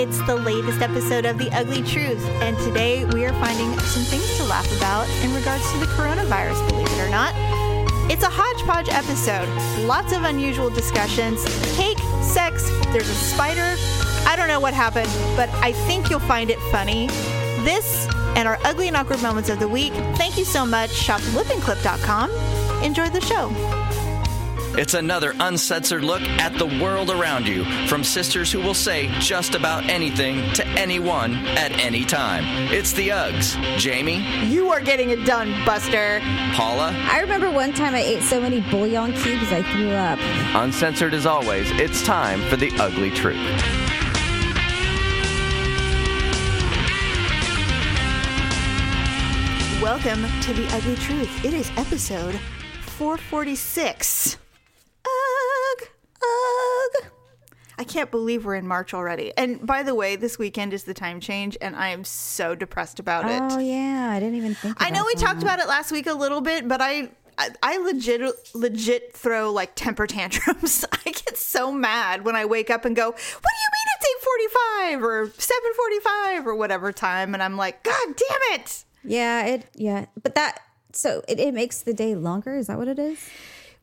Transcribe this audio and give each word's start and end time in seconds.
It's 0.00 0.16
the 0.22 0.34
latest 0.34 0.80
episode 0.80 1.26
of 1.26 1.36
The 1.36 1.50
Ugly 1.50 1.82
Truth, 1.82 2.24
and 2.40 2.56
today 2.60 3.04
we 3.04 3.26
are 3.26 3.34
finding 3.34 3.78
some 3.80 4.02
things 4.02 4.34
to 4.38 4.44
laugh 4.44 4.66
about 4.78 5.06
in 5.22 5.34
regards 5.34 5.70
to 5.72 5.78
the 5.78 5.84
coronavirus, 5.88 6.66
believe 6.70 6.86
it 6.86 7.06
or 7.06 7.10
not. 7.10 7.34
It's 8.10 8.22
a 8.22 8.30
hodgepodge 8.30 8.88
episode. 8.88 9.46
Lots 9.84 10.14
of 10.14 10.22
unusual 10.22 10.70
discussions, 10.70 11.44
cake, 11.76 11.98
sex, 12.22 12.66
there's 12.94 13.10
a 13.10 13.14
spider. 13.14 13.76
I 14.26 14.36
don't 14.36 14.48
know 14.48 14.58
what 14.58 14.72
happened, 14.72 15.10
but 15.36 15.50
I 15.56 15.72
think 15.72 16.08
you'll 16.08 16.20
find 16.20 16.48
it 16.48 16.58
funny. 16.72 17.08
This 17.62 18.08
and 18.36 18.48
our 18.48 18.58
ugly 18.64 18.88
and 18.88 18.96
awkward 18.96 19.20
moments 19.20 19.50
of 19.50 19.60
the 19.60 19.68
week. 19.68 19.92
Thank 20.16 20.38
you 20.38 20.46
so 20.46 20.64
much. 20.64 20.92
Shop 20.92 21.20
lipandclip.com. 21.20 22.30
Enjoy 22.82 23.10
the 23.10 23.20
show. 23.20 23.79
It's 24.80 24.94
another 24.94 25.34
uncensored 25.40 26.02
look 26.02 26.22
at 26.22 26.54
the 26.56 26.64
world 26.82 27.10
around 27.10 27.46
you 27.46 27.66
from 27.86 28.02
sisters 28.02 28.50
who 28.50 28.60
will 28.60 28.72
say 28.72 29.08
just 29.20 29.54
about 29.54 29.84
anything 29.90 30.50
to 30.54 30.66
anyone 30.68 31.34
at 31.48 31.70
any 31.72 32.02
time. 32.02 32.44
It's 32.72 32.94
the 32.94 33.10
Uggs. 33.10 33.60
Jamie, 33.76 34.24
You 34.46 34.70
are 34.70 34.80
getting 34.80 35.10
it 35.10 35.26
done, 35.26 35.52
Buster. 35.66 36.20
Paula, 36.54 36.94
I 37.10 37.20
remember 37.20 37.50
one 37.50 37.74
time 37.74 37.94
I 37.94 38.00
ate 38.00 38.22
so 38.22 38.40
many 38.40 38.62
bouillon 38.70 39.12
cubes 39.12 39.52
I 39.52 39.62
threw 39.70 39.90
up. 39.90 40.18
uncensored 40.54 41.12
as 41.12 41.26
always, 41.26 41.70
it's 41.72 42.02
time 42.02 42.40
for 42.48 42.56
the 42.56 42.72
ugly 42.78 43.10
truth. 43.10 43.36
Welcome 49.82 50.24
to 50.40 50.54
The 50.54 50.66
Ugly 50.74 50.96
Truth. 50.96 51.44
It 51.44 51.52
is 51.52 51.70
episode 51.76 52.40
446. 52.96 54.38
Ugh, 55.06 55.88
ugh. 56.22 57.04
I 57.80 57.84
can't 57.84 58.10
believe 58.10 58.44
we're 58.44 58.56
in 58.56 58.68
March 58.68 58.92
already. 58.92 59.32
And 59.38 59.66
by 59.66 59.82
the 59.82 59.94
way, 59.94 60.14
this 60.14 60.38
weekend 60.38 60.74
is 60.74 60.84
the 60.84 60.92
time 60.92 61.18
change, 61.18 61.56
and 61.62 61.74
I 61.74 61.88
am 61.88 62.04
so 62.04 62.54
depressed 62.54 63.00
about 63.00 63.24
it. 63.24 63.40
Oh 63.42 63.58
yeah, 63.58 64.10
I 64.12 64.20
didn't 64.20 64.34
even 64.34 64.54
think. 64.54 64.76
I 64.78 64.90
know 64.90 65.02
we 65.06 65.14
that. 65.14 65.20
talked 65.22 65.42
about 65.42 65.60
it 65.60 65.66
last 65.66 65.90
week 65.90 66.06
a 66.06 66.12
little 66.12 66.42
bit, 66.42 66.68
but 66.68 66.82
I. 66.82 67.08
I- 67.62 67.78
legit 67.78 68.20
legit 68.54 69.14
throw 69.14 69.50
like 69.50 69.74
temper 69.74 70.06
tantrums. 70.06 70.84
I 70.92 71.10
get 71.10 71.38
so 71.38 71.72
mad 71.72 72.22
when 72.22 72.36
I 72.36 72.44
wake 72.44 72.68
up 72.68 72.84
and 72.84 72.94
go, 72.94 73.06
"What 73.06 73.16
do 73.16 73.22
you 73.62 73.70
mean 73.72 73.86
it's 73.96 74.98
8:45 74.98 75.02
or 75.02 75.26
7:45 75.28 76.46
or 76.46 76.54
whatever 76.54 76.92
time?" 76.92 77.32
And 77.32 77.42
I'm 77.42 77.56
like, 77.56 77.82
"God 77.82 78.08
damn 78.08 78.60
it." 78.60 78.84
Yeah, 79.04 79.46
it. 79.46 79.66
Yeah, 79.74 80.04
but 80.22 80.34
that. 80.34 80.58
So 80.92 81.22
it, 81.28 81.40
it 81.40 81.54
makes 81.54 81.80
the 81.80 81.94
day 81.94 82.14
longer. 82.14 82.56
Is 82.56 82.66
that 82.66 82.76
what 82.76 82.88
it 82.88 82.98
is? 82.98 83.26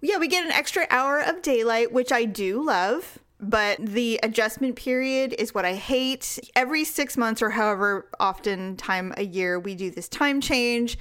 Yeah, 0.02 0.20
we 0.20 0.28
get 0.28 0.45
an 0.45 0.52
extra 0.52 0.86
hour 0.92 1.20
of 1.20 1.42
daylight, 1.42 1.92
which 1.92 2.11
I 2.11 2.26
do 2.26 2.64
love. 2.64 3.17
But 3.39 3.77
the 3.80 4.19
adjustment 4.23 4.75
period 4.75 5.35
is 5.38 5.53
what 5.53 5.63
I 5.63 5.75
hate. 5.75 6.39
Every 6.55 6.83
six 6.83 7.16
months 7.17 7.41
or 7.41 7.52
however 7.52 8.09
often 8.19 8.77
time 8.77 9.13
a 9.16 9.23
year 9.23 9.59
we 9.59 9.75
do 9.75 9.91
this 9.91 10.07
time 10.07 10.41
change. 10.41 10.97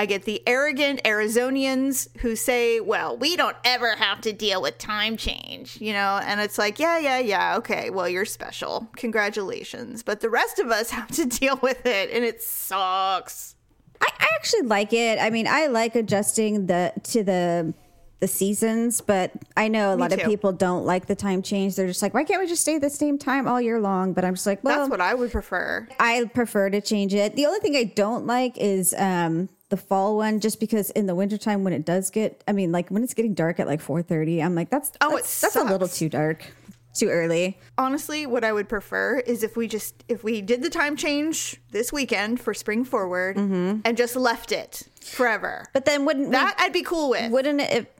I 0.00 0.06
get 0.06 0.22
the 0.22 0.40
arrogant 0.46 1.02
Arizonians 1.02 2.08
who 2.18 2.36
say, 2.36 2.78
well, 2.78 3.16
we 3.16 3.36
don't 3.36 3.56
ever 3.64 3.96
have 3.96 4.20
to 4.22 4.32
deal 4.32 4.62
with 4.62 4.78
time 4.78 5.16
change, 5.16 5.80
you 5.80 5.92
know? 5.92 6.20
And 6.22 6.40
it's 6.40 6.56
like, 6.56 6.78
yeah, 6.78 6.98
yeah, 6.98 7.18
yeah, 7.18 7.56
okay, 7.58 7.90
well, 7.90 8.08
you're 8.08 8.24
special. 8.24 8.88
Congratulations. 8.96 10.04
But 10.04 10.20
the 10.20 10.30
rest 10.30 10.60
of 10.60 10.68
us 10.68 10.90
have 10.98 11.08
to 11.12 11.24
deal 11.24 11.58
with 11.62 11.84
it, 11.84 12.10
and 12.12 12.24
it 12.24 12.40
sucks. 12.42 13.56
I, 14.00 14.08
I 14.20 14.28
actually 14.36 14.62
like 14.62 14.92
it. 14.92 15.18
I 15.20 15.30
mean, 15.30 15.48
I 15.48 15.66
like 15.66 15.96
adjusting 15.96 16.66
the 16.66 16.92
to 17.04 17.24
the 17.24 17.74
the 18.20 18.28
seasons, 18.28 19.00
but 19.00 19.30
I 19.56 19.68
know 19.68 19.94
a 19.94 19.96
lot 19.96 20.12
of 20.12 20.20
people 20.24 20.52
don't 20.52 20.84
like 20.84 21.06
the 21.06 21.14
time 21.14 21.40
change. 21.42 21.76
They're 21.76 21.86
just 21.86 22.02
like, 22.02 22.14
why 22.14 22.24
can't 22.24 22.40
we 22.40 22.48
just 22.48 22.62
stay 22.62 22.78
the 22.78 22.90
same 22.90 23.16
time 23.18 23.46
all 23.46 23.60
year 23.60 23.80
long? 23.80 24.12
But 24.12 24.24
I'm 24.24 24.34
just 24.34 24.46
like, 24.46 24.62
well, 24.64 24.78
That's 24.78 24.90
what 24.90 25.00
I 25.00 25.14
would 25.14 25.30
prefer. 25.30 25.86
I 26.00 26.28
prefer 26.34 26.68
to 26.70 26.80
change 26.80 27.14
it. 27.14 27.36
The 27.36 27.46
only 27.46 27.60
thing 27.60 27.76
I 27.76 27.84
don't 27.84 28.26
like 28.26 28.58
is 28.58 28.94
um 28.98 29.48
the 29.68 29.76
fall 29.76 30.16
one 30.16 30.40
just 30.40 30.58
because 30.60 30.90
in 30.90 31.06
the 31.06 31.14
wintertime 31.14 31.62
when 31.62 31.72
it 31.74 31.84
does 31.84 32.10
get 32.10 32.42
I 32.48 32.52
mean 32.52 32.72
like 32.72 32.88
when 32.88 33.04
it's 33.04 33.14
getting 33.14 33.34
dark 33.34 33.60
at 33.60 33.66
like 33.66 33.80
4:30 33.82 34.42
I'm 34.42 34.54
like 34.54 34.70
that's 34.70 34.90
Oh, 35.00 35.10
it 35.10 35.16
that's, 35.20 35.40
that's 35.42 35.56
a 35.56 35.62
little 35.64 35.88
too 35.88 36.08
dark. 36.08 36.52
Too 36.94 37.10
early. 37.10 37.56
honestly 37.76 38.26
what 38.26 38.42
i 38.42 38.52
would 38.52 38.68
prefer 38.68 39.18
is 39.20 39.44
if 39.44 39.56
we 39.56 39.68
just 39.68 40.02
if 40.08 40.24
we 40.24 40.40
did 40.42 40.62
the 40.64 40.70
time 40.70 40.96
change 40.96 41.60
this 41.70 41.92
weekend 41.92 42.40
for 42.40 42.52
spring 42.54 42.82
forward 42.84 43.36
and 43.36 43.96
just 43.96 44.16
left 44.16 44.50
it 44.50 44.82
forever 45.02 45.64
But 45.72 45.84
then 45.84 46.04
wouldn't 46.06 46.32
that 46.32 46.56
i'd 46.58 46.72
be 46.72 46.82
cool 46.82 47.10
with 47.10 47.30
wouldn't 47.30 47.60
it 47.60 47.92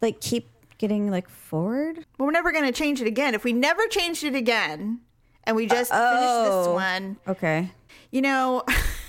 like 0.00 0.20
keep 0.20 0.48
getting 0.78 1.10
like 1.10 1.28
forward? 1.28 2.04
but 2.16 2.24
we're 2.24 2.30
never 2.30 2.52
going 2.52 2.64
to 2.64 2.72
change 2.72 3.00
it 3.00 3.06
again 3.06 3.34
if 3.34 3.44
we 3.44 3.52
never 3.52 3.86
changed 3.88 4.22
it 4.24 4.34
again 4.34 5.00
and 5.44 5.56
we 5.56 5.66
just 5.66 5.90
uh, 5.92 5.96
finished 5.96 6.44
this 6.44 6.66
oh. 6.68 6.72
one 6.74 7.16
Okay. 7.26 7.70
you 8.10 8.22
know 8.22 8.62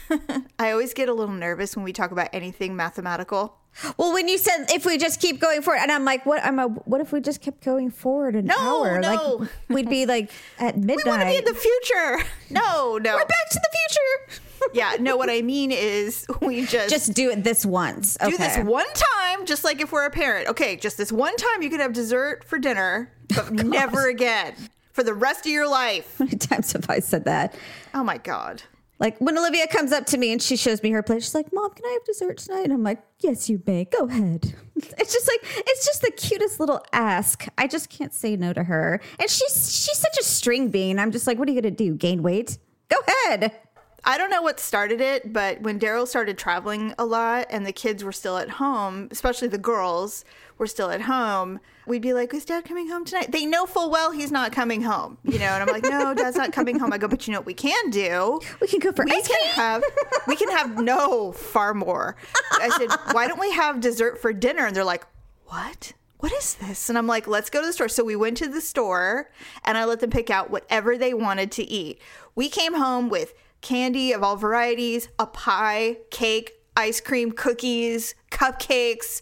i 0.60 0.72
always 0.72 0.94
get 0.96 1.08
a 1.10 1.14
little 1.14 1.34
nervous 1.36 1.76
when 1.76 1.84
we 1.86 1.94
talk 1.94 2.12
about 2.12 2.28
anything 2.34 2.76
mathematical 2.76 3.56
Well, 3.98 4.14
when 4.14 4.28
you 4.28 4.40
said 4.40 4.66
if 4.74 4.84
we 4.84 4.98
just 4.98 5.22
keep 5.22 5.40
going 5.40 5.62
forward, 5.62 5.82
and 5.84 5.92
I'm 5.92 6.04
like, 6.04 6.26
what? 6.26 6.44
I'm 6.44 6.58
a. 6.58 6.68
What 6.68 7.02
if 7.02 7.12
we 7.14 7.22
just 7.22 7.40
kept 7.40 7.64
going 7.64 7.92
forward 7.92 8.36
an 8.36 8.46
No, 8.48 8.58
hour? 8.58 9.00
no. 9.00 9.36
Like 9.36 9.50
we'd 9.70 9.88
be 9.90 10.08
like 10.08 10.32
at 10.58 10.76
midnight. 10.76 10.98
we 11.06 11.10
want 11.10 11.22
to 11.22 11.28
be 11.28 11.38
in 11.38 11.46
the 11.46 11.54
future 11.54 12.18
no 12.50 12.98
no 12.98 13.14
We're 13.14 13.30
back 13.38 13.50
to 13.52 13.60
the 13.62 13.70
future. 13.78 14.42
Yeah 14.74 14.96
no 15.00 15.18
what 15.18 15.30
i 15.30 15.42
mean 15.42 15.72
is 15.72 16.26
we 16.42 16.66
just 16.66 16.90
just 16.90 17.14
do 17.14 17.30
it 17.30 17.44
this 17.44 17.66
once. 17.66 18.18
Okay. 18.22 18.32
do 18.32 18.38
this 18.38 18.58
one 18.60 18.86
time, 18.94 19.46
just 19.46 19.64
like 19.64 19.82
if 19.82 19.92
we're 19.92 20.06
a 20.06 20.10
parent. 20.10 20.48
Okay, 20.50 20.76
just 20.76 20.98
this 20.98 21.12
one 21.12 21.36
time 21.36 21.62
you 21.62 21.70
can 21.70 21.80
have 21.80 21.94
dessert 21.94 22.44
for 22.44 22.60
dinner, 22.60 23.12
but 23.34 23.52
never 23.52 24.08
again 24.08 24.56
for 24.92 25.04
the 25.04 25.14
rest 25.14 25.46
of 25.46 25.52
your 25.52 25.68
life. 25.70 26.16
How 26.18 26.26
many 26.26 26.38
times 26.38 26.74
have 26.74 26.90
I 26.90 27.00
said 27.00 27.26
that? 27.26 27.56
Oh 27.94 28.04
my 28.04 28.18
God. 28.18 28.64
Like 29.00 29.18
when 29.20 29.38
Olivia 29.38 29.66
comes 29.68 29.94
up 29.94 30.06
to 30.08 30.18
me 30.18 30.34
and 30.34 30.42
she 30.42 30.58
shows 30.58 30.84
me 30.84 30.92
her 30.92 31.02
plate, 31.02 31.24
she's 31.24 31.34
like, 31.34 31.54
"Mom, 31.54 31.72
can 31.72 31.86
I 31.86 31.92
have 31.94 32.04
dessert 32.04 32.38
tonight?" 32.38 32.66
And 32.66 32.74
I'm 32.74 32.84
like, 32.84 33.02
"Yes, 33.20 33.50
you 33.50 33.62
may. 33.66 33.86
Go 33.86 34.06
ahead." 34.06 34.56
It's 34.98 35.12
just 35.12 35.28
like 35.28 35.42
it's 35.68 35.86
just 35.86 36.02
the 36.02 36.12
cutest 36.12 36.58
little 36.62 36.82
ask. 36.94 37.46
I 37.58 37.68
just 37.68 37.90
can't 37.90 38.14
say 38.14 38.38
no 38.38 38.54
to 38.54 38.64
her, 38.64 39.02
and 39.20 39.30
she's 39.30 39.74
she's 39.76 39.98
such 39.98 40.18
a 40.18 40.24
string 40.24 40.70
bean. 40.70 41.00
I'm 41.00 41.12
just 41.12 41.28
like, 41.28 41.38
"What 41.38 41.50
are 41.50 41.52
you 41.52 41.62
gonna 41.62 41.72
do? 41.72 41.96
Gain 41.96 42.24
weight? 42.24 42.58
Go 42.88 42.96
ahead." 43.26 43.52
I 44.04 44.18
don't 44.18 44.30
know 44.30 44.42
what 44.42 44.60
started 44.60 45.02
it, 45.02 45.34
but 45.34 45.62
when 45.62 45.80
Daryl 45.80 46.08
started 46.08 46.38
traveling 46.38 46.94
a 46.98 47.06
lot 47.06 47.48
and 47.50 47.66
the 47.66 47.72
kids 47.72 48.04
were 48.04 48.12
still 48.12 48.38
at 48.38 48.50
home, 48.50 49.08
especially 49.12 49.48
the 49.48 49.58
girls 49.58 50.24
were 50.58 50.68
still 50.68 50.90
at 50.90 51.02
home, 51.02 51.60
we'd 51.86 52.02
be 52.02 52.14
like, 52.14 52.34
Is 52.34 52.46
dad 52.46 52.66
coming 52.66 52.90
home 52.90 53.06
tonight? 53.06 53.32
They 53.32 53.46
know 53.46 53.66
full 53.66 53.90
well 53.90 54.12
he's 54.12 54.32
not 54.32 54.52
coming 54.52 54.82
home, 54.82 55.18
you 55.24 55.40
know? 55.40 55.46
And 55.46 55.64
I'm 55.64 55.68
like, 55.68 55.84
No, 55.84 56.14
dad's 56.14 56.38
not 56.38 56.52
coming 56.52 56.80
home. 56.80 56.94
I 56.94 56.98
go, 56.98 57.08
But 57.08 57.28
you 57.28 57.34
know 57.34 57.40
what 57.40 57.46
we 57.46 57.54
can 57.54 57.90
do? 57.90 58.40
We 58.62 58.68
can 58.68 58.80
go 58.80 58.92
for 58.92 59.06
we 59.06 59.12
ice 59.12 59.28
can 59.28 59.42
cream. 59.42 59.54
have 59.56 59.84
we 60.28 60.36
can 60.36 60.50
have 60.52 60.82
no 60.82 61.32
far 61.32 61.74
more. 61.74 62.16
I 62.54 62.70
said, 62.70 62.90
why 63.14 63.28
don't 63.28 63.40
we 63.40 63.52
have 63.54 63.80
dessert 63.80 64.22
for 64.22 64.34
dinner? 64.34 64.66
And 64.66 64.76
they're 64.76 64.84
like, 64.84 65.06
what? 65.48 65.94
What 66.20 66.34
is 66.34 66.56
this? 66.56 66.90
And 66.90 66.98
I'm 66.98 67.08
like, 67.08 67.28
let's 67.28 67.50
go 67.50 67.62
to 67.62 67.68
the 67.68 67.74
store. 67.74 67.88
So 67.88 68.04
we 68.04 68.16
went 68.16 68.38
to 68.38 68.48
the 68.50 68.60
store 68.62 69.32
and 69.64 69.78
I 69.78 69.86
let 69.86 70.02
them 70.02 70.10
pick 70.10 70.30
out 70.30 70.50
whatever 70.50 70.98
they 70.98 71.14
wanted 71.14 71.52
to 71.54 71.64
eat. 71.64 72.02
We 72.36 72.50
came 72.50 72.74
home 72.74 73.10
with 73.10 73.34
candy 73.62 74.12
of 74.12 74.24
all 74.24 74.36
varieties, 74.36 75.10
a 75.18 75.26
pie, 75.26 75.98
cake, 76.12 76.54
ice 76.76 77.02
cream, 77.02 77.32
cookies, 77.32 78.16
cupcakes, 78.32 79.22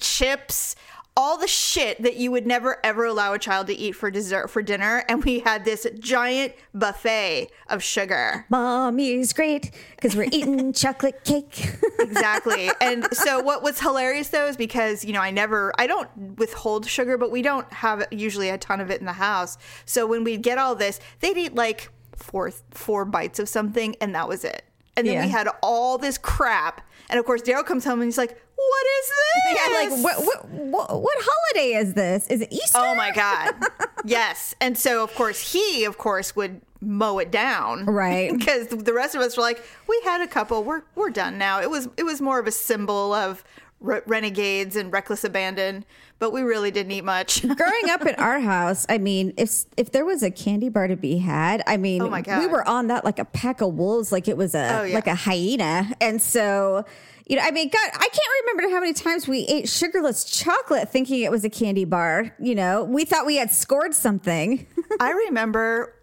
chips, 0.00 0.74
all 1.16 1.38
the 1.38 1.46
shit 1.46 2.02
that 2.02 2.16
you 2.16 2.30
would 2.32 2.46
never 2.46 2.84
ever 2.84 3.04
allow 3.04 3.32
a 3.32 3.38
child 3.38 3.68
to 3.68 3.72
eat 3.72 3.92
for 3.92 4.10
dessert 4.10 4.48
for 4.50 4.62
dinner. 4.62 5.04
And 5.08 5.22
we 5.22 5.40
had 5.40 5.64
this 5.64 5.86
giant 6.00 6.54
buffet 6.74 7.50
of 7.68 7.82
sugar. 7.82 8.46
Mommy's 8.48 9.32
great 9.32 9.70
because 9.94 10.16
we're 10.16 10.28
eating 10.32 10.72
chocolate 10.72 11.22
cake. 11.24 11.70
exactly. 12.00 12.70
And 12.80 13.06
so 13.12 13.40
what 13.40 13.62
was 13.62 13.80
hilarious 13.80 14.28
though 14.28 14.46
is 14.46 14.56
because, 14.56 15.04
you 15.04 15.12
know, 15.12 15.20
I 15.20 15.30
never 15.30 15.72
I 15.78 15.86
don't 15.86 16.36
withhold 16.38 16.86
sugar, 16.86 17.16
but 17.16 17.30
we 17.30 17.40
don't 17.40 17.72
have 17.72 18.06
usually 18.10 18.48
a 18.48 18.58
ton 18.58 18.80
of 18.80 18.90
it 18.90 19.00
in 19.00 19.06
the 19.06 19.12
house. 19.12 19.56
So 19.84 20.06
when 20.06 20.24
we'd 20.24 20.42
get 20.42 20.58
all 20.58 20.74
this, 20.74 21.00
they'd 21.20 21.36
eat 21.36 21.54
like 21.54 21.90
four 22.16 22.50
four 22.70 23.04
bites 23.04 23.38
of 23.38 23.48
something 23.48 23.96
and 24.00 24.14
that 24.14 24.28
was 24.28 24.44
it. 24.44 24.62
And 24.96 25.06
then 25.06 25.14
Yeah. 25.14 25.24
we 25.24 25.30
had 25.30 25.48
all 25.62 25.98
this 25.98 26.18
crap. 26.18 26.80
And 27.10 27.18
of 27.18 27.26
course 27.26 27.42
Daryl 27.42 27.64
comes 27.64 27.84
home 27.84 28.00
and 28.00 28.04
he's 28.06 28.18
like, 28.18 28.30
What 28.56 28.86
is 29.00 29.08
this? 29.08 29.56
yeah, 29.56 29.74
like 29.74 30.04
what, 30.04 30.24
what 30.24 30.48
what 30.48 31.02
what 31.02 31.16
holiday 31.20 31.74
is 31.76 31.94
this? 31.94 32.26
Is 32.28 32.40
it 32.42 32.52
Easter? 32.52 32.78
Oh 32.78 32.94
my 32.94 33.10
God. 33.10 33.54
yes. 34.04 34.54
And 34.60 34.78
so 34.78 35.02
of 35.02 35.14
course 35.14 35.52
he 35.52 35.84
of 35.84 35.98
course 35.98 36.34
would 36.36 36.60
mow 36.80 37.18
it 37.18 37.30
down. 37.30 37.86
Right. 37.86 38.30
Because 38.38 38.68
the 38.68 38.92
rest 38.92 39.14
of 39.14 39.20
us 39.22 39.36
were 39.36 39.42
like, 39.42 39.62
we 39.88 40.00
had 40.04 40.20
a 40.20 40.26
couple, 40.28 40.62
we're 40.62 40.82
we're 40.94 41.10
done 41.10 41.38
now. 41.38 41.60
It 41.60 41.70
was 41.70 41.88
it 41.96 42.04
was 42.04 42.20
more 42.20 42.38
of 42.38 42.46
a 42.46 42.52
symbol 42.52 43.12
of 43.12 43.42
re- 43.84 44.00
renegades 44.06 44.74
and 44.76 44.92
reckless 44.92 45.22
abandon, 45.24 45.84
but 46.18 46.32
we 46.32 46.42
really 46.42 46.70
didn't 46.70 46.92
eat 46.92 47.04
much. 47.04 47.42
Growing 47.56 47.90
up 47.90 48.04
in 48.06 48.14
our 48.16 48.40
house, 48.40 48.86
I 48.88 48.98
mean, 48.98 49.34
if 49.36 49.64
if 49.76 49.92
there 49.92 50.04
was 50.04 50.22
a 50.22 50.30
candy 50.30 50.68
bar 50.68 50.88
to 50.88 50.96
be 50.96 51.18
had, 51.18 51.62
I 51.66 51.76
mean, 51.76 52.02
Oh 52.02 52.08
my 52.10 52.22
God. 52.22 52.40
we 52.40 52.46
were 52.46 52.66
on 52.68 52.88
that 52.88 53.04
like 53.04 53.18
a 53.18 53.24
pack 53.24 53.60
of 53.60 53.74
wolves, 53.74 54.10
like 54.10 54.26
it 54.28 54.36
was 54.36 54.54
a 54.54 54.80
Oh, 54.80 54.82
yeah. 54.84 54.94
like 54.94 55.06
a 55.06 55.14
hyena, 55.14 55.92
and 56.00 56.20
so. 56.20 56.84
You 57.26 57.36
know, 57.36 57.42
I 57.42 57.52
mean, 57.52 57.70
God, 57.70 57.90
I 57.94 58.06
can't 58.08 58.28
remember 58.54 58.74
how 58.74 58.80
many 58.80 58.92
times 58.92 59.26
we 59.26 59.46
ate 59.46 59.66
sugarless 59.66 60.24
chocolate 60.24 60.90
thinking 60.90 61.22
it 61.22 61.30
was 61.30 61.42
a 61.42 61.48
candy 61.48 61.86
bar. 61.86 62.34
You 62.38 62.54
know, 62.54 62.84
we 62.84 63.06
thought 63.06 63.24
we 63.24 63.36
had 63.36 63.50
scored 63.50 63.94
something. 63.94 64.66
I 65.00 65.10
remember 65.12 65.94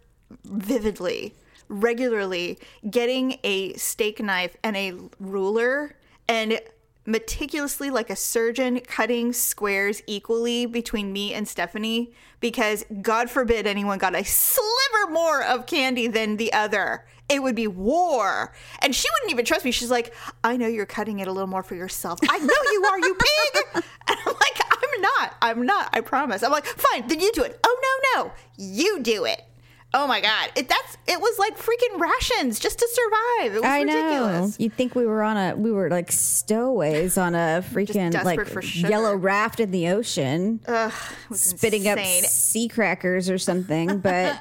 vividly, 0.46 1.36
regularly 1.68 2.58
getting 2.90 3.38
a 3.44 3.74
steak 3.74 4.20
knife 4.20 4.56
and 4.64 4.76
a 4.76 4.94
ruler 5.20 5.96
and 6.28 6.60
meticulously 7.06 7.90
like 7.90 8.10
a 8.10 8.16
surgeon 8.16 8.80
cutting 8.82 9.34
squares 9.34 10.04
equally 10.06 10.66
between 10.66 11.12
me 11.12 11.34
and 11.34 11.48
Stephanie 11.48 12.12
because 12.40 12.86
god 13.02 13.30
forbid 13.30 13.66
anyone 13.66 13.98
got 13.98 14.16
a 14.16 14.24
sliver 14.24 15.12
more 15.12 15.44
of 15.44 15.66
candy 15.66 16.08
than 16.08 16.38
the 16.38 16.54
other. 16.54 17.06
It 17.30 17.42
would 17.42 17.56
be 17.56 17.68
war. 17.68 18.54
And 18.80 18.94
she 18.94 19.08
wouldn't 19.14 19.32
even 19.32 19.46
trust 19.46 19.66
me. 19.66 19.72
She's 19.72 19.92
like 19.92 20.14
i 20.44 20.58
know 20.58 20.68
you're 20.68 20.86
cutting 20.86 21.20
it 21.20 21.28
a 21.28 21.32
little 21.32 21.48
more 21.48 21.64
for 21.64 21.76
yourself. 21.76 22.20
I 22.30 22.38
know 22.38 22.54
you 22.72 22.86
are 22.86 23.00
you 23.00 23.16
pig. 23.16 23.84
And 24.08 24.18
i'm 24.26 24.34
like 24.34 24.60
i'm 24.70 25.02
not. 25.02 25.36
I'm 25.42 25.66
not. 25.66 25.90
I 25.94 26.02
promise. 26.02 26.44
I'm 26.44 26.52
like 26.52 26.66
fine. 26.66 27.08
Then 27.08 27.20
you 27.20 27.32
do 27.34 27.44
it. 27.44 27.60
Oh 27.64 28.02
no 28.16 28.24
no. 28.24 28.32
You 28.58 29.02
do 29.02 29.26
it 29.26 29.44
Oh 29.94 30.08
my 30.08 30.22
god! 30.22 30.52
It 30.56 30.70
that's 30.70 30.98
it 31.06 31.20
was 31.20 31.38
like 31.38 31.58
freaking 31.58 32.00
rations 32.00 32.60
just 32.60 32.80
to 32.80 32.88
survive. 32.92 33.56
It 33.56 33.62
was 33.62 33.66
I 33.66 33.82
ridiculous. 33.82 34.60
know. 34.60 34.64
You'd 34.64 34.74
think 34.74 34.96
we 34.96 35.06
were 35.06 35.22
on 35.22 35.36
a 35.36 35.56
we 35.56 35.72
were 35.72 35.90
like 35.90 36.12
stowaways 36.12 37.18
on 37.18 37.36
a 37.36 37.62
freaking 37.72 38.14
like 38.24 38.40
yellow 38.90 39.16
raft 39.16 39.60
in 39.60 39.72
the 39.72 39.90
ocean, 39.90 40.62
Ugh, 40.66 40.94
spitting 41.34 41.86
insane. 41.86 42.24
up 42.24 42.30
sea 42.30 42.68
crackers 42.70 43.30
or 43.30 43.38
something. 43.38 44.00
But 44.12 44.40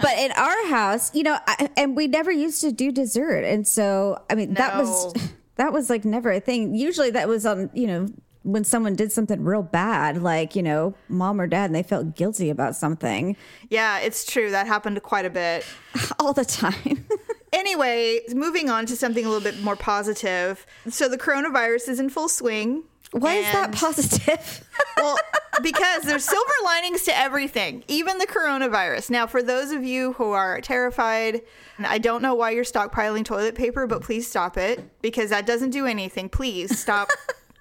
but 0.00 0.18
in 0.18 0.32
our 0.32 0.66
house, 0.68 1.14
you 1.14 1.22
know, 1.22 1.38
I, 1.46 1.70
and 1.76 1.96
we 1.96 2.06
never 2.06 2.30
used 2.30 2.60
to 2.60 2.70
do 2.72 2.92
dessert, 2.92 3.44
and 3.44 3.66
so 3.66 4.22
I 4.28 4.34
mean 4.34 4.54
that 4.54 4.76
was 4.76 5.14
that 5.56 5.72
was 5.72 5.88
like 5.88 6.04
never 6.04 6.30
a 6.30 6.40
thing. 6.40 6.74
Usually 6.74 7.10
that 7.10 7.26
was 7.26 7.46
on 7.46 7.70
you 7.72 7.86
know 7.86 8.08
when 8.48 8.64
someone 8.64 8.94
did 8.94 9.12
something 9.12 9.44
real 9.44 9.62
bad, 9.62 10.22
like 10.22 10.56
you 10.56 10.62
know 10.62 10.94
mom 11.08 11.40
or 11.40 11.46
dad, 11.46 11.66
and 11.66 11.74
they 11.74 11.82
felt 11.82 12.16
guilty 12.16 12.50
about 12.50 12.74
something 12.74 13.36
Yeah, 13.68 13.98
it's 13.98 14.24
true. 14.24 14.50
That 14.50 14.66
happened 14.66 15.02
quite 15.02 15.24
a 15.24 15.30
bit. 15.30 15.64
all 16.18 16.32
the 16.32 16.44
time. 16.44 17.06
Anyway, 17.52 18.20
moving 18.34 18.68
on 18.68 18.84
to 18.86 18.94
something 18.94 19.24
a 19.24 19.28
little 19.28 19.42
bit 19.42 19.62
more 19.62 19.74
positive. 19.74 20.66
So 20.90 21.08
the 21.08 21.16
coronavirus 21.16 21.88
is 21.88 21.98
in 21.98 22.10
full 22.10 22.28
swing. 22.28 22.84
Why 23.12 23.36
is 23.36 23.52
that 23.52 23.72
positive? 23.72 24.68
well, 24.98 25.16
because 25.62 26.02
there's 26.02 26.24
silver 26.24 26.52
linings 26.62 27.04
to 27.04 27.16
everything, 27.16 27.84
even 27.88 28.18
the 28.18 28.26
coronavirus. 28.26 29.08
Now, 29.08 29.26
for 29.26 29.42
those 29.42 29.70
of 29.70 29.82
you 29.82 30.12
who 30.12 30.32
are 30.32 30.60
terrified, 30.60 31.40
I 31.78 31.96
don't 31.96 32.20
know 32.20 32.34
why 32.34 32.50
you're 32.50 32.64
stockpiling 32.64 33.24
toilet 33.24 33.54
paper, 33.54 33.86
but 33.86 34.02
please 34.02 34.28
stop 34.28 34.58
it 34.58 35.00
because 35.00 35.30
that 35.30 35.46
doesn't 35.46 35.70
do 35.70 35.86
anything. 35.86 36.28
Please 36.28 36.78
stop. 36.78 37.08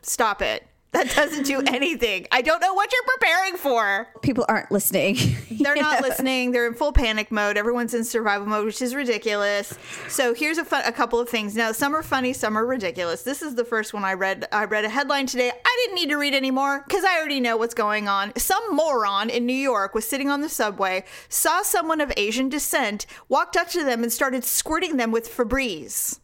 stop 0.01 0.41
it. 0.41 0.67
That 0.93 1.13
doesn't 1.13 1.43
do 1.43 1.61
anything. 1.67 2.27
I 2.31 2.41
don't 2.41 2.61
know 2.61 2.73
what 2.73 2.91
you're 2.91 3.17
preparing 3.17 3.57
for. 3.57 4.07
People 4.21 4.45
aren't 4.47 4.71
listening. 4.71 5.17
They're 5.51 5.75
not 5.75 6.01
listening. 6.07 6.51
They're 6.51 6.65
in 6.65 6.73
full 6.75 6.93
panic 6.93 7.29
mode. 7.29 7.57
Everyone's 7.57 7.93
in 7.93 8.05
survival 8.05 8.47
mode, 8.47 8.65
which 8.65 8.81
is 8.81 8.95
ridiculous. 8.95 9.77
So 10.07 10.33
here's 10.33 10.57
a, 10.57 10.63
fun, 10.63 10.83
a 10.85 10.93
couple 10.93 11.19
of 11.19 11.27
things. 11.27 11.55
Now, 11.55 11.73
some 11.73 11.93
are 11.93 12.01
funny, 12.03 12.31
some 12.31 12.57
are 12.57 12.65
ridiculous. 12.65 13.23
This 13.23 13.41
is 13.41 13.55
the 13.55 13.65
first 13.65 13.93
one 13.93 14.05
I 14.05 14.13
read. 14.13 14.47
I 14.51 14.63
read 14.63 14.85
a 14.85 14.89
headline 14.89 15.27
today. 15.27 15.51
I 15.51 15.83
didn't 15.83 15.95
need 15.95 16.09
to 16.09 16.17
read 16.17 16.33
anymore 16.33 16.85
because 16.87 17.03
I 17.03 17.17
already 17.17 17.41
know 17.41 17.57
what's 17.57 17.73
going 17.73 18.07
on. 18.07 18.33
Some 18.37 18.63
moron 18.75 19.29
in 19.29 19.45
New 19.45 19.53
York 19.53 19.93
was 19.93 20.07
sitting 20.07 20.29
on 20.29 20.39
the 20.39 20.49
subway, 20.49 21.03
saw 21.27 21.63
someone 21.63 21.99
of 21.99 22.13
Asian 22.15 22.47
descent, 22.47 23.05
walked 23.27 23.57
up 23.57 23.67
to 23.69 23.83
them 23.83 24.03
and 24.03 24.11
started 24.11 24.45
squirting 24.45 24.95
them 24.95 25.11
with 25.11 25.29
Febreze. 25.29 26.19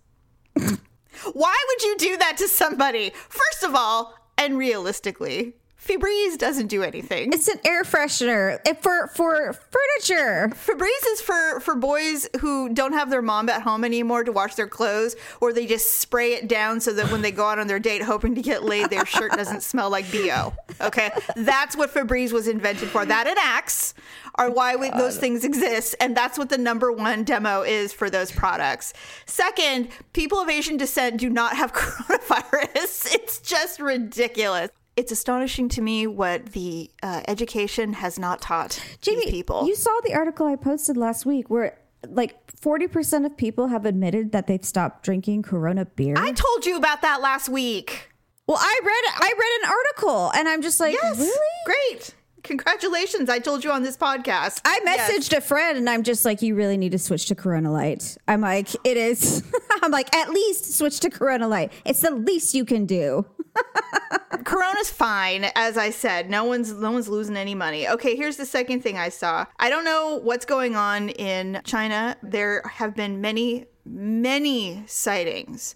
Why 0.56 1.58
would 1.68 1.84
you 1.84 1.98
do 1.98 2.18
that 2.18 2.38
to 2.38 2.48
somebody? 2.48 3.12
First 3.30 3.64
of 3.64 3.76
all, 3.76 4.16
and 4.38 4.58
realistically, 4.58 5.54
Febreze 5.86 6.38
doesn't 6.38 6.68
do 6.68 6.82
anything. 6.82 7.34
It's 7.34 7.50
an 7.50 7.60
air 7.66 7.84
freshener 7.84 8.60
for 8.82 9.08
for 9.08 9.52
furniture. 9.52 10.50
Febreze 10.56 11.12
is 11.12 11.22
for 11.22 11.60
for 11.60 11.76
boys 11.76 12.30
who 12.40 12.74
don't 12.74 12.94
have 12.94 13.10
their 13.10 13.22
mom 13.22 13.50
at 13.50 13.64
home 13.64 13.84
anymore 13.84 14.24
to 14.24 14.32
wash 14.32 14.56
their 14.56 14.68
clothes, 14.68 15.18
or 15.42 15.52
they 15.52 15.66
just 15.66 16.00
spray 16.00 16.36
it 16.36 16.48
down 16.48 16.80
so 16.80 16.94
that 16.94 17.12
when 17.12 17.22
they 17.22 17.32
go 17.32 17.46
out 17.46 17.60
on 17.60 17.68
their 17.68 17.80
date 17.80 18.02
hoping 18.02 18.34
to 18.36 18.42
get 18.42 18.64
laid, 18.64 18.90
their 18.90 19.06
shirt 19.06 19.34
doesn't 19.34 19.62
smell 19.62 19.90
like 19.90 20.10
bo. 20.10 20.54
Okay, 20.80 21.12
that's 21.36 21.76
what 21.76 21.94
Febreze 21.94 22.32
was 22.32 22.48
invented 22.48 22.88
for. 22.88 23.06
That 23.06 23.28
and 23.28 23.38
Axe 23.38 23.94
are 24.36 24.50
why 24.52 24.76
we, 24.76 24.90
those 24.92 25.18
things 25.18 25.44
exist, 25.44 25.96
and 26.00 26.16
that's 26.18 26.38
what 26.38 26.50
the 26.50 26.58
number 26.58 26.92
one 26.92 27.24
demo 27.24 27.62
is 27.62 27.94
for 27.94 28.10
those 28.10 28.32
products. 28.32 28.94
Second, 29.26 29.90
people 30.14 30.40
of 30.40 30.50
Asian 30.50 30.78
descent 30.78 31.20
do 31.20 31.30
not 31.30 31.56
have 31.56 31.74
coronavirus. 32.28 33.14
It's 33.14 33.40
just 33.40 33.80
ridiculous. 33.80 34.70
It's 34.96 35.12
astonishing 35.12 35.70
to 35.70 35.82
me 35.82 36.06
what 36.08 36.48
the 36.48 36.92
uh, 37.02 37.22
education 37.28 37.94
has 37.94 38.20
not 38.20 38.42
taught 38.42 38.80
Jamie, 39.02 39.22
these 39.22 39.32
people. 39.32 39.66
you 39.68 39.76
saw 39.76 39.92
the 40.04 40.14
article 40.14 40.46
I 40.46 40.56
posted 40.56 40.98
last 40.98 41.26
week 41.26 41.50
where 41.50 41.80
like 42.08 42.36
40% 42.58 43.26
of 43.26 43.36
people 43.36 43.68
have 43.70 43.86
admitted 43.86 44.32
that 44.34 44.46
they've 44.46 44.64
stopped 44.64 45.04
drinking 45.04 45.42
Corona 45.44 45.86
beer. 45.86 46.14
I 46.18 46.32
told 46.32 46.66
you 46.66 46.78
about 46.78 47.02
that 47.02 47.22
last 47.22 47.50
week. 47.50 48.12
well, 48.46 48.58
I 48.60 48.80
read 48.84 49.26
I 49.26 49.34
read 49.40 49.64
an 49.64 49.72
article 49.78 50.32
and 50.36 50.48
I'm 50.48 50.62
just 50.62 50.80
like, 50.80 50.94
Yes. 50.94 51.18
really? 51.18 51.38
Great. 51.66 52.14
Congratulations. 52.44 53.30
I 53.30 53.40
told 53.40 53.64
you 53.64 53.72
on 53.72 53.84
this 53.84 53.98
podcast. 53.98 54.62
I 54.66 54.80
Yes. 54.84 55.10
messaged 55.12 55.38
a 55.38 55.42
friend 55.42 55.78
and 55.78 55.90
I'm 55.90 56.04
just 56.04 56.26
like, 56.26 56.42
you 56.42 56.56
really 56.56 56.78
need 56.78 56.92
to 56.92 57.00
switch 57.00 57.26
to 57.28 57.36
Corona 57.36 57.72
Light. 57.72 58.18
I'm 58.28 58.42
like, 58.42 58.70
it 58.84 58.98
is. 58.98 59.44
I'm 59.82 59.92
like, 59.92 60.14
at 60.16 60.30
least 60.30 60.76
switch 60.78 61.00
to 61.02 61.10
Corona 61.10 61.48
Light. 61.48 61.72
It's 61.86 62.02
the 62.02 62.12
least 62.12 62.54
you 62.54 62.66
can 62.66 62.86
do. 62.86 63.26
Corona's 64.46 64.90
fine, 64.90 65.46
as 65.56 65.78
I 65.78 65.90
said. 65.92 66.30
No 66.30 66.44
one's 66.44 66.72
no 66.74 66.92
one's 66.92 67.08
losing 67.08 67.38
any 67.38 67.56
money. 67.56 67.88
Okay, 67.88 68.16
here's 68.16 68.36
the 68.38 68.46
second 68.46 68.82
thing 68.82 68.98
I 68.98 69.10
saw. 69.10 69.46
I 69.60 69.70
don't 69.70 69.86
know 69.86 70.20
what's 70.22 70.46
going 70.46 70.76
on 70.76 71.10
in 71.10 71.62
China. 71.64 72.18
There 72.24 72.64
have 72.64 72.96
been 72.96 73.22
many, 73.22 73.66
many 73.86 74.84
sightings 74.88 75.76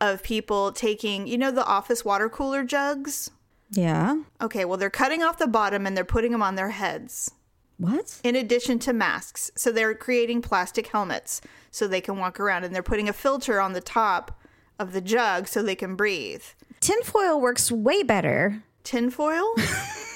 of 0.00 0.22
people 0.22 0.70
taking, 0.72 1.26
you 1.26 1.38
know, 1.38 1.50
the 1.50 1.64
office 1.64 2.04
water 2.04 2.28
cooler 2.28 2.62
jugs. 2.62 3.30
Yeah. 3.76 4.22
Okay, 4.40 4.64
well, 4.64 4.78
they're 4.78 4.90
cutting 4.90 5.22
off 5.22 5.38
the 5.38 5.46
bottom 5.46 5.86
and 5.86 5.96
they're 5.96 6.04
putting 6.04 6.32
them 6.32 6.42
on 6.42 6.54
their 6.54 6.70
heads. 6.70 7.30
What? 7.76 8.20
in 8.22 8.36
addition 8.36 8.78
to 8.80 8.92
masks. 8.92 9.50
So 9.56 9.72
they're 9.72 9.94
creating 9.94 10.42
plastic 10.42 10.86
helmets 10.88 11.40
so 11.70 11.86
they 11.88 12.00
can 12.00 12.18
walk 12.18 12.38
around 12.38 12.64
and 12.64 12.74
they're 12.74 12.82
putting 12.82 13.08
a 13.08 13.12
filter 13.12 13.60
on 13.60 13.72
the 13.72 13.80
top 13.80 14.40
of 14.78 14.92
the 14.92 15.00
jug 15.00 15.48
so 15.48 15.62
they 15.62 15.74
can 15.74 15.96
breathe. 15.96 16.44
Tinfoil 16.80 17.40
works 17.40 17.72
way 17.72 18.02
better. 18.02 18.62
Tinfoil? 18.84 19.54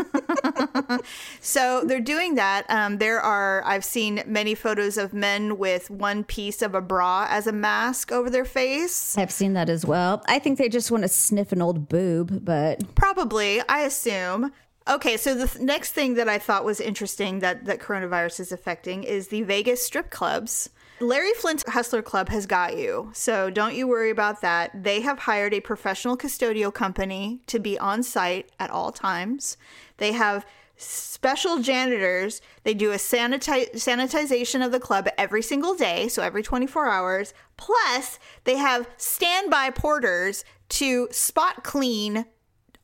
so 1.40 1.82
they're 1.84 2.00
doing 2.00 2.34
that. 2.36 2.64
Um, 2.68 2.98
there 2.98 3.20
are, 3.20 3.62
I've 3.64 3.84
seen 3.84 4.22
many 4.26 4.54
photos 4.54 4.96
of 4.96 5.12
men 5.12 5.58
with 5.58 5.90
one 5.90 6.24
piece 6.24 6.62
of 6.62 6.74
a 6.74 6.80
bra 6.80 7.26
as 7.28 7.46
a 7.46 7.52
mask 7.52 8.12
over 8.12 8.30
their 8.30 8.44
face. 8.44 9.16
I've 9.16 9.32
seen 9.32 9.54
that 9.54 9.68
as 9.68 9.84
well. 9.84 10.22
I 10.26 10.38
think 10.38 10.58
they 10.58 10.68
just 10.68 10.90
want 10.90 11.02
to 11.02 11.08
sniff 11.08 11.52
an 11.52 11.62
old 11.62 11.88
boob, 11.88 12.44
but 12.44 12.94
Probably, 12.94 13.60
I 13.68 13.80
assume. 13.80 14.52
Okay, 14.88 15.16
so 15.16 15.34
the 15.34 15.46
th- 15.46 15.62
next 15.62 15.92
thing 15.92 16.14
that 16.14 16.28
I 16.28 16.38
thought 16.38 16.64
was 16.64 16.80
interesting 16.80 17.38
that, 17.38 17.66
that 17.66 17.78
coronavirus 17.78 18.40
is 18.40 18.52
affecting 18.52 19.04
is 19.04 19.28
the 19.28 19.42
Vegas 19.42 19.84
strip 19.84 20.10
clubs. 20.10 20.70
Larry 21.02 21.32
Flynt's 21.32 21.64
Hustler 21.68 22.00
Club 22.00 22.28
has 22.28 22.46
got 22.46 22.76
you, 22.76 23.10
so 23.12 23.50
don't 23.50 23.74
you 23.74 23.88
worry 23.88 24.10
about 24.10 24.40
that. 24.40 24.84
They 24.84 25.00
have 25.00 25.18
hired 25.18 25.52
a 25.52 25.60
professional 25.60 26.16
custodial 26.16 26.72
company 26.72 27.40
to 27.48 27.58
be 27.58 27.76
on 27.76 28.04
site 28.04 28.50
at 28.60 28.70
all 28.70 28.92
times. 28.92 29.56
They 29.96 30.12
have 30.12 30.46
special 30.76 31.58
janitors. 31.58 32.40
They 32.62 32.74
do 32.74 32.92
a 32.92 32.96
saniti- 32.96 33.72
sanitization 33.74 34.64
of 34.64 34.70
the 34.70 34.78
club 34.78 35.08
every 35.18 35.42
single 35.42 35.74
day, 35.74 36.06
so 36.06 36.22
every 36.22 36.42
24 36.42 36.88
hours. 36.88 37.34
Plus, 37.56 38.20
they 38.44 38.56
have 38.56 38.88
standby 38.96 39.70
porters 39.70 40.44
to 40.68 41.08
spot 41.10 41.64
clean 41.64 42.26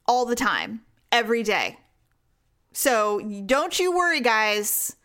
all 0.06 0.26
the 0.26 0.36
time, 0.36 0.82
every 1.12 1.44
day. 1.44 1.78
So 2.72 3.20
don't 3.46 3.78
you 3.78 3.96
worry, 3.96 4.20
guys. 4.20 4.96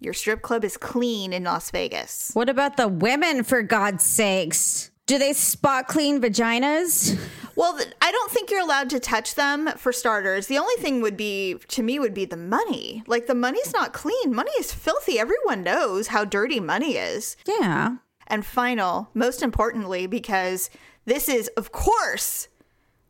Your 0.00 0.14
strip 0.14 0.40
club 0.40 0.64
is 0.64 0.76
clean 0.76 1.32
in 1.32 1.44
Las 1.44 1.70
Vegas. 1.70 2.30
what 2.32 2.48
about 2.48 2.76
the 2.76 2.88
women, 2.88 3.44
for 3.44 3.62
God's 3.62 4.02
sakes? 4.02 4.90
Do 5.06 5.18
they 5.18 5.32
spot 5.32 5.88
clean 5.88 6.20
vaginas? 6.20 7.18
Well, 7.56 7.78
I 8.00 8.10
don't 8.10 8.30
think 8.30 8.50
you're 8.50 8.62
allowed 8.62 8.88
to 8.90 9.00
touch 9.00 9.34
them 9.34 9.68
for 9.76 9.92
starters. 9.92 10.46
The 10.46 10.56
only 10.56 10.76
thing 10.76 11.02
would 11.02 11.16
be, 11.16 11.56
to 11.68 11.82
me, 11.82 11.98
would 11.98 12.14
be 12.14 12.24
the 12.24 12.36
money. 12.36 13.02
Like, 13.06 13.26
the 13.26 13.34
money's 13.34 13.72
not 13.74 13.92
clean. 13.92 14.34
Money 14.34 14.52
is 14.58 14.72
filthy. 14.72 15.18
Everyone 15.18 15.62
knows 15.62 16.06
how 16.06 16.24
dirty 16.24 16.60
money 16.60 16.96
is. 16.96 17.36
Yeah. 17.46 17.96
And 18.28 18.46
final, 18.46 19.10
most 19.12 19.42
importantly, 19.42 20.06
because 20.06 20.70
this 21.04 21.28
is, 21.28 21.48
of 21.56 21.72
course, 21.72 22.48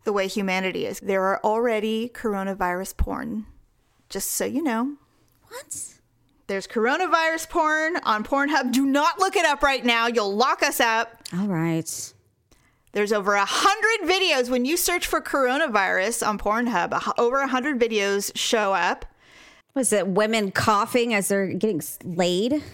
the 0.04 0.12
way 0.12 0.26
humanity 0.26 0.86
is, 0.86 0.98
there 1.00 1.22
are 1.22 1.40
already 1.44 2.08
coronavirus 2.08 2.96
porn. 2.96 3.46
Just 4.08 4.32
so 4.32 4.46
you 4.46 4.62
know. 4.64 4.96
What? 5.48 5.99
There's 6.50 6.66
coronavirus 6.66 7.48
porn 7.48 7.98
on 8.02 8.24
Pornhub. 8.24 8.72
Do 8.72 8.84
not 8.84 9.20
look 9.20 9.36
it 9.36 9.44
up 9.44 9.62
right 9.62 9.84
now. 9.84 10.08
You'll 10.08 10.34
lock 10.34 10.64
us 10.64 10.80
up. 10.80 11.22
All 11.32 11.46
right. 11.46 12.12
There's 12.90 13.12
over 13.12 13.34
a 13.34 13.44
hundred 13.44 14.10
videos. 14.10 14.50
When 14.50 14.64
you 14.64 14.76
search 14.76 15.06
for 15.06 15.20
coronavirus 15.20 16.26
on 16.26 16.38
Pornhub, 16.38 17.14
over 17.18 17.38
a 17.38 17.46
hundred 17.46 17.78
videos 17.78 18.32
show 18.34 18.74
up. 18.74 19.06
Was 19.74 19.92
it 19.92 20.08
women 20.08 20.50
coughing 20.50 21.14
as 21.14 21.28
they're 21.28 21.52
getting 21.52 21.82
laid? 22.02 22.64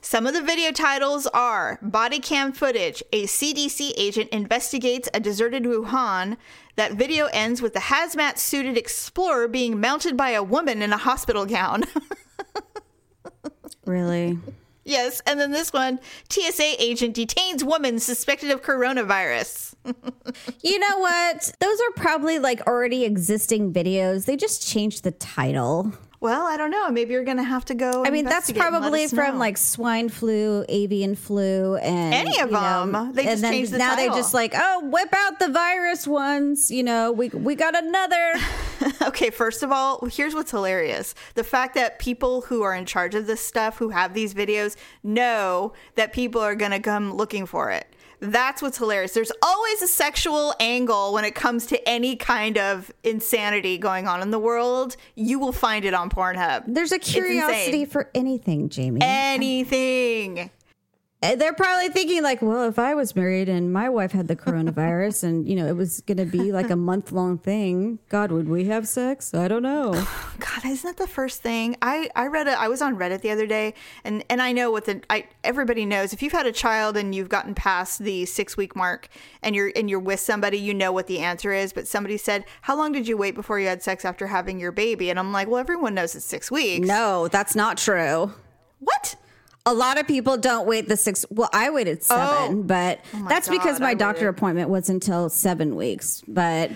Some 0.00 0.26
of 0.26 0.34
the 0.34 0.42
video 0.42 0.72
titles 0.72 1.28
are 1.28 1.78
Body 1.82 2.18
Cam 2.18 2.50
Footage. 2.50 3.00
A 3.12 3.26
CDC 3.26 3.92
agent 3.96 4.28
investigates 4.30 5.08
a 5.14 5.20
deserted 5.20 5.62
Wuhan. 5.62 6.36
That 6.74 6.94
video 6.94 7.26
ends 7.26 7.62
with 7.62 7.74
the 7.74 7.78
hazmat 7.80 8.38
suited 8.38 8.76
explorer 8.76 9.46
being 9.46 9.78
mounted 9.78 10.16
by 10.16 10.30
a 10.30 10.42
woman 10.42 10.82
in 10.82 10.92
a 10.92 10.96
hospital 10.96 11.46
gown. 11.46 11.84
Really? 13.86 14.38
yes. 14.84 15.20
And 15.26 15.38
then 15.40 15.50
this 15.52 15.72
one 15.72 16.00
TSA 16.28 16.82
agent 16.82 17.14
detains 17.14 17.64
woman 17.64 17.98
suspected 17.98 18.50
of 18.50 18.62
coronavirus. 18.62 19.74
You 20.62 20.78
know 20.78 20.98
what? 20.98 21.52
Those 21.60 21.80
are 21.80 21.90
probably 21.96 22.38
like 22.38 22.66
already 22.66 23.04
existing 23.04 23.72
videos. 23.72 24.26
They 24.26 24.36
just 24.36 24.66
changed 24.66 25.02
the 25.02 25.10
title. 25.10 25.92
Well, 26.20 26.46
I 26.46 26.58
don't 26.58 26.70
know. 26.70 26.90
Maybe 26.90 27.14
you're 27.14 27.24
going 27.24 27.38
to 27.38 27.42
have 27.42 27.64
to 27.66 27.74
go. 27.74 28.04
I 28.04 28.10
mean, 28.10 28.26
that's 28.26 28.50
investigate 28.50 28.62
and 28.62 28.72
let 28.74 28.80
probably 28.80 29.06
from 29.08 29.34
know. 29.34 29.40
like 29.40 29.56
swine 29.56 30.10
flu, 30.10 30.66
avian 30.68 31.14
flu, 31.14 31.76
and 31.76 32.12
Any 32.12 32.38
of 32.40 32.48
you 32.50 32.52
know, 32.52 32.86
them. 32.86 33.12
They 33.14 33.24
just 33.24 33.42
changed 33.42 33.72
the 33.72 33.78
now 33.78 33.94
title. 33.94 34.14
they 34.14 34.20
just 34.20 34.34
like, 34.34 34.52
oh, 34.54 34.86
whip 34.90 35.14
out 35.14 35.38
the 35.38 35.48
virus 35.48 36.06
ones. 36.06 36.70
You 36.70 36.82
know, 36.82 37.10
we 37.10 37.30
we 37.30 37.54
got 37.54 37.76
another. 37.76 38.34
Okay, 39.02 39.28
first 39.28 39.62
of 39.62 39.70
all, 39.70 40.06
here's 40.06 40.34
what's 40.34 40.50
hilarious. 40.50 41.14
The 41.34 41.44
fact 41.44 41.74
that 41.74 41.98
people 41.98 42.42
who 42.42 42.62
are 42.62 42.74
in 42.74 42.86
charge 42.86 43.14
of 43.14 43.26
this 43.26 43.40
stuff, 43.46 43.76
who 43.76 43.90
have 43.90 44.14
these 44.14 44.32
videos, 44.32 44.74
know 45.02 45.74
that 45.96 46.14
people 46.14 46.40
are 46.40 46.54
going 46.54 46.70
to 46.70 46.80
come 46.80 47.12
looking 47.12 47.44
for 47.44 47.70
it. 47.70 47.86
That's 48.20 48.60
what's 48.60 48.78
hilarious. 48.78 49.12
There's 49.12 49.32
always 49.42 49.82
a 49.82 49.88
sexual 49.88 50.54
angle 50.60 51.12
when 51.12 51.24
it 51.24 51.34
comes 51.34 51.66
to 51.66 51.88
any 51.88 52.16
kind 52.16 52.58
of 52.58 52.92
insanity 53.02 53.78
going 53.78 54.06
on 54.06 54.20
in 54.20 54.30
the 54.30 54.38
world. 54.38 54.96
You 55.14 55.38
will 55.38 55.52
find 55.52 55.84
it 55.84 55.94
on 55.94 56.10
Pornhub. 56.10 56.64
There's 56.66 56.92
a 56.92 56.98
curiosity 56.98 57.86
for 57.86 58.10
anything, 58.14 58.68
Jamie. 58.68 59.00
anything. 59.02 60.50
Uh, 61.22 61.36
They're 61.36 61.52
probably 61.52 61.90
thinking 61.90 62.22
like, 62.22 62.40
well, 62.40 62.66
if 62.66 62.78
I 62.78 62.94
was 62.94 63.14
married 63.14 63.50
and 63.50 63.70
my 63.70 63.90
wife 63.90 64.12
had 64.12 64.26
the 64.26 64.36
coronavirus 64.36 65.24
and 65.24 65.46
you 65.46 65.54
know 65.54 65.66
it 65.66 65.76
was 65.76 66.00
going 66.02 66.16
to 66.16 66.24
be 66.24 66.50
like 66.50 66.70
a 66.70 66.76
month 66.76 67.12
long 67.12 67.36
thing, 67.36 67.98
God, 68.08 68.32
would 68.32 68.48
we 68.48 68.64
have 68.66 68.88
sex? 68.88 69.34
I 69.34 69.46
don't 69.46 69.62
know. 69.62 69.92
God, 70.38 70.64
isn't 70.64 70.88
that 70.88 70.96
the 70.96 71.06
first 71.06 71.42
thing? 71.42 71.76
I 71.82 72.08
I 72.16 72.28
read 72.28 72.46
it. 72.46 72.58
I 72.58 72.68
was 72.68 72.80
on 72.80 72.96
Reddit 72.96 73.20
the 73.20 73.30
other 73.30 73.46
day, 73.46 73.74
and 74.02 74.24
and 74.30 74.40
I 74.40 74.52
know 74.52 74.70
what 74.70 74.86
the 74.86 75.02
I 75.10 75.26
everybody 75.44 75.84
knows 75.84 76.14
if 76.14 76.22
you've 76.22 76.32
had 76.32 76.46
a 76.46 76.52
child 76.52 76.96
and 76.96 77.14
you've 77.14 77.28
gotten 77.28 77.54
past 77.54 77.98
the 77.98 78.24
six 78.24 78.56
week 78.56 78.74
mark 78.74 79.08
and 79.42 79.54
you're 79.54 79.72
and 79.76 79.90
you're 79.90 80.00
with 80.00 80.20
somebody, 80.20 80.56
you 80.58 80.72
know 80.72 80.90
what 80.90 81.06
the 81.06 81.18
answer 81.18 81.52
is. 81.52 81.74
But 81.74 81.86
somebody 81.86 82.16
said, 82.16 82.46
"How 82.62 82.76
long 82.76 82.92
did 82.92 83.06
you 83.06 83.18
wait 83.18 83.34
before 83.34 83.60
you 83.60 83.66
had 83.66 83.82
sex 83.82 84.06
after 84.06 84.28
having 84.28 84.58
your 84.58 84.72
baby?" 84.72 85.10
And 85.10 85.18
I'm 85.18 85.32
like, 85.32 85.48
"Well, 85.48 85.58
everyone 85.58 85.92
knows 85.92 86.14
it's 86.14 86.24
six 86.24 86.50
weeks." 86.50 86.88
No, 86.88 87.28
that's 87.28 87.54
not 87.54 87.76
true. 87.76 88.32
What? 88.78 89.16
A 89.70 89.74
lot 89.74 90.00
of 90.00 90.06
people 90.08 90.36
don't 90.36 90.66
wait 90.66 90.88
the 90.88 90.96
six. 90.96 91.24
Well, 91.30 91.48
I 91.52 91.70
waited 91.70 91.98
oh. 92.10 92.16
seven, 92.42 92.58
Oh. 92.58 92.62
but 92.64 93.00
that's 93.28 93.48
because 93.48 93.78
my 93.78 93.90
I 93.90 93.94
doctor 93.94 94.22
waited. 94.26 94.36
appointment 94.38 94.68
was 94.68 94.88
until 94.88 95.28
seven 95.28 95.76
weeks. 95.76 96.22
But 96.26 96.72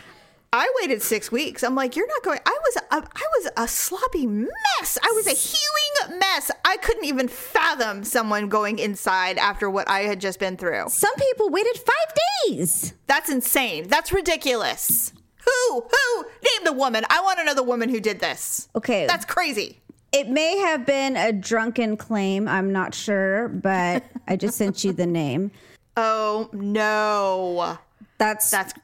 I 0.52 0.72
waited 0.80 1.02
six 1.02 1.32
weeks. 1.32 1.64
I'm 1.64 1.74
like, 1.74 1.96
you're 1.96 2.06
not 2.06 2.22
going. 2.22 2.38
I 2.46 2.56
was 2.62 2.76
a, 2.76 2.94
I 2.94 3.26
was 3.38 3.50
a 3.56 3.66
sloppy 3.66 4.26
mess. 4.28 4.96
I 5.02 5.10
was 5.16 5.26
a 5.26 5.32
healing 5.32 6.20
mess. 6.20 6.52
I 6.64 6.76
couldn't 6.76 7.04
even 7.06 7.26
fathom 7.26 8.04
someone 8.04 8.48
going 8.48 8.78
inside 8.78 9.38
after 9.38 9.68
what 9.68 9.90
I 9.90 10.02
had 10.02 10.20
just 10.20 10.38
been 10.38 10.56
through. 10.56 10.84
some 10.88 11.14
people 11.16 11.50
waited 11.50 11.76
five 11.76 12.14
days. 12.46 12.94
That's 13.08 13.28
insane. 13.28 13.88
That's 13.88 14.12
ridiculous. 14.12 15.12
Who? 15.44 15.80
Who? 15.90 16.22
Name 16.22 16.64
the 16.64 16.72
woman. 16.72 17.04
I 17.10 17.20
want 17.22 17.40
to 17.40 17.44
know 17.44 17.54
the 17.54 17.62
woman 17.64 17.88
who 17.88 17.98
did 17.98 18.20
this. 18.20 18.68
Okay. 18.76 19.06
That's 19.08 19.24
crazy. 19.24 19.80
It 20.14 20.28
may 20.28 20.56
have 20.58 20.86
been 20.86 21.16
a 21.16 21.32
drunken 21.32 21.96
claim. 21.96 22.46
I'm 22.48 22.72
not 22.72 22.94
sure, 22.94 23.48
but 23.48 24.04
I 24.28 24.36
just 24.36 24.56
sent 24.56 24.84
you 24.84 24.92
the 24.92 25.06
name. 25.06 25.50
Oh 25.96 26.50
no. 26.52 27.78
That's 28.18 28.50
That's 28.50 28.74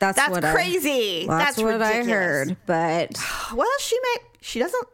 that's 0.00 0.16
that's 0.16 0.30
what 0.30 0.44
I- 0.44 0.52
crazy. 0.52 1.26
that's, 1.28 1.44
that's 1.44 1.58
what 1.58 1.74
ridiculous. 1.74 2.08
I 2.08 2.10
heard. 2.10 2.56
But 2.66 3.24
Well, 3.54 3.68
she 3.78 3.96
may 4.02 4.16
she 4.40 4.58
doesn't 4.58 4.84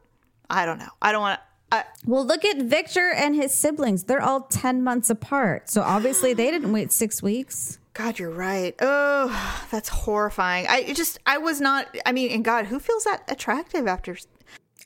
I 0.51 0.67
don't 0.67 0.79
know. 0.79 0.91
I 1.01 1.13
don't 1.13 1.23
want 1.23 1.41
to 1.41 1.85
well, 2.05 2.27
look 2.27 2.45
at 2.45 2.59
Victor 2.59 3.11
and 3.17 3.35
his 3.35 3.53
siblings. 3.55 4.05
They're 4.05 4.21
all 4.21 4.43
ten 4.43 4.85
months 4.85 5.09
apart, 5.09 5.71
so 5.71 5.81
obviously 5.81 6.35
they 6.35 6.51
didn't 6.51 6.73
wait 6.73 6.93
six 6.93 7.23
weeks. 7.23 7.79
God, 7.95 8.19
you're 8.19 8.31
right. 8.31 8.75
Oh, 8.83 9.65
that's 9.71 9.89
horrifying. 9.89 10.67
I 10.69 10.93
just 10.93 11.19
I 11.25 11.39
was 11.39 11.59
not 11.61 11.89
I 12.05 12.13
mean, 12.13 12.31
and 12.33 12.45
God, 12.45 12.67
who 12.67 12.79
feels 12.79 13.05
that 13.05 13.23
attractive 13.29 13.87
after 13.87 14.17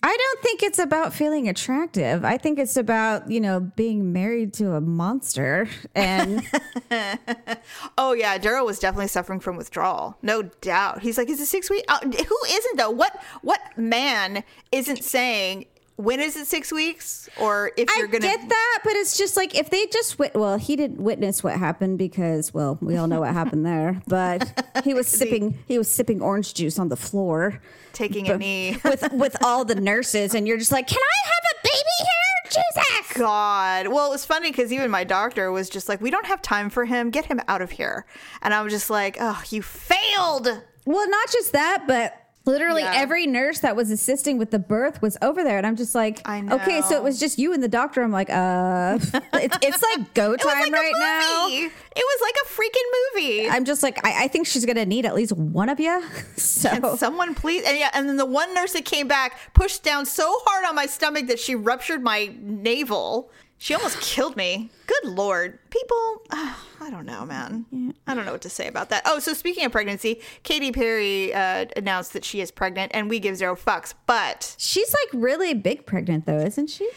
I 0.01 0.17
don't 0.17 0.43
think 0.43 0.63
it's 0.63 0.79
about 0.79 1.13
feeling 1.13 1.49
attractive. 1.49 2.25
I 2.25 2.39
think 2.39 2.59
it's 2.59 2.77
about, 2.77 3.31
you 3.31 3.41
know, 3.41 3.59
being 3.59 4.13
married 4.13 4.53
to 4.55 4.75
a 4.75 4.81
monster. 4.81 5.69
And 5.95 6.43
Oh 7.99 8.13
yeah, 8.13 8.39
Daryl 8.39 8.65
was 8.65 8.79
definitely 8.79 9.09
suffering 9.09 9.41
from 9.41 9.57
withdrawal, 9.57 10.17
no 10.23 10.43
doubt. 10.43 11.03
He's 11.03 11.19
like, 11.19 11.29
"Is 11.29 11.41
it 11.41 11.47
six 11.47 11.69
weeks? 11.69 11.85
Uh, 11.89 11.99
who 12.01 12.39
isn't 12.49 12.77
though? 12.77 12.91
What 12.91 13.21
what 13.43 13.61
man 13.77 14.45
isn't 14.71 15.03
saying 15.03 15.67
when 15.99 16.21
is 16.21 16.37
it 16.37 16.47
six 16.47 16.73
weeks? 16.73 17.29
Or 17.41 17.73
if 17.77 17.91
I 17.91 17.99
you're 17.99 18.07
gonna 18.07 18.21
get 18.21 18.49
that, 18.49 18.79
but 18.85 18.93
it's 18.95 19.19
just 19.19 19.37
like 19.37 19.57
if 19.57 19.69
they 19.69 19.85
just 19.87 20.17
wit- 20.17 20.35
well, 20.37 20.57
he 20.57 20.77
didn't 20.77 21.01
witness 21.01 21.43
what 21.43 21.57
happened 21.57 21.99
because 21.99 22.55
well, 22.55 22.79
we 22.81 22.97
all 22.97 23.09
know 23.09 23.21
what 23.21 23.33
happened 23.35 23.67
there. 23.67 24.01
But 24.07 24.73
he 24.85 24.95
was 24.95 25.09
sipping 25.19 25.59
he 25.67 25.77
was 25.77 25.91
sipping 25.91 26.23
orange 26.23 26.55
juice 26.55 26.79
on 26.79 26.89
the 26.89 26.97
floor 26.97 27.61
taking 27.93 28.29
a 28.29 28.39
knee? 28.39 28.79
with 28.85 29.13
with 29.13 29.37
all 29.43 29.65
the 29.65 29.75
nurses, 29.75 30.35
and 30.35 30.47
you're 30.47 30.57
just 30.57 30.71
like, 30.71 30.87
can 30.87 30.99
I 30.99 31.29
have 31.29 31.45
a 31.53 31.69
baby 31.69 31.97
here? 31.99 32.63
Jesus. 33.05 33.19
God. 33.19 33.89
Well, 33.89 34.07
it 34.07 34.11
was 34.11 34.25
funny 34.25 34.53
because 34.53 34.73
even 34.73 34.91
my 34.91 35.03
doctor 35.03 35.51
was 35.51 35.69
just 35.69 35.89
like, 35.89 36.01
"We 36.01 36.11
don't 36.11 36.27
have 36.27 36.41
time 36.41 36.71
for 36.71 36.85
him. 36.85 37.11
Get 37.11 37.27
him 37.27 37.41
out 37.49 37.61
of 37.61 37.73
here." 37.73 38.07
And 38.41 38.55
I 38.55 38.63
was 38.63 38.73
just 38.73 38.89
like, 38.89 39.17
"Oh, 39.21 39.43
you 39.51 39.63
failed." 39.63 40.63
Well, 40.87 41.11
not 41.11 41.31
just 41.31 41.53
that, 41.53 41.85
but 41.89 42.28
literally 42.49 42.83
Yeah. 42.83 42.93
every 42.97 43.27
nurse 43.27 43.61
that 43.61 43.77
was 43.77 43.91
assisting 43.91 44.39
with 44.39 44.51
the 44.51 44.59
birth 44.59 45.01
was 45.01 45.17
over 45.23 45.45
there, 45.45 45.59
and 45.59 45.67
I'm 45.67 45.77
just 45.77 45.95
like, 45.95 46.27
okay, 46.29 46.81
so 46.83 46.97
it 46.97 47.03
was 47.03 47.21
just 47.21 47.39
you 47.39 47.53
and 47.53 47.63
the 47.63 47.69
doctor. 47.69 48.03
I'm 48.03 48.11
like, 48.11 48.31
uh, 48.31 48.99
it's, 49.35 49.59
it's 49.63 49.83
like 49.83 50.15
go 50.15 50.35
time 50.37 50.63
like 50.63 50.73
right 50.73 50.93
now. 50.99 51.47
It 51.51 51.73
was 51.97 52.21
like 52.23 52.35
a 52.45 52.49
freaking 52.49 52.89
movie. 53.15 53.49
I'm 53.51 53.65
just 53.65 53.83
like, 53.83 54.05
I, 54.05 54.25
I 54.25 54.29
think 54.29 54.47
she's 54.47 54.65
gonna 54.65 54.87
need 54.87 55.05
at 55.07 55.15
least 55.15 55.33
one 55.33 55.69
of 55.69 55.79
you. 55.79 56.03
So 56.39 56.97
Someone 56.97 57.35
please, 57.35 57.65
and 57.65 57.79
yeah, 57.79 57.91
and 57.95 58.09
then 58.09 58.17
the 58.17 58.27
one 58.27 58.53
nurse 58.55 58.73
that 58.73 58.85
came 58.85 59.07
back 59.07 59.39
pushed 59.55 59.83
down 59.85 60.07
so 60.07 60.25
hard 60.45 60.65
on 60.65 60.75
my 60.75 60.87
stomach 60.87 61.27
that 61.29 61.39
she 61.39 61.55
ruptured 61.55 62.03
my 62.03 62.33
navel. 62.41 63.31
She 63.59 63.75
almost 63.75 64.01
killed 64.01 64.37
me. 64.37 64.71
Good 64.87 65.11
lord, 65.11 65.59
people. 65.71 66.23
I 66.31 66.91
don't 66.91 67.07
know, 67.07 67.25
man. 67.27 67.95
I 68.07 68.15
don't 68.15 68.25
know 68.25 68.33
what 68.33 68.43
to 68.43 68.51
say 68.51 68.69
about 68.69 68.89
that. 68.91 69.03
Oh, 69.05 69.19
so 69.19 69.33
speaking 69.35 69.65
of 69.65 69.73
pregnancy, 69.73 70.21
Katy 70.45 70.71
Perry 70.73 71.35
uh, 71.35 71.67
announced 71.77 72.13
that 72.13 72.25
she 72.25 72.41
is 72.41 72.51
pregnant, 72.51 72.93
and 72.95 73.11
we 73.11 73.19
give 73.19 73.37
zero 73.37 73.57
fucks. 73.57 73.95
But 74.07 74.55
she's 74.59 74.95
like 74.95 75.23
really 75.23 75.55
big 75.55 75.87
pregnant 75.87 76.27
though, 76.27 76.39
isn't 76.39 76.69
she? 76.71 76.89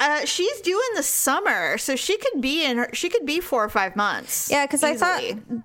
uh, 0.00 0.24
she's 0.24 0.60
due 0.62 0.82
in 0.90 0.96
the 0.96 1.02
summer, 1.02 1.76
so 1.76 1.94
she 1.94 2.16
could 2.16 2.40
be 2.40 2.64
in 2.64 2.78
her. 2.78 2.88
She 2.94 3.10
could 3.10 3.26
be 3.26 3.38
four 3.38 3.62
or 3.62 3.68
five 3.68 3.94
months. 3.94 4.50
Yeah, 4.50 4.64
because 4.64 4.82
I 4.82 4.96
thought 4.96 5.22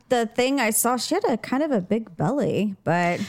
the 0.10 0.26
thing 0.28 0.60
I 0.60 0.72
saw, 0.72 0.98
she 0.98 1.16
had 1.16 1.24
a 1.24 1.38
kind 1.38 1.64
of 1.64 1.72
a 1.72 1.80
big 1.80 2.18
belly, 2.18 2.76
but 2.84 3.22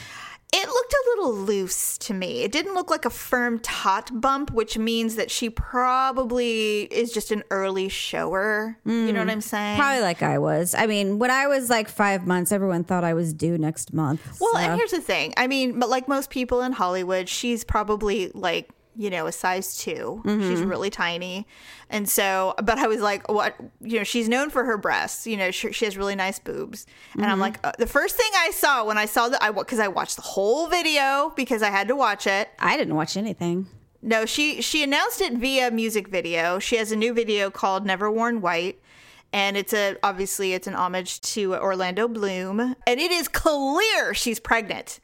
It 0.53 0.67
looked 0.67 0.93
a 0.93 1.03
little 1.09 1.33
loose 1.33 1.97
to 1.99 2.13
me. 2.13 2.41
It 2.43 2.53
didn't 2.53 2.73
look 2.73 2.89
like 2.89 3.03
a 3.03 3.09
firm 3.09 3.59
tot 3.59 4.21
bump, 4.21 4.51
which 4.51 4.77
means 4.77 5.15
that 5.15 5.29
she 5.29 5.49
probably 5.49 6.83
is 6.83 7.11
just 7.11 7.31
an 7.31 7.43
early 7.51 7.89
shower. 7.89 8.77
You 8.85 9.11
know 9.11 9.19
what 9.19 9.27
hmm. 9.27 9.29
I'm 9.29 9.41
saying? 9.41 9.77
probably 9.77 10.01
like 10.01 10.23
I 10.23 10.37
was. 10.37 10.73
I 10.73 10.87
mean, 10.87 11.19
when 11.19 11.31
I 11.31 11.47
was 11.47 11.69
like 11.69 11.89
five 11.89 12.25
months, 12.25 12.53
everyone 12.53 12.85
thought 12.85 13.03
I 13.03 13.13
was 13.13 13.33
due 13.33 13.57
next 13.57 13.93
month. 13.93 14.39
Well, 14.39 14.53
so- 14.53 14.59
and 14.59 14.75
here's 14.75 14.91
the 14.91 15.01
thing. 15.01 15.33
I 15.35 15.47
mean, 15.47 15.79
but 15.79 15.89
like 15.89 16.07
most 16.07 16.29
people 16.29 16.61
in 16.61 16.71
Hollywood, 16.71 17.27
she's 17.27 17.65
probably 17.65 18.31
like, 18.33 18.69
you 18.97 19.09
know, 19.09 19.27
a 19.27 19.31
size 19.31 19.77
2 19.77 20.21
She's 20.25 20.61
really 20.61 20.89
tiny. 20.89 21.45
And 21.89 22.09
so, 22.09 22.55
but 22.63 22.77
I 22.79 22.87
was 22.87 22.99
like, 22.99 23.31
what, 23.31 23.55
you 23.81 23.97
know, 23.97 24.03
she's 24.03 24.27
known 24.27 24.49
for 24.49 24.65
her 24.65 24.77
breasts. 24.77 25.27
You 25.27 25.37
know, 25.37 25.51
she, 25.51 25.71
she 25.71 25.85
has 25.85 25.95
really 25.97 26.15
nice 26.15 26.39
boobs. 26.39 26.85
And 27.13 27.25
I'm 27.25 27.39
like, 27.39 27.59
uh, 27.65 27.71
the 27.77 27.87
first 27.87 28.15
thing 28.15 28.29
I 28.35 28.51
saw 28.51 28.83
when 28.85 28.97
I 28.97 29.05
saw 29.05 29.29
the, 29.29 29.41
I, 29.41 29.51
because 29.51 29.79
I 29.79 29.87
watched 29.87 30.15
the 30.15 30.23
whole 30.23 30.67
video 30.67 31.31
because 31.35 31.61
I 31.61 31.69
had 31.69 31.87
to 31.87 31.95
watch 31.95 32.27
it. 32.27 32.49
I 32.59 32.75
didn't 32.75 32.95
watch 32.95 33.15
anything. 33.15 33.67
No, 34.01 34.25
she 34.25 34.61
she 34.61 34.83
announced 34.83 35.21
it 35.21 35.33
via 35.33 35.71
music 35.71 36.07
video. 36.07 36.59
She 36.59 36.77
has 36.77 36.91
a 36.91 36.95
new 36.95 37.13
video 37.13 37.49
called 37.49 37.85
Never 37.85 38.11
Worn 38.11 38.41
White. 38.41 38.79
And 39.33 39.57
it's 39.57 39.73
a 39.73 39.97
obviously 40.03 40.53
it's 40.53 40.67
an 40.67 40.75
homage 40.75 41.19
to 41.33 41.55
Orlando 41.55 42.07
Bloom. 42.07 42.59
And 42.59 42.99
it 42.99 43.11
is 43.11 43.27
clear 43.27 44.13
she's 44.13 44.39
pregnant. 44.39 44.99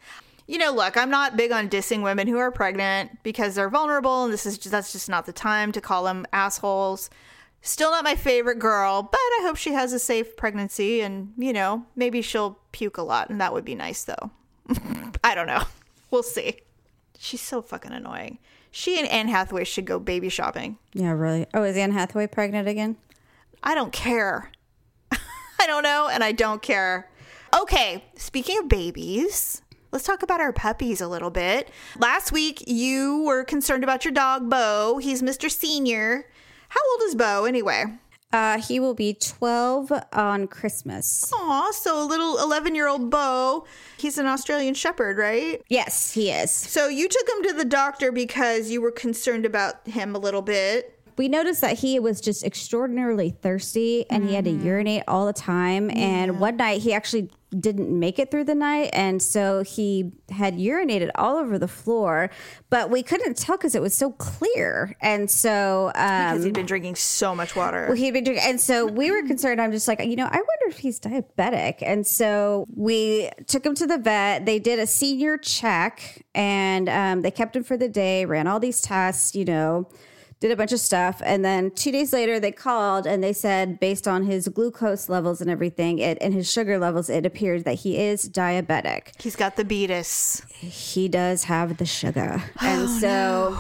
You 0.47 0.57
know, 0.57 0.71
look, 0.71 0.97
I'm 0.97 1.09
not 1.09 1.37
big 1.37 1.51
on 1.51 1.69
dissing 1.69 2.03
women 2.03 2.27
who 2.27 2.37
are 2.37 2.51
pregnant 2.51 3.23
because 3.23 3.55
they're 3.55 3.69
vulnerable 3.69 4.25
and 4.25 4.33
this 4.33 4.45
is 4.45 4.57
just, 4.57 4.71
that's 4.71 4.91
just 4.91 5.09
not 5.09 5.25
the 5.25 5.33
time 5.33 5.71
to 5.71 5.81
call 5.81 6.03
them 6.03 6.25
assholes. 6.33 7.09
Still 7.61 7.91
not 7.91 8.03
my 8.03 8.15
favorite 8.15 8.59
girl, 8.59 9.03
but 9.03 9.17
I 9.17 9.39
hope 9.43 9.55
she 9.55 9.71
has 9.71 9.93
a 9.93 9.99
safe 9.99 10.35
pregnancy 10.35 11.01
and, 11.01 11.33
you 11.37 11.53
know, 11.53 11.85
maybe 11.95 12.21
she'll 12.21 12.59
puke 12.73 12.97
a 12.97 13.01
lot 13.03 13.29
and 13.29 13.39
that 13.39 13.53
would 13.53 13.63
be 13.63 13.75
nice 13.75 14.03
though. 14.03 14.31
I 15.23 15.33
don't 15.33 15.47
know. 15.47 15.63
We'll 16.11 16.23
see. 16.23 16.59
She's 17.17 17.41
so 17.41 17.61
fucking 17.61 17.91
annoying. 17.91 18.37
She 18.69 18.99
and 18.99 19.07
Anne 19.07 19.29
Hathaway 19.29 19.63
should 19.63 19.85
go 19.85 19.97
baby 19.97 20.29
shopping. 20.29 20.77
Yeah, 20.93 21.11
really. 21.11 21.47
Oh, 21.55 21.63
is 21.63 21.75
Anne 21.75 21.91
Hathaway 21.91 22.27
pregnant 22.27 22.67
again? 22.67 22.97
I 23.63 23.73
don't 23.73 23.91
care. 23.91 24.51
I 25.11 25.65
don't 25.65 25.81
know, 25.81 26.07
and 26.07 26.23
I 26.23 26.33
don't 26.33 26.61
care. 26.61 27.09
Okay, 27.59 28.03
speaking 28.15 28.59
of 28.59 28.69
babies, 28.69 29.62
let's 29.93 30.05
talk 30.05 30.23
about 30.23 30.41
our 30.41 30.51
puppies 30.51 30.99
a 30.99 31.07
little 31.07 31.29
bit. 31.29 31.69
Last 31.99 32.31
week, 32.31 32.63
you 32.67 33.23
were 33.23 33.43
concerned 33.43 33.83
about 33.83 34.03
your 34.03 34.11
dog, 34.11 34.49
Bo. 34.49 34.97
He's 34.97 35.21
Mr. 35.21 35.49
Senior. 35.49 36.25
How 36.69 36.81
old 36.91 37.03
is 37.03 37.15
Bo 37.15 37.45
anyway? 37.45 37.85
Uh, 38.31 38.59
he 38.59 38.79
will 38.79 38.95
be 38.95 39.13
12 39.13 39.91
on 40.11 40.47
Christmas. 40.47 41.31
Aw, 41.31 41.71
so 41.71 42.03
a 42.03 42.07
little 42.07 42.39
11 42.39 42.73
year 42.73 42.87
old 42.87 43.11
Bo. 43.11 43.65
He's 43.97 44.17
an 44.17 44.25
Australian 44.25 44.73
Shepherd, 44.73 45.19
right? 45.19 45.61
Yes, 45.69 46.11
he 46.13 46.31
is. 46.31 46.51
So 46.51 46.87
you 46.87 47.07
took 47.07 47.29
him 47.29 47.43
to 47.43 47.53
the 47.53 47.65
doctor 47.65 48.11
because 48.11 48.71
you 48.71 48.81
were 48.81 48.91
concerned 48.91 49.45
about 49.45 49.87
him 49.87 50.15
a 50.15 50.19
little 50.19 50.41
bit. 50.41 50.99
We 51.15 51.27
noticed 51.27 51.61
that 51.61 51.77
he 51.77 51.99
was 51.99 52.19
just 52.19 52.43
extraordinarily 52.43 53.29
thirsty 53.29 54.09
and 54.09 54.27
he 54.27 54.33
had 54.33 54.45
to 54.45 54.51
urinate 54.51 55.03
all 55.07 55.27
the 55.27 55.33
time. 55.33 55.91
And 55.91 56.39
one 56.39 56.57
night 56.57 56.81
he 56.81 56.91
actually 56.91 57.29
didn't 57.59 57.97
make 57.97 58.19
it 58.19 58.31
through 58.31 58.45
the 58.45 58.55
night. 58.55 58.89
And 58.93 59.21
so 59.21 59.63
he 59.63 60.11
had 60.29 60.57
urinated 60.57 61.11
all 61.15 61.37
over 61.37 61.57
the 61.57 61.67
floor, 61.67 62.29
but 62.69 62.89
we 62.89 63.03
couldn't 63.03 63.37
tell 63.37 63.57
because 63.57 63.75
it 63.75 63.81
was 63.81 63.93
so 63.93 64.11
clear. 64.11 64.95
And 65.01 65.29
so, 65.29 65.91
um, 65.95 66.33
Because 66.33 66.43
he'd 66.43 66.53
been 66.53 66.65
drinking 66.65 66.95
so 66.95 67.35
much 67.35 67.55
water. 67.55 67.85
Well, 67.87 67.97
he'd 67.97 68.11
been 68.11 68.23
drinking, 68.23 68.45
and 68.47 68.59
so 68.59 68.85
we 68.85 69.11
were 69.11 69.21
concerned. 69.23 69.61
I'm 69.61 69.71
just 69.71 69.87
like, 69.87 70.03
you 70.03 70.15
know, 70.15 70.25
I 70.25 70.35
wonder 70.35 70.67
if 70.67 70.79
he's 70.79 70.99
diabetic. 70.99 71.77
And 71.81 72.05
so 72.05 72.65
we 72.75 73.29
took 73.47 73.65
him 73.65 73.75
to 73.75 73.87
the 73.87 73.97
vet. 73.97 74.45
They 74.45 74.59
did 74.59 74.79
a 74.79 74.87
senior 74.87 75.37
check, 75.37 76.25
and 76.33 76.89
um, 76.89 77.21
they 77.21 77.31
kept 77.31 77.55
him 77.55 77.63
for 77.63 77.77
the 77.77 77.89
day. 77.89 78.25
Ran 78.25 78.47
all 78.47 78.59
these 78.59 78.81
tests, 78.81 79.35
you 79.35 79.45
know, 79.45 79.87
did 80.43 80.51
a 80.51 80.57
bunch 80.57 80.73
of 80.73 80.79
stuff, 80.81 81.21
and 81.23 81.45
then 81.45 81.71
two 81.71 81.89
days 81.89 82.11
later 82.11 82.37
they 82.37 82.51
called 82.51 83.07
and 83.07 83.23
they 83.23 83.31
said, 83.31 83.79
based 83.79 84.09
on 84.09 84.23
his 84.23 84.49
glucose 84.49 85.07
levels 85.07 85.39
and 85.39 85.49
everything, 85.49 85.99
it 85.99 86.17
and 86.19 86.33
his 86.33 86.51
sugar 86.51 86.77
levels, 86.77 87.09
it 87.09 87.25
appears 87.25 87.63
that 87.63 87.75
he 87.75 87.97
is 87.97 88.27
diabetic 88.27 89.21
He's 89.21 89.37
got 89.37 89.55
the 89.55 89.63
beatus. 89.63 90.41
he 90.59 91.07
does 91.07 91.45
have 91.45 91.77
the 91.77 91.85
sugar. 91.85 92.43
Oh, 92.61 92.67
and 92.67 92.89
so 92.89 93.57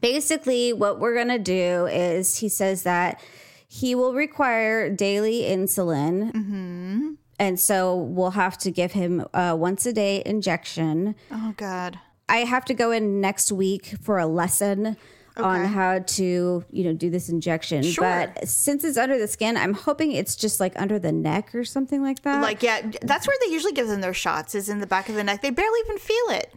basically, 0.00 0.72
what 0.72 0.98
we're 1.00 1.12
going 1.12 1.28
to 1.28 1.38
do 1.38 1.84
is 1.88 2.38
he 2.38 2.48
says 2.48 2.84
that 2.84 3.20
he 3.68 3.94
will 3.94 4.14
require 4.14 4.88
daily 4.88 5.42
insulin. 5.42 6.32
Mm-hmm. 6.32 7.10
And 7.38 7.60
so 7.60 7.94
we'll 7.94 8.30
have 8.30 8.56
to 8.58 8.70
give 8.70 8.92
him 8.92 9.26
a 9.34 9.54
once 9.54 9.84
a 9.84 9.92
day 9.92 10.22
injection. 10.24 11.14
Oh, 11.30 11.52
God. 11.58 11.98
I 12.26 12.38
have 12.38 12.64
to 12.66 12.74
go 12.74 12.90
in 12.90 13.20
next 13.20 13.52
week 13.52 13.96
for 14.00 14.18
a 14.18 14.24
lesson 14.26 14.96
on 15.36 15.64
how 15.64 15.98
to, 16.00 16.64
you 16.70 16.84
know, 16.84 16.92
do 16.92 17.08
this 17.10 17.28
injection. 17.28 17.82
Sure. 17.82 18.04
But 18.34 18.48
since 18.48 18.84
it's 18.84 18.98
under 18.98 19.18
the 19.18 19.28
skin, 19.28 19.56
I'm 19.56 19.74
hoping 19.74 20.12
it's 20.12 20.36
just 20.36 20.60
like 20.60 20.72
under 20.80 20.98
the 20.98 21.12
neck 21.12 21.54
or 21.54 21.64
something 21.64 22.02
like 22.02 22.22
that. 22.22 22.42
Like, 22.42 22.62
yeah, 22.62 22.90
that's 23.02 23.26
where 23.26 23.36
they 23.44 23.52
usually 23.52 23.72
give 23.72 23.88
them 23.88 24.00
their 24.00 24.14
shots, 24.14 24.54
is 24.54 24.68
in 24.68 24.80
the 24.80 24.86
back 24.86 25.08
of 25.08 25.14
the 25.14 25.24
neck. 25.24 25.42
They 25.42 25.50
barely 25.50 25.78
even 25.86 25.98
feel 25.98 26.24
it. 26.30 26.52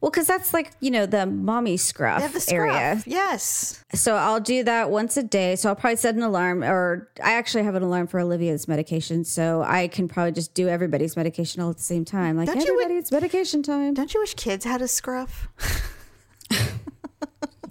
well, 0.00 0.10
because 0.10 0.26
that's 0.26 0.52
like, 0.54 0.72
you 0.80 0.90
know, 0.90 1.06
the 1.06 1.26
mommy 1.26 1.76
scruff 1.76 2.18
They 2.18 2.22
have 2.22 2.32
the 2.34 2.40
scruff. 2.40 2.76
area. 2.76 3.02
Yes. 3.06 3.82
So 3.94 4.14
I'll 4.14 4.38
do 4.40 4.62
that 4.64 4.90
once 4.90 5.16
a 5.16 5.22
day. 5.22 5.56
So 5.56 5.70
I'll 5.70 5.74
probably 5.74 5.96
set 5.96 6.14
an 6.14 6.22
alarm, 6.22 6.62
or 6.62 7.08
I 7.24 7.32
actually 7.32 7.64
have 7.64 7.74
an 7.74 7.82
alarm 7.82 8.06
for 8.06 8.20
Olivia's 8.20 8.68
medication, 8.68 9.24
so 9.24 9.62
I 9.66 9.88
can 9.88 10.06
probably 10.06 10.32
just 10.32 10.54
do 10.54 10.68
everybody's 10.68 11.16
medication 11.16 11.62
all 11.62 11.70
at 11.70 11.78
the 11.78 11.82
same 11.82 12.04
time. 12.04 12.36
Like 12.36 12.46
Don't 12.46 12.60
you 12.64 12.76
wi- 12.78 12.98
it's 12.98 13.10
medication 13.10 13.62
time. 13.62 13.94
Don't 13.94 14.12
you 14.14 14.20
wish 14.20 14.34
kids 14.34 14.64
had 14.64 14.82
a 14.82 14.88
scruff? 14.88 15.48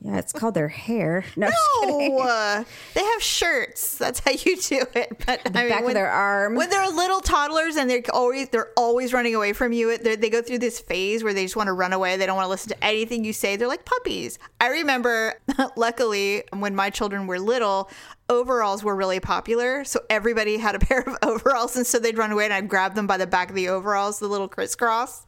Yeah, 0.07 0.19
it's 0.19 0.31
called 0.31 0.53
their 0.53 0.69
hair. 0.69 1.25
No. 1.35 1.49
Oh, 1.53 2.19
uh, 2.27 2.63
they 2.93 3.03
have 3.03 3.21
shirts. 3.21 3.97
That's 3.97 4.19
how 4.21 4.31
you 4.31 4.55
do 4.57 4.83
it. 4.95 5.25
But 5.25 5.41
I 5.45 5.49
mean, 5.49 5.69
back 5.69 5.83
of 5.83 5.93
their 5.93 6.09
arm. 6.09 6.55
when 6.55 6.69
they're 6.69 6.87
little 6.89 7.19
toddlers 7.19 7.75
and 7.75 7.89
they're 7.89 8.01
always 8.11 8.49
they're 8.49 8.71
always 8.77 9.13
running 9.13 9.35
away 9.35 9.53
from 9.53 9.73
you. 9.73 9.97
They 9.97 10.15
they 10.15 10.29
go 10.29 10.41
through 10.41 10.59
this 10.59 10.79
phase 10.79 11.23
where 11.23 11.33
they 11.33 11.43
just 11.43 11.55
want 11.55 11.67
to 11.67 11.73
run 11.73 11.93
away. 11.93 12.15
They 12.17 12.25
don't 12.25 12.37
want 12.37 12.45
to 12.45 12.49
listen 12.49 12.69
to 12.69 12.83
anything 12.83 13.23
you 13.25 13.33
say. 13.33 13.55
They're 13.57 13.67
like 13.67 13.85
puppies. 13.85 14.39
I 14.61 14.69
remember, 14.69 15.39
luckily, 15.75 16.43
when 16.53 16.73
my 16.75 16.89
children 16.89 17.27
were 17.27 17.39
little. 17.39 17.89
Overalls 18.29 18.83
were 18.83 18.93
really 18.93 19.21
popular, 19.21 19.85
so 19.85 20.01
everybody 20.09 20.57
had 20.57 20.75
a 20.75 20.79
pair 20.79 20.99
of 20.99 21.15
overalls, 21.23 21.77
and 21.77 21.87
so 21.87 21.97
they'd 21.97 22.17
run 22.17 22.31
away, 22.31 22.43
and 22.43 22.53
I'd 22.53 22.67
grab 22.67 22.93
them 22.93 23.07
by 23.07 23.15
the 23.15 23.25
back 23.25 23.47
of 23.49 23.55
the 23.55 23.69
overalls, 23.69 24.19
the 24.19 24.27
little 24.27 24.49
crisscross, 24.49 25.25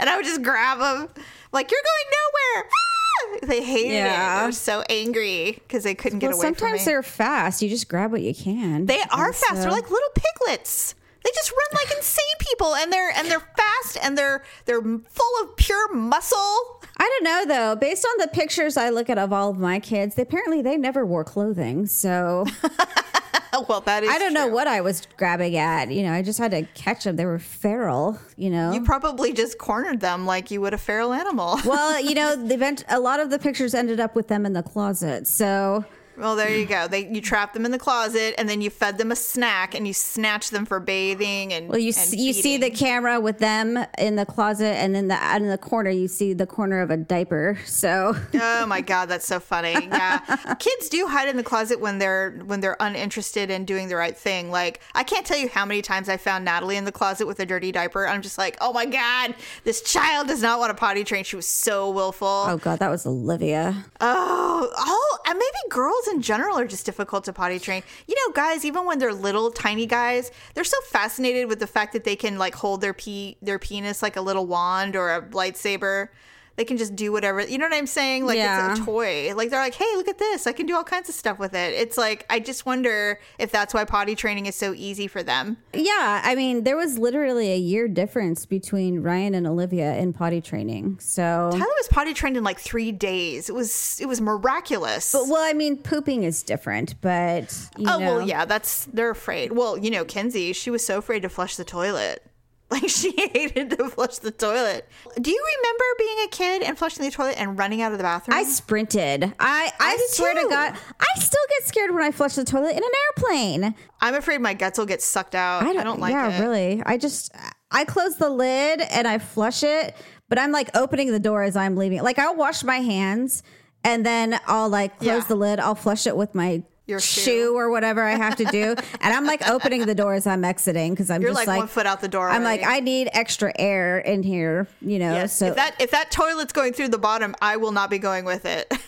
and 0.00 0.10
I 0.10 0.16
would 0.16 0.24
just 0.24 0.42
grab 0.42 0.80
them, 0.80 1.08
like 1.52 1.70
you're 1.70 1.80
going 1.80 2.10
nowhere. 2.10 2.68
They 3.42 3.62
hated 3.62 3.90
it. 3.90 3.94
Yeah. 3.94 4.40
They 4.40 4.46
were 4.46 4.52
so 4.52 4.82
angry 4.88 5.52
because 5.52 5.82
they 5.82 5.94
couldn't 5.96 6.20
get 6.20 6.32
away 6.32 6.40
from 6.46 6.54
sometimes 6.54 6.80
me. 6.80 6.84
they're 6.92 7.02
fast. 7.02 7.60
You 7.60 7.68
just 7.68 7.88
grab 7.88 8.12
what 8.12 8.22
you 8.22 8.34
can. 8.34 8.86
They 8.86 9.00
are 9.10 9.26
And 9.28 9.34
fast. 9.34 9.62
They're 9.62 9.70
like 9.70 9.90
little 9.90 10.08
piglets. 10.14 10.94
They 11.24 11.30
just 11.34 11.50
run 11.50 11.80
like 11.84 11.96
insane 11.96 12.24
people, 12.38 12.74
and 12.74 12.92
they're 12.92 13.10
and 13.16 13.28
they're 13.28 13.40
fast, 13.40 13.98
and 14.02 14.16
they're 14.18 14.44
they're 14.66 14.80
full 14.80 15.42
of 15.42 15.56
pure 15.56 15.92
muscle. 15.94 16.82
I 16.96 17.08
don't 17.20 17.24
know 17.24 17.44
though. 17.54 17.76
Based 17.76 18.04
on 18.04 18.12
the 18.18 18.28
pictures 18.28 18.76
I 18.76 18.90
look 18.90 19.08
at 19.10 19.18
of 19.18 19.32
all 19.32 19.50
of 19.50 19.58
my 19.58 19.78
kids, 19.80 20.14
they, 20.16 20.22
apparently 20.22 20.62
they 20.62 20.76
never 20.76 21.04
wore 21.06 21.24
clothing. 21.24 21.86
So 21.86 22.44
well, 23.68 23.80
that 23.82 24.02
is. 24.02 24.10
I 24.10 24.18
don't 24.18 24.32
know 24.32 24.46
what 24.48 24.66
I 24.66 24.80
was 24.80 25.06
grabbing 25.16 25.56
at. 25.56 25.90
You 25.90 26.02
know, 26.04 26.12
I 26.12 26.22
just 26.22 26.38
had 26.38 26.50
to 26.52 26.62
catch 26.74 27.04
them. 27.04 27.16
They 27.16 27.26
were 27.26 27.38
feral. 27.38 28.18
You 28.36 28.50
know, 28.50 28.72
You 28.72 28.82
probably 28.82 29.32
just 29.32 29.58
cornered 29.58 30.00
them 30.00 30.26
like 30.26 30.50
you 30.50 30.60
would 30.60 30.74
a 30.74 30.78
feral 30.78 31.12
animal. 31.12 31.58
well, 31.66 32.00
you 32.00 32.14
know, 32.14 32.36
the 32.36 32.54
event, 32.54 32.84
a 32.88 33.00
lot 33.00 33.20
of 33.20 33.30
the 33.30 33.38
pictures 33.38 33.74
ended 33.74 34.00
up 34.00 34.14
with 34.14 34.28
them 34.28 34.46
in 34.46 34.52
the 34.52 34.62
closet. 34.62 35.26
So 35.26 35.84
Well, 36.16 36.36
there 36.36 36.54
you 36.56 36.66
go. 36.66 36.88
They 36.88 37.06
you 37.08 37.20
trap 37.20 37.52
them 37.54 37.64
in 37.64 37.70
the 37.70 37.78
closet, 37.78 38.34
and 38.38 38.48
then 38.48 38.60
you 38.60 38.70
fed 38.70 38.98
them 38.98 39.10
a 39.12 39.16
snack, 39.16 39.74
and 39.74 39.86
you 39.86 39.92
snatch 39.94 40.50
them 40.50 40.66
for 40.66 40.80
bathing 40.80 41.52
and. 41.52 41.68
Well, 41.68 41.78
you 41.78 41.88
and 41.88 41.94
see, 41.96 42.20
you 42.20 42.32
see 42.32 42.56
the 42.56 42.70
camera 42.70 43.20
with 43.20 43.38
them 43.38 43.78
in 43.98 44.16
the 44.16 44.26
closet, 44.26 44.74
and 44.76 44.94
then 44.94 45.08
the 45.08 45.14
out 45.14 45.40
in 45.40 45.48
the 45.48 45.58
corner 45.58 45.90
you 45.90 46.08
see 46.08 46.32
the 46.32 46.46
corner 46.46 46.80
of 46.80 46.90
a 46.90 46.96
diaper. 46.96 47.58
So 47.64 48.14
Oh 48.34 48.66
my 48.66 48.80
god, 48.80 49.08
that's 49.08 49.26
so 49.26 49.40
funny. 49.40 49.72
Yeah. 49.92 50.18
Kids 50.58 50.88
do 50.88 51.06
hide 51.06 51.28
in 51.28 51.36
the 51.36 51.42
closet 51.42 51.78
when 51.80 51.98
they're 51.98 52.30
when 52.46 52.60
they're 52.60 52.76
uninterested 52.80 53.50
in 53.50 53.64
doing 53.64 53.88
the 53.88 53.96
right 53.96 54.16
thing. 54.16 54.50
Like 54.50 54.80
I 54.94 55.02
can't 55.04 55.26
tell 55.26 55.38
you 55.38 55.48
how 55.48 55.64
many 55.66 55.82
times 55.82 56.08
I 56.08 56.16
found 56.16 56.44
Natalie 56.44 56.76
in 56.76 56.84
the 56.84 56.92
closet 56.92 57.26
with 57.26 57.38
a 57.40 57.46
dirty 57.46 57.72
diaper. 57.72 58.06
I'm 58.06 58.22
just 58.22 58.38
like, 58.38 58.56
"Oh 58.60 58.72
my 58.72 58.86
god, 58.86 59.34
this 59.64 59.82
child 59.82 60.28
does 60.28 60.42
not 60.42 60.58
want 60.58 60.70
to 60.70 60.74
potty 60.74 61.04
train." 61.04 61.24
She 61.24 61.36
was 61.36 61.46
so 61.46 61.90
willful. 61.90 62.26
oh 62.48 62.56
god, 62.58 62.78
that 62.80 62.90
was 62.90 63.06
Olivia. 63.06 63.84
Oh, 64.00 64.70
oh, 64.76 65.18
and 65.26 65.38
maybe 65.38 65.70
girls 65.70 66.01
in 66.08 66.22
general 66.22 66.58
are 66.58 66.66
just 66.66 66.86
difficult 66.86 67.24
to 67.24 67.32
potty 67.32 67.58
train. 67.58 67.82
You 68.06 68.14
know, 68.16 68.32
guys, 68.32 68.64
even 68.64 68.84
when 68.84 68.98
they're 68.98 69.12
little, 69.12 69.50
tiny 69.50 69.86
guys, 69.86 70.30
they're 70.54 70.64
so 70.64 70.80
fascinated 70.90 71.48
with 71.48 71.58
the 71.58 71.66
fact 71.66 71.92
that 71.92 72.04
they 72.04 72.16
can 72.16 72.38
like 72.38 72.54
hold 72.54 72.80
their 72.80 72.94
pee 72.94 73.36
their 73.42 73.58
penis 73.58 74.02
like 74.02 74.16
a 74.16 74.20
little 74.20 74.46
wand 74.46 74.96
or 74.96 75.14
a 75.14 75.22
lightsaber. 75.22 76.08
They 76.56 76.64
can 76.64 76.76
just 76.76 76.94
do 76.94 77.12
whatever. 77.12 77.40
You 77.40 77.56
know 77.58 77.64
what 77.66 77.74
I'm 77.74 77.86
saying? 77.86 78.26
Like 78.26 78.36
Yeah. 78.36 78.72
it's 78.72 78.80
a 78.80 78.84
toy. 78.84 79.32
Like 79.34 79.48
they're 79.50 79.60
like, 79.60 79.74
"Hey, 79.74 79.86
look 79.96 80.06
at 80.08 80.18
this! 80.18 80.46
I 80.46 80.52
can 80.52 80.66
do 80.66 80.76
all 80.76 80.84
kinds 80.84 81.08
of 81.08 81.14
stuff 81.14 81.38
with 81.38 81.54
it." 81.54 81.72
It's 81.74 81.96
like 81.96 82.26
I 82.28 82.40
just 82.40 82.66
wonder 82.66 83.18
if 83.38 83.50
that's 83.50 83.72
why 83.72 83.84
potty 83.86 84.14
training 84.14 84.46
is 84.46 84.54
so 84.54 84.74
easy 84.76 85.06
for 85.06 85.22
them. 85.22 85.56
Yeah, 85.72 86.20
I 86.22 86.34
mean, 86.34 86.64
there 86.64 86.76
was 86.76 86.98
literally 86.98 87.50
a 87.52 87.56
year 87.56 87.88
difference 87.88 88.44
between 88.44 89.00
Ryan 89.00 89.34
and 89.34 89.46
Olivia 89.46 89.96
in 89.96 90.12
potty 90.12 90.40
training. 90.42 90.98
So, 91.00 91.48
Tyler 91.52 91.64
was 91.78 91.88
potty 91.90 92.12
trained 92.12 92.36
in 92.36 92.44
like 92.44 92.58
three 92.60 92.92
days. 92.92 93.48
It 93.48 93.54
was 93.54 93.98
it 94.00 94.06
was 94.06 94.20
miraculous. 94.20 95.12
but 95.12 95.28
well, 95.28 95.42
I 95.42 95.54
mean, 95.54 95.78
pooping 95.78 96.22
is 96.24 96.42
different, 96.42 97.00
but 97.00 97.56
you 97.78 97.86
Oh 97.88 97.98
know, 97.98 98.16
well, 98.16 98.22
yeah, 98.28 98.44
that's 98.44 98.86
they're 98.92 99.10
afraid. 99.10 99.52
Well, 99.52 99.78
you 99.78 99.90
know, 99.90 100.04
Kenzie, 100.04 100.52
she 100.52 100.70
was 100.70 100.84
so 100.84 100.98
afraid 100.98 101.22
to 101.22 101.28
flush 101.28 101.56
the 101.56 101.64
toilet. 101.64 102.22
Like 102.72 102.88
she 102.88 103.12
hated 103.16 103.70
to 103.70 103.88
flush 103.90 104.18
the 104.18 104.30
toilet. 104.30 104.88
Do 105.20 105.30
you 105.30 105.44
remember 105.58 105.84
being 105.98 106.16
a 106.24 106.28
kid 106.28 106.62
and 106.62 106.78
flushing 106.78 107.04
the 107.04 107.10
toilet 107.10 107.36
and 107.38 107.58
running 107.58 107.82
out 107.82 107.92
of 107.92 107.98
the 107.98 108.04
bathroom? 108.04 108.36
I 108.36 108.44
sprinted. 108.44 109.24
I 109.38 109.70
I, 109.78 109.92
I 109.92 110.06
swear 110.10 110.34
too. 110.34 110.42
to 110.42 110.48
God, 110.48 110.74
I 111.00 111.20
still 111.20 111.40
get 111.58 111.68
scared 111.68 111.92
when 111.94 112.02
I 112.02 112.10
flush 112.10 112.34
the 112.34 112.44
toilet 112.44 112.72
in 112.72 112.82
an 112.82 112.90
airplane. 113.16 113.74
I'm 114.00 114.14
afraid 114.14 114.40
my 114.40 114.54
guts 114.54 114.78
will 114.78 114.86
get 114.86 115.02
sucked 115.02 115.34
out. 115.34 115.62
I 115.64 115.72
don't, 115.72 116.00
like 116.00 116.12
it. 116.12 116.14
yeah, 116.16 116.38
it. 116.38 116.40
really. 116.40 116.82
I 116.84 116.96
just 116.98 117.32
I 117.70 117.84
close 117.84 118.16
the 118.16 118.30
lid 118.30 118.80
and 118.80 119.06
I 119.06 119.18
flush 119.18 119.62
it, 119.62 119.94
but 120.28 120.38
I'm 120.38 120.50
like 120.52 120.74
opening 120.76 121.12
the 121.12 121.20
door 121.20 121.42
as 121.42 121.56
I'm 121.56 121.76
leaving. 121.76 122.02
Like 122.02 122.18
I'll 122.18 122.34
wash 122.36 122.64
my 122.64 122.78
hands 122.78 123.42
and 123.84 124.04
then 124.06 124.40
I'll 124.46 124.68
like 124.68 124.98
close 124.98 125.06
Yeah. 125.22 125.28
the 125.28 125.34
lid. 125.36 125.60
I'll 125.60 125.74
flush 125.74 126.06
it 126.06 126.16
with 126.16 126.34
my 126.34 126.62
Your 126.86 127.00
shoe. 127.00 127.20
shoe. 127.20 127.56
or 127.56 127.70
whatever 127.70 128.02
I 128.02 128.16
have 128.16 128.36
to 128.36 128.44
do, 128.44 128.74
and 129.00 129.14
I'm 129.14 129.24
like 129.24 129.48
opening 129.48 129.86
the 129.86 129.94
door 129.94 130.14
as 130.14 130.26
I'm 130.26 130.44
exiting 130.44 130.92
because 130.92 131.10
I'm 131.10 131.22
You're 131.22 131.30
just 131.30 131.38
like, 131.38 131.46
like, 131.46 131.58
one 131.58 131.68
foot 131.68 131.86
out 131.86 132.00
the 132.00 132.08
door. 132.08 132.28
I'm 132.28 132.42
like. 132.42 132.62
I 132.64 132.80
need 132.80 133.08
extra 133.12 133.52
air 133.58 133.98
in 133.98 134.22
here, 134.22 134.66
you 134.80 134.98
know. 134.98 135.12
Yes. 135.12 135.36
So 135.36 135.46
if 135.46 135.56
that 135.56 135.80
if 135.80 135.90
that 135.92 136.10
toilet's 136.10 136.52
going 136.52 136.72
through 136.72 136.88
the 136.88 136.98
bottom, 136.98 137.34
I 137.40 137.56
will 137.56 137.72
not 137.72 137.90
be 137.90 137.98
going 137.98 138.24
with 138.24 138.44
it. 138.44 138.72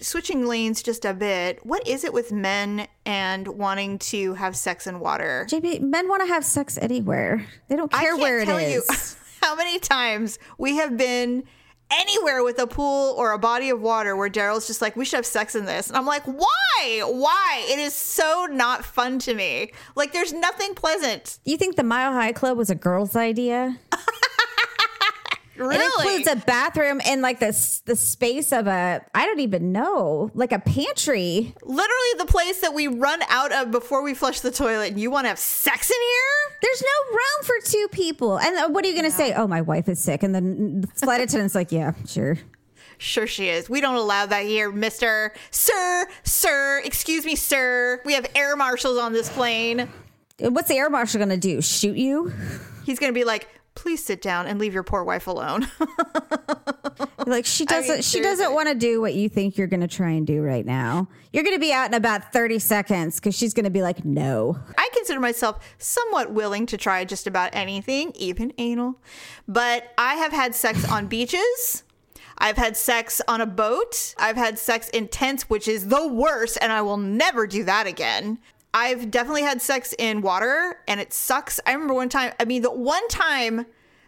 Switching 0.00 0.46
lanes 0.46 0.82
just 0.82 1.04
a 1.04 1.14
bit. 1.14 1.64
What 1.64 1.86
is 1.86 2.02
it 2.02 2.12
with 2.12 2.32
men 2.32 2.88
and 3.06 3.46
wanting 3.46 3.98
to 4.00 4.34
have 4.34 4.56
sex 4.56 4.86
in 4.86 4.98
water? 4.98 5.46
JB, 5.48 5.80
men 5.80 6.08
want 6.08 6.22
to 6.22 6.28
have 6.28 6.44
sex 6.44 6.76
anywhere. 6.76 7.46
They 7.68 7.76
don't 7.76 7.90
care 7.90 8.16
where 8.16 8.40
it 8.40 8.46
tell 8.46 8.58
is. 8.58 8.74
you 8.74 8.82
how 9.42 9.54
many 9.54 9.78
times 9.78 10.40
we 10.58 10.76
have 10.76 10.96
been 10.96 11.44
anywhere 12.00 12.42
with 12.42 12.58
a 12.58 12.66
pool 12.66 13.14
or 13.16 13.32
a 13.32 13.38
body 13.38 13.70
of 13.70 13.80
water 13.80 14.16
where 14.16 14.30
Daryl's 14.30 14.66
just 14.66 14.80
like, 14.82 14.96
we 14.96 15.04
should 15.04 15.16
have 15.16 15.26
sex 15.26 15.54
in 15.54 15.64
this. 15.64 15.88
And 15.88 15.96
I'm 15.96 16.06
like, 16.06 16.24
why? 16.24 17.02
Why? 17.04 17.66
It 17.68 17.78
is 17.78 17.94
so 17.94 18.46
not 18.50 18.84
fun 18.84 19.18
to 19.20 19.34
me. 19.34 19.72
Like, 19.94 20.12
there's 20.12 20.32
nothing 20.32 20.74
pleasant. 20.74 21.38
You 21.44 21.56
think 21.56 21.76
the 21.76 21.82
Mile 21.82 22.12
High 22.12 22.32
Club 22.32 22.56
was 22.56 22.70
a 22.70 22.74
girl's 22.74 23.16
idea? 23.16 23.78
Really? 25.68 25.84
It 25.84 26.18
includes 26.18 26.42
a 26.42 26.46
bathroom 26.46 27.00
and 27.04 27.22
like 27.22 27.38
this 27.38 27.80
the 27.86 27.96
space 27.96 28.52
of 28.52 28.66
a 28.66 29.04
I 29.14 29.26
don't 29.26 29.40
even 29.40 29.72
know, 29.72 30.30
like 30.34 30.52
a 30.52 30.58
pantry. 30.58 31.54
Literally 31.62 32.12
the 32.18 32.26
place 32.26 32.60
that 32.60 32.74
we 32.74 32.88
run 32.88 33.20
out 33.28 33.52
of 33.52 33.70
before 33.70 34.02
we 34.02 34.14
flush 34.14 34.40
the 34.40 34.50
toilet. 34.50 34.92
And 34.92 35.00
you 35.00 35.10
want 35.10 35.24
to 35.24 35.28
have 35.28 35.38
sex 35.38 35.90
in 35.90 35.96
here? 35.96 36.58
There's 36.62 36.82
no 36.82 37.10
room 37.10 37.44
for 37.44 37.70
two 37.70 37.88
people. 37.92 38.38
And 38.38 38.56
uh, 38.56 38.68
what 38.68 38.84
are 38.84 38.88
you 38.88 38.94
going 38.94 39.10
to 39.10 39.16
say? 39.16 39.32
Oh, 39.34 39.46
my 39.46 39.60
wife 39.60 39.88
is 39.88 40.02
sick. 40.02 40.22
And 40.22 40.34
then 40.34 40.82
the 40.82 40.86
flight 40.86 41.20
attendant's 41.20 41.54
like, 41.54 41.72
yeah, 41.72 41.92
sure. 42.06 42.38
Sure, 42.98 43.26
she 43.26 43.48
is. 43.48 43.68
We 43.68 43.80
don't 43.80 43.96
allow 43.96 44.26
that 44.26 44.44
here, 44.44 44.70
Mister, 44.70 45.32
Sir, 45.50 46.06
Sir. 46.22 46.80
Excuse 46.84 47.24
me, 47.24 47.34
Sir. 47.34 48.00
We 48.04 48.12
have 48.12 48.26
air 48.36 48.54
marshals 48.54 48.96
on 48.96 49.12
this 49.12 49.28
plane. 49.28 49.88
What's 50.38 50.68
the 50.68 50.76
air 50.76 50.88
marshal 50.88 51.18
going 51.18 51.30
to 51.30 51.36
do? 51.36 51.60
Shoot 51.60 51.96
you? 51.96 52.32
He's 52.86 53.00
going 53.00 53.12
to 53.12 53.18
be 53.18 53.24
like, 53.24 53.48
please 53.74 54.04
sit 54.04 54.20
down 54.20 54.46
and 54.46 54.58
leave 54.58 54.74
your 54.74 54.82
poor 54.82 55.04
wife 55.04 55.26
alone. 55.26 55.66
like 57.26 57.46
she 57.46 57.64
doesn't 57.64 57.96
mean, 57.96 58.02
she 58.02 58.20
doesn't 58.20 58.52
want 58.52 58.68
to 58.68 58.74
do 58.74 59.00
what 59.00 59.14
you 59.14 59.28
think 59.28 59.56
you're 59.56 59.66
going 59.66 59.80
to 59.80 59.88
try 59.88 60.10
and 60.10 60.26
do 60.26 60.42
right 60.42 60.66
now. 60.66 61.08
You're 61.32 61.44
going 61.44 61.56
to 61.56 61.60
be 61.60 61.72
out 61.72 61.88
in 61.88 61.94
about 61.94 62.32
30 62.32 62.58
seconds 62.58 63.18
cuz 63.20 63.34
she's 63.34 63.54
going 63.54 63.64
to 63.64 63.70
be 63.70 63.82
like, 63.82 64.04
"No." 64.04 64.58
I 64.76 64.88
consider 64.94 65.20
myself 65.20 65.58
somewhat 65.78 66.32
willing 66.32 66.66
to 66.66 66.76
try 66.76 67.04
just 67.04 67.26
about 67.26 67.50
anything, 67.52 68.12
even 68.16 68.52
anal. 68.58 69.00
But 69.48 69.92
I 69.96 70.14
have 70.14 70.32
had 70.32 70.54
sex 70.54 70.88
on 70.90 71.06
beaches. 71.06 71.84
I've 72.38 72.56
had 72.56 72.76
sex 72.76 73.20
on 73.28 73.40
a 73.40 73.46
boat. 73.46 74.14
I've 74.18 74.36
had 74.36 74.58
sex 74.58 74.88
in 74.88 75.08
tents, 75.08 75.48
which 75.48 75.68
is 75.68 75.88
the 75.88 76.08
worst, 76.08 76.58
and 76.60 76.72
I 76.72 76.82
will 76.82 76.96
never 76.96 77.46
do 77.46 77.62
that 77.64 77.86
again. 77.86 78.38
I've 78.74 79.10
definitely 79.10 79.42
had 79.42 79.60
sex 79.60 79.94
in 79.98 80.22
water, 80.22 80.78
and 80.88 81.00
it 81.00 81.12
sucks. 81.12 81.60
I 81.66 81.72
remember 81.72 81.94
one 81.94 82.08
time. 82.08 82.32
I 82.40 82.44
mean, 82.44 82.62
the 82.62 82.70
one 82.72 83.06
time 83.08 83.66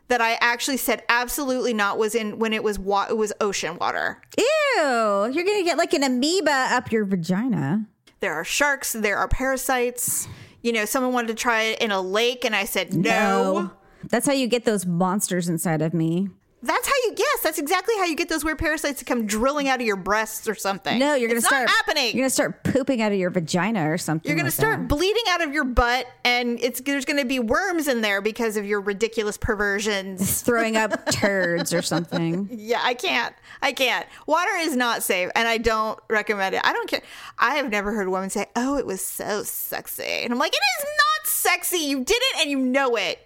that 0.09 0.21
I 0.21 0.35
actually 0.41 0.77
said 0.77 1.03
absolutely 1.09 1.75
not 1.75 1.99
was 1.99 2.15
in 2.15 2.39
when 2.39 2.53
it 2.53 2.63
was 2.63 2.79
wa- 2.79 3.07
it 3.09 3.17
was 3.17 3.33
ocean 3.41 3.77
water. 3.79 4.21
Ew, 4.39 5.31
you're 5.33 5.45
going 5.45 5.59
to 5.59 5.65
get 5.65 5.79
like 5.79 5.93
an 5.95 6.03
amoeba 6.03 6.69
up 6.71 6.93
your 6.93 7.05
vagina. 7.05 7.87
There 8.21 8.35
are 8.35 8.45
sharks. 8.45 8.93
There 8.95 9.19
are 9.19 9.29
parasites. 9.29 10.29
You 10.63 10.73
know, 10.73 10.85
someone 10.87 11.13
wanted 11.13 11.29
to 11.29 11.35
try 11.35 11.63
it 11.63 11.83
in 11.83 11.91
a 11.91 12.01
lake, 12.01 12.45
and 12.45 12.57
I 12.57 12.65
said 12.65 12.95
no. 12.95 13.71
That's 14.09 14.27
how 14.27 14.33
you 14.33 14.47
get 14.47 14.65
those 14.65 14.87
monsters 14.87 15.49
inside 15.49 15.83
of 15.83 15.93
me. 15.95 16.29
That's 16.67 16.87
how 16.87 16.93
you 17.07 17.15
guess. 17.15 17.41
That's 17.43 17.59
exactly 17.59 17.95
how 17.99 18.05
you 18.05 18.17
get 18.17 18.29
those 18.29 18.45
weird 18.45 18.59
parasites 18.59 18.99
to 19.01 19.05
come 19.05 19.27
drilling 19.27 19.69
out 19.69 19.81
of 19.81 19.87
your 19.87 19.97
breasts 19.97 20.49
or 20.49 20.55
something. 20.55 20.99
No, 20.99 21.15
you're 21.15 21.31
It's 21.31 21.43
to 21.43 21.47
start 21.47 21.67
not 21.67 21.77
happening. 21.77 22.07
You're 22.07 22.23
going 22.23 22.25
to 22.25 22.31
start 22.31 22.65
pooping 22.65 23.03
out 23.03 23.13
of 23.13 23.19
your 23.19 23.31
vagina 23.31 23.91
or 23.91 23.99
something. 23.99 24.29
You're 24.29 24.37
going 24.37 24.45
to 24.45 24.49
like 24.49 24.55
start 24.55 24.79
that. 24.81 24.89
bleeding 24.89 25.23
out 25.29 25.43
of 25.43 25.53
your 25.53 25.65
butt, 25.65 26.07
and 26.25 26.59
it's 26.63 26.81
there's 26.81 27.05
going 27.05 27.19
to 27.19 27.27
be 27.27 27.39
worms 27.39 27.87
in 27.89 28.01
there 28.01 28.21
because 28.21 28.57
of 28.57 28.65
your 28.65 28.81
ridiculous 28.81 29.37
perversions. 29.37 30.43
throwing 30.43 30.77
up 30.77 31.07
turds 31.11 31.73
or 31.75 31.83
something. 31.83 32.49
yeah, 32.51 32.81
I 32.83 32.95
can't. 32.95 33.35
I 33.63 33.73
can't. 33.73 34.07
Water 34.27 34.51
is 34.59 34.75
not 34.77 35.03
safe, 35.03 35.31
and 35.35 35.47
I 35.47 35.59
don't 35.59 35.99
recommend 36.09 36.55
it. 36.55 36.63
I 36.65 36.73
don't 36.73 36.89
care. 36.89 37.03
I 37.39 37.57
have 37.57 37.71
never 37.71 37.93
heard 37.93 38.07
a 38.07 38.11
woman 38.11 38.31
say, 38.31 38.47
"Oh, 38.57 38.77
it 38.79 38.87
was 38.87 39.05
so 39.05 39.43
sexy," 39.43 40.03
and 40.05 40.33
I'm 40.33 40.39
like, 40.39 40.53
"It 40.55 40.63
is 40.81 40.85
not 40.85 41.27
sexy. 41.29 41.79
You 41.79 42.05
did 42.05 42.17
it, 42.17 42.41
and 42.43 42.51
you 42.51 42.59
know 42.59 42.97
it." 42.97 43.19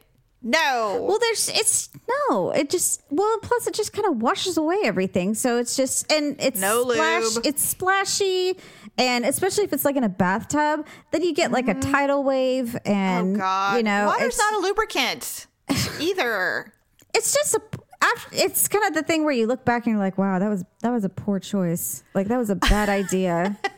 No. 0.42 1.04
Well, 1.08 1.18
there's 1.18 1.48
it's 1.48 1.88
no, 2.30 2.50
it 2.50 2.70
just 2.70 3.02
well, 3.10 3.38
plus 3.42 3.66
it 3.66 3.74
just 3.74 3.92
kind 3.92 4.06
of 4.06 4.22
washes 4.22 4.56
away 4.56 4.78
everything. 4.84 5.34
So 5.34 5.58
it's 5.58 5.74
just 5.76 6.10
and 6.12 6.36
it's 6.38 6.60
No 6.60 6.88
splash, 6.90 7.34
lube. 7.34 7.46
it's 7.46 7.62
splashy, 7.62 8.56
and 8.96 9.24
especially 9.26 9.64
if 9.64 9.72
it's 9.72 9.84
like 9.84 9.96
in 9.96 10.04
a 10.04 10.08
bathtub, 10.08 10.86
then 11.10 11.22
you 11.22 11.34
get 11.34 11.50
like 11.50 11.66
a 11.68 11.74
tidal 11.74 12.22
wave, 12.22 12.76
and 12.84 13.34
Mm-hmm. 13.34 13.36
oh 13.36 13.38
God, 13.38 13.76
you 13.78 13.82
know, 13.82 14.06
water's 14.06 14.38
not 14.38 14.54
a 14.54 14.58
lubricant 14.58 15.46
either. 16.00 16.72
it's 17.14 17.32
just 17.34 17.54
a. 17.54 17.60
After, 18.00 18.28
it's 18.32 18.68
kind 18.68 18.84
of 18.86 18.94
the 18.94 19.02
thing 19.02 19.24
where 19.24 19.32
you 19.32 19.48
look 19.48 19.64
back 19.64 19.84
and 19.84 19.92
you're 19.94 20.00
like, 20.02 20.16
"Wow, 20.18 20.38
that 20.38 20.48
was 20.48 20.64
that 20.82 20.90
was 20.90 21.02
a 21.02 21.08
poor 21.08 21.40
choice. 21.40 22.04
Like 22.14 22.28
that 22.28 22.38
was 22.38 22.48
a 22.48 22.54
bad 22.54 22.88
idea." 22.88 23.58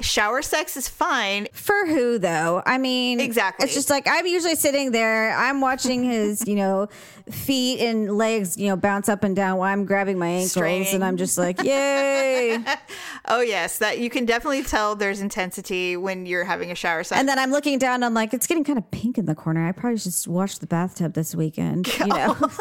Shower 0.00 0.42
sex 0.42 0.76
is 0.76 0.88
fine. 0.88 1.48
For 1.52 1.86
who 1.86 2.18
though? 2.18 2.62
I 2.66 2.78
mean, 2.78 3.20
Exactly. 3.20 3.64
It's 3.64 3.74
just 3.74 3.88
like 3.90 4.06
I'm 4.06 4.26
usually 4.26 4.54
sitting 4.54 4.90
there. 4.92 5.34
I'm 5.36 5.60
watching 5.60 6.04
his, 6.04 6.46
you 6.46 6.54
know, 6.56 6.88
feet 7.30 7.80
and 7.80 8.16
legs, 8.16 8.56
you 8.58 8.68
know, 8.68 8.76
bounce 8.76 9.08
up 9.08 9.24
and 9.24 9.34
down 9.34 9.56
while 9.58 9.72
I'm 9.72 9.84
grabbing 9.84 10.18
my 10.18 10.28
ankles, 10.28 10.52
Straining. 10.52 10.94
and 10.94 11.04
I'm 11.04 11.16
just 11.16 11.38
like, 11.38 11.62
yay! 11.62 12.58
Oh 13.28 13.40
yes, 13.40 13.78
that 13.78 13.98
you 13.98 14.08
can 14.08 14.24
definitely 14.24 14.62
tell 14.62 14.94
there's 14.94 15.20
intensity 15.20 15.96
when 15.96 16.26
you're 16.26 16.44
having 16.44 16.70
a 16.70 16.76
shower 16.76 17.02
sex. 17.02 17.18
and 17.18 17.28
then 17.28 17.40
I'm 17.40 17.50
looking 17.50 17.76
down. 17.78 18.04
I'm 18.04 18.14
like, 18.14 18.32
it's 18.32 18.46
getting 18.46 18.62
kind 18.62 18.78
of 18.78 18.88
pink 18.92 19.18
in 19.18 19.26
the 19.26 19.34
corner. 19.34 19.66
I 19.66 19.72
probably 19.72 19.98
should 19.98 20.12
just 20.12 20.28
wash 20.28 20.58
the 20.58 20.66
bathtub 20.68 21.14
this 21.14 21.34
weekend. 21.34 21.88
You 21.98 22.06
know, 22.06 22.36
oh. 22.40 22.58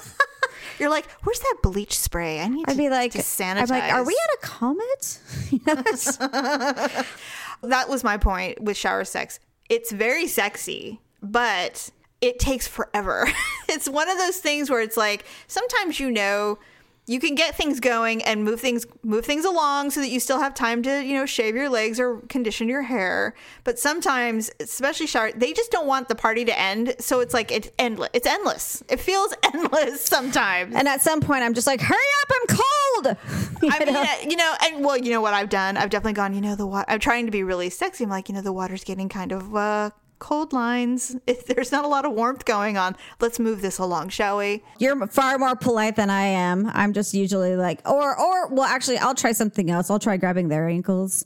You're 0.80 0.90
like, 0.90 1.10
"Where's 1.24 1.40
that 1.40 1.56
bleach 1.64 1.98
spray? 1.98 2.40
I 2.40 2.48
need 2.48 2.66
I'd 2.68 2.74
to 2.74 2.78
be 2.78 2.90
like, 2.90 3.12
to 3.14 3.20
sanitize." 3.20 3.72
I'm 3.72 3.80
like, 3.80 3.94
are 3.94 4.04
we 4.06 4.18
at 4.24 4.44
a 4.44 4.48
comet? 4.48 5.20
It's- 5.68 6.18
that 7.62 7.90
was 7.90 8.04
my 8.04 8.18
point 8.18 8.62
with 8.62 8.78
shower 8.78 9.04
sex. 9.06 9.40
It's 9.70 9.92
very 9.92 10.28
sexy, 10.28 11.00
but 11.22 11.90
it 12.22 12.40
takes 12.40 12.68
forever. 12.68 13.28
it's 13.70 13.90
one 13.90 14.10
of 14.10 14.18
those 14.18 14.38
things 14.38 14.70
where 14.70 14.82
it's 14.82 14.98
like 14.98 15.26
sometimes 15.48 16.00
you 16.00 16.12
know 16.12 16.60
you 17.08 17.20
can 17.20 17.36
get 17.36 17.56
things 17.56 17.80
going 17.80 18.24
and 18.24 18.44
move 18.44 18.60
things 18.60 18.86
move 19.04 19.26
things 19.26 19.46
along 19.46 19.92
so 19.92 20.00
that 20.00 20.10
you 20.10 20.20
still 20.20 20.40
have 20.40 20.54
time 20.54 20.82
to, 20.84 21.04
you 21.04 21.14
know, 21.14 21.26
shave 21.26 21.56
your 21.56 21.70
legs 21.70 22.00
or 22.00 22.18
condition 22.30 22.68
your 22.68 22.82
hair. 22.82 23.36
But 23.64 23.78
sometimes, 23.78 24.50
especially 24.60 25.06
shower, 25.08 25.32
they 25.32 25.54
just 25.54 25.72
don't 25.72 25.86
want 25.88 26.08
the 26.08 26.16
party 26.16 26.46
to 26.46 26.60
end, 26.60 26.96
so 27.00 27.20
it's 27.20 27.34
like 27.34 27.52
it's 27.52 27.70
endless. 27.78 28.10
It's 28.14 28.28
endless. 28.28 28.84
It 28.90 29.00
feels 29.00 29.34
endless 29.54 30.04
sometimes. 30.04 30.74
and 30.76 30.88
at 30.88 31.02
some 31.02 31.22
point, 31.22 31.44
I'm 31.44 31.54
just 31.54 31.68
like, 31.68 31.82
hurry 31.82 31.98
up! 32.22 32.32
I'm 32.34 32.58
cold. 32.58 33.18
You 33.62 33.70
I 33.72 33.80
mean, 33.86 33.94
know? 33.94 34.02
uh, 34.02 34.06
you 34.30 34.36
know, 34.36 34.54
and 34.64 34.84
well, 34.86 34.98
you 34.98 35.12
know 35.12 35.22
what 35.22 35.34
I've 35.34 35.50
done? 35.50 35.78
I've 35.78 35.90
definitely 35.90 36.14
gone, 36.14 36.34
you 36.34 36.42
know, 36.42 36.56
the 36.56 36.68
water. 36.68 36.86
I'm 36.90 37.00
trying 37.00 37.26
to 37.26 37.32
be 37.32 37.42
really 37.42 37.70
sexy. 37.70 38.04
I'm 38.04 38.10
like, 38.10 38.28
you 38.28 38.36
know, 38.36 38.42
the 38.42 38.52
water's 38.54 38.84
getting 38.84 39.08
kind 39.10 39.32
of 39.32 39.56
uh, 39.56 39.90
cold 40.20 40.54
lines. 40.54 41.16
If 41.28 41.46
there's 41.48 41.72
not 41.72 41.86
a 41.86 41.88
lot 41.88 42.06
of 42.06 42.14
warmth 42.14 42.46
going 42.46 42.78
on, 42.78 42.96
let's 43.20 43.40
move 43.40 43.62
this 43.62 43.78
along, 43.78 44.10
shall 44.10 44.38
we? 44.38 44.64
You're 44.80 45.08
far 45.08 45.38
more 45.38 45.56
polite 45.56 45.96
than 45.96 46.10
I 46.10 46.24
am. 46.24 46.70
I'm 46.74 46.94
just 46.94 47.14
usually 47.14 47.56
like, 47.56 47.82
or, 47.88 48.18
or, 48.18 48.48
well, 48.48 48.64
actually, 48.66 48.98
I'll 48.98 49.16
try 49.16 49.32
something 49.32 49.70
else. 49.70 49.90
I'll 49.90 50.00
try 50.00 50.18
grabbing 50.18 50.48
their 50.48 50.68
ankles. 50.70 51.26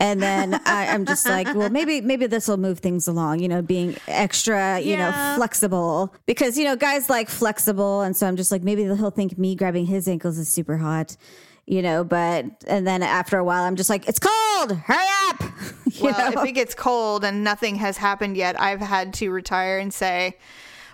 And 0.00 0.20
then 0.22 0.54
I, 0.64 0.88
I'm 0.88 1.04
just 1.04 1.26
like, 1.26 1.54
well, 1.54 1.68
maybe, 1.68 2.00
maybe 2.00 2.26
this 2.26 2.48
will 2.48 2.56
move 2.56 2.80
things 2.80 3.06
along, 3.06 3.40
you 3.40 3.48
know, 3.48 3.62
being 3.62 3.96
extra, 4.08 4.80
you 4.80 4.96
know, 4.96 5.12
flexible 5.36 6.14
because, 6.26 6.56
you 6.58 6.64
know, 6.64 6.74
guys 6.74 7.10
like 7.10 7.28
flexible. 7.28 8.00
And 8.00 8.16
so 8.16 8.26
I'm 8.26 8.36
just 8.36 8.50
like, 8.50 8.62
maybe 8.62 8.84
he'll 8.84 9.10
think 9.10 9.38
me 9.38 9.54
grabbing 9.54 9.86
his 9.86 10.08
ankles 10.08 10.38
is 10.38 10.48
super 10.48 10.78
hot, 10.78 11.16
you 11.66 11.82
know, 11.82 12.04
but, 12.04 12.44
and 12.66 12.86
then 12.86 13.02
after 13.02 13.38
a 13.38 13.44
while, 13.44 13.62
I'm 13.64 13.76
just 13.76 13.90
like, 13.90 14.08
it's 14.08 14.18
cold, 14.18 14.72
hurry 14.72 15.06
up. 15.28 15.42
You 15.92 16.04
Well, 16.04 16.30
know? 16.32 16.40
if 16.42 16.48
it 16.48 16.52
gets 16.52 16.74
cold 16.74 17.24
and 17.24 17.42
nothing 17.42 17.74
has 17.76 17.96
happened 17.96 18.36
yet, 18.36 18.58
I've 18.60 18.80
had 18.80 19.12
to 19.14 19.30
retire 19.30 19.78
and 19.78 19.92
say, 19.92 20.38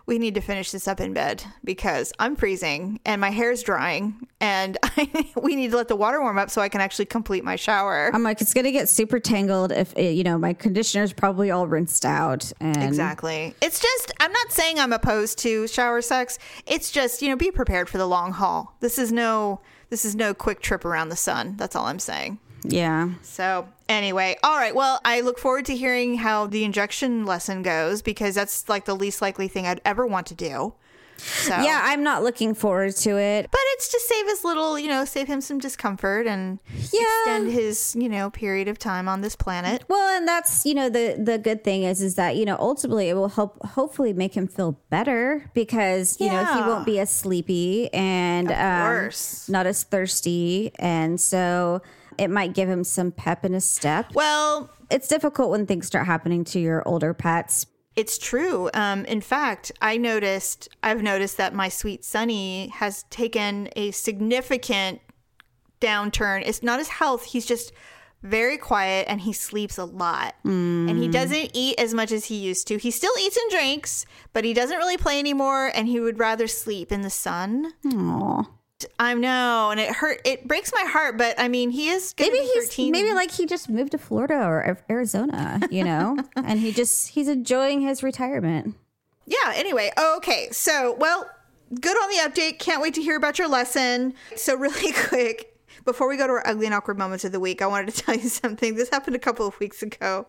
we 0.06 0.18
need 0.18 0.34
to 0.36 0.40
finish 0.40 0.70
this 0.70 0.88
up 0.88 1.00
in 1.00 1.12
bed 1.12 1.44
because 1.64 2.12
I'm 2.18 2.34
freezing 2.34 2.98
and 3.04 3.20
my 3.20 3.30
hair's 3.30 3.62
drying 3.62 4.26
and 4.40 4.78
I, 4.84 5.32
we 5.40 5.54
need 5.54 5.72
to 5.72 5.76
let 5.76 5.88
the 5.88 5.96
water 5.96 6.20
warm 6.22 6.38
up 6.38 6.48
so 6.48 6.62
I 6.62 6.68
can 6.70 6.80
actually 6.80 7.04
complete 7.06 7.44
my 7.44 7.56
shower. 7.56 8.10
I'm 8.14 8.22
like, 8.22 8.40
it's 8.40 8.54
going 8.54 8.64
to 8.64 8.72
get 8.72 8.88
super 8.88 9.20
tangled 9.20 9.70
if, 9.70 9.92
it, 9.96 10.12
you 10.12 10.24
know, 10.24 10.38
my 10.38 10.54
conditioner's 10.54 11.12
probably 11.12 11.50
all 11.50 11.66
rinsed 11.66 12.06
out. 12.06 12.50
And 12.60 12.82
Exactly. 12.82 13.54
It's 13.60 13.78
just, 13.78 14.12
I'm 14.18 14.32
not 14.32 14.50
saying 14.50 14.78
I'm 14.78 14.92
opposed 14.94 15.38
to 15.40 15.66
shower 15.68 16.00
sex. 16.00 16.38
It's 16.66 16.90
just, 16.90 17.20
you 17.20 17.28
know, 17.28 17.36
be 17.36 17.50
prepared 17.50 17.88
for 17.90 17.98
the 17.98 18.06
long 18.06 18.32
haul. 18.32 18.74
This 18.80 18.98
is 18.98 19.12
no, 19.12 19.60
this 19.90 20.04
is 20.04 20.14
no 20.14 20.34
quick 20.34 20.60
trip 20.60 20.84
around 20.84 21.08
the 21.08 21.16
sun. 21.16 21.56
That's 21.56 21.76
all 21.76 21.86
I'm 21.86 21.98
saying. 21.98 22.38
yeah. 22.64 23.10
So, 23.22 23.68
anyway, 23.88 24.36
all 24.42 24.56
right. 24.56 24.74
Well, 24.74 25.00
I 25.04 25.20
look 25.20 25.38
forward 25.38 25.66
to 25.66 25.76
hearing 25.76 26.16
how 26.16 26.46
the 26.46 26.64
injection 26.64 27.24
lesson 27.24 27.62
goes 27.62 28.02
because 28.02 28.34
that's 28.34 28.68
like 28.68 28.84
the 28.84 28.96
least 28.96 29.22
likely 29.22 29.48
thing 29.48 29.66
I'd 29.66 29.80
ever 29.84 30.06
want 30.06 30.26
to 30.28 30.34
do. 30.34 30.74
So, 31.18 31.50
Yeah, 31.60 31.80
I'm 31.84 32.02
not 32.02 32.22
looking 32.22 32.54
forward 32.54 32.94
to 32.96 33.16
it. 33.18 33.48
But 33.50 33.60
it's 33.74 33.88
to 33.88 34.00
save 34.06 34.26
his 34.26 34.44
little, 34.44 34.78
you 34.78 34.88
know, 34.88 35.04
save 35.04 35.26
him 35.26 35.40
some 35.40 35.58
discomfort 35.58 36.26
and 36.26 36.58
Yeah. 36.92 37.00
extend 37.02 37.50
his, 37.52 37.94
you 37.98 38.08
know, 38.08 38.30
period 38.30 38.68
of 38.68 38.78
time 38.78 39.08
on 39.08 39.20
this 39.20 39.36
planet. 39.36 39.84
Well, 39.88 40.16
and 40.16 40.26
that's 40.28 40.64
you 40.66 40.74
know 40.74 40.88
the 40.88 41.16
the 41.22 41.38
good 41.38 41.64
thing 41.64 41.82
is 41.84 42.00
is 42.02 42.14
that 42.16 42.36
you 42.36 42.44
know 42.44 42.56
ultimately 42.58 43.08
it 43.08 43.14
will 43.14 43.28
help 43.28 43.64
hopefully 43.64 44.12
make 44.12 44.36
him 44.36 44.46
feel 44.46 44.78
better 44.90 45.50
because 45.54 46.18
you 46.20 46.28
know 46.30 46.44
he 46.54 46.60
won't 46.62 46.86
be 46.86 46.98
as 47.00 47.10
sleepy 47.10 47.92
and 47.92 48.50
um, 48.52 49.10
not 49.48 49.66
as 49.66 49.82
thirsty, 49.84 50.70
and 50.78 51.20
so 51.20 51.80
it 52.18 52.28
might 52.28 52.54
give 52.54 52.68
him 52.68 52.82
some 52.84 53.12
pep 53.12 53.44
in 53.44 53.52
his 53.52 53.68
step. 53.68 54.06
Well, 54.14 54.70
It's 54.90 55.08
difficult 55.08 55.50
when 55.50 55.66
things 55.66 55.86
start 55.86 56.06
happening 56.06 56.44
to 56.44 56.58
your 56.60 56.82
older 56.86 57.12
pets. 57.12 57.66
It's 57.96 58.18
true. 58.18 58.70
Um, 58.74 59.06
in 59.06 59.22
fact, 59.22 59.72
I 59.80 59.96
noticed, 59.96 60.68
I've 60.82 61.02
noticed 61.02 61.38
that 61.38 61.54
my 61.54 61.70
sweet 61.70 62.04
Sonny 62.04 62.68
has 62.68 63.04
taken 63.04 63.70
a 63.74 63.90
significant 63.90 65.00
downturn. 65.80 66.42
It's 66.44 66.62
not 66.62 66.78
his 66.78 66.88
health. 66.88 67.24
He's 67.24 67.46
just 67.46 67.72
very 68.22 68.58
quiet 68.58 69.06
and 69.08 69.22
he 69.22 69.32
sleeps 69.32 69.78
a 69.78 69.84
lot. 69.84 70.34
And 70.88 70.98
he 70.98 71.08
doesn't 71.08 71.50
eat 71.54 71.78
as 71.78 71.94
much 71.94 72.12
as 72.12 72.26
he 72.26 72.36
used 72.36 72.66
to. 72.68 72.76
He 72.76 72.90
still 72.90 73.12
eats 73.18 73.36
and 73.36 73.50
drinks, 73.50 74.04
but 74.32 74.44
he 74.44 74.52
doesn't 74.52 74.76
really 74.76 74.96
play 74.96 75.18
anymore 75.18 75.70
and 75.74 75.88
he 75.88 76.00
would 76.00 76.18
rather 76.18 76.46
sleep 76.46 76.92
in 76.92 77.02
the 77.02 77.10
sun. 77.10 77.72
Aw. 77.86 78.44
I 78.98 79.14
know, 79.14 79.70
and 79.70 79.80
it 79.80 79.90
hurt. 79.90 80.20
It 80.24 80.46
breaks 80.46 80.70
my 80.74 80.84
heart, 80.88 81.16
but 81.16 81.34
I 81.38 81.48
mean, 81.48 81.70
he 81.70 81.88
is 81.88 82.14
Maybe 82.18 82.32
be 82.38 82.50
he's 82.54 82.64
13. 82.66 82.92
maybe 82.92 83.12
like 83.14 83.30
he 83.30 83.46
just 83.46 83.68
moved 83.70 83.92
to 83.92 83.98
Florida 83.98 84.34
or 84.34 84.78
Arizona, 84.90 85.60
you 85.70 85.82
know, 85.82 86.16
and 86.36 86.60
he 86.60 86.72
just 86.72 87.08
he's 87.08 87.28
enjoying 87.28 87.80
his 87.80 88.02
retirement. 88.02 88.74
yeah. 89.26 89.52
Anyway, 89.54 89.90
okay. 90.16 90.48
So, 90.52 90.94
well, 90.98 91.28
good 91.80 91.96
on 91.96 92.10
the 92.10 92.30
update. 92.30 92.58
Can't 92.58 92.82
wait 92.82 92.94
to 92.94 93.02
hear 93.02 93.16
about 93.16 93.38
your 93.38 93.48
lesson. 93.48 94.12
So, 94.36 94.54
really 94.56 94.92
quick, 95.08 95.56
before 95.86 96.06
we 96.08 96.16
go 96.18 96.26
to 96.26 96.32
our 96.34 96.46
ugly 96.46 96.66
and 96.66 96.74
awkward 96.74 96.98
moments 96.98 97.24
of 97.24 97.32
the 97.32 97.40
week, 97.40 97.62
I 97.62 97.66
wanted 97.66 97.94
to 97.94 98.02
tell 98.02 98.14
you 98.14 98.28
something. 98.28 98.74
This 98.74 98.90
happened 98.90 99.16
a 99.16 99.20
couple 99.20 99.46
of 99.46 99.58
weeks 99.58 99.82
ago. 99.82 100.26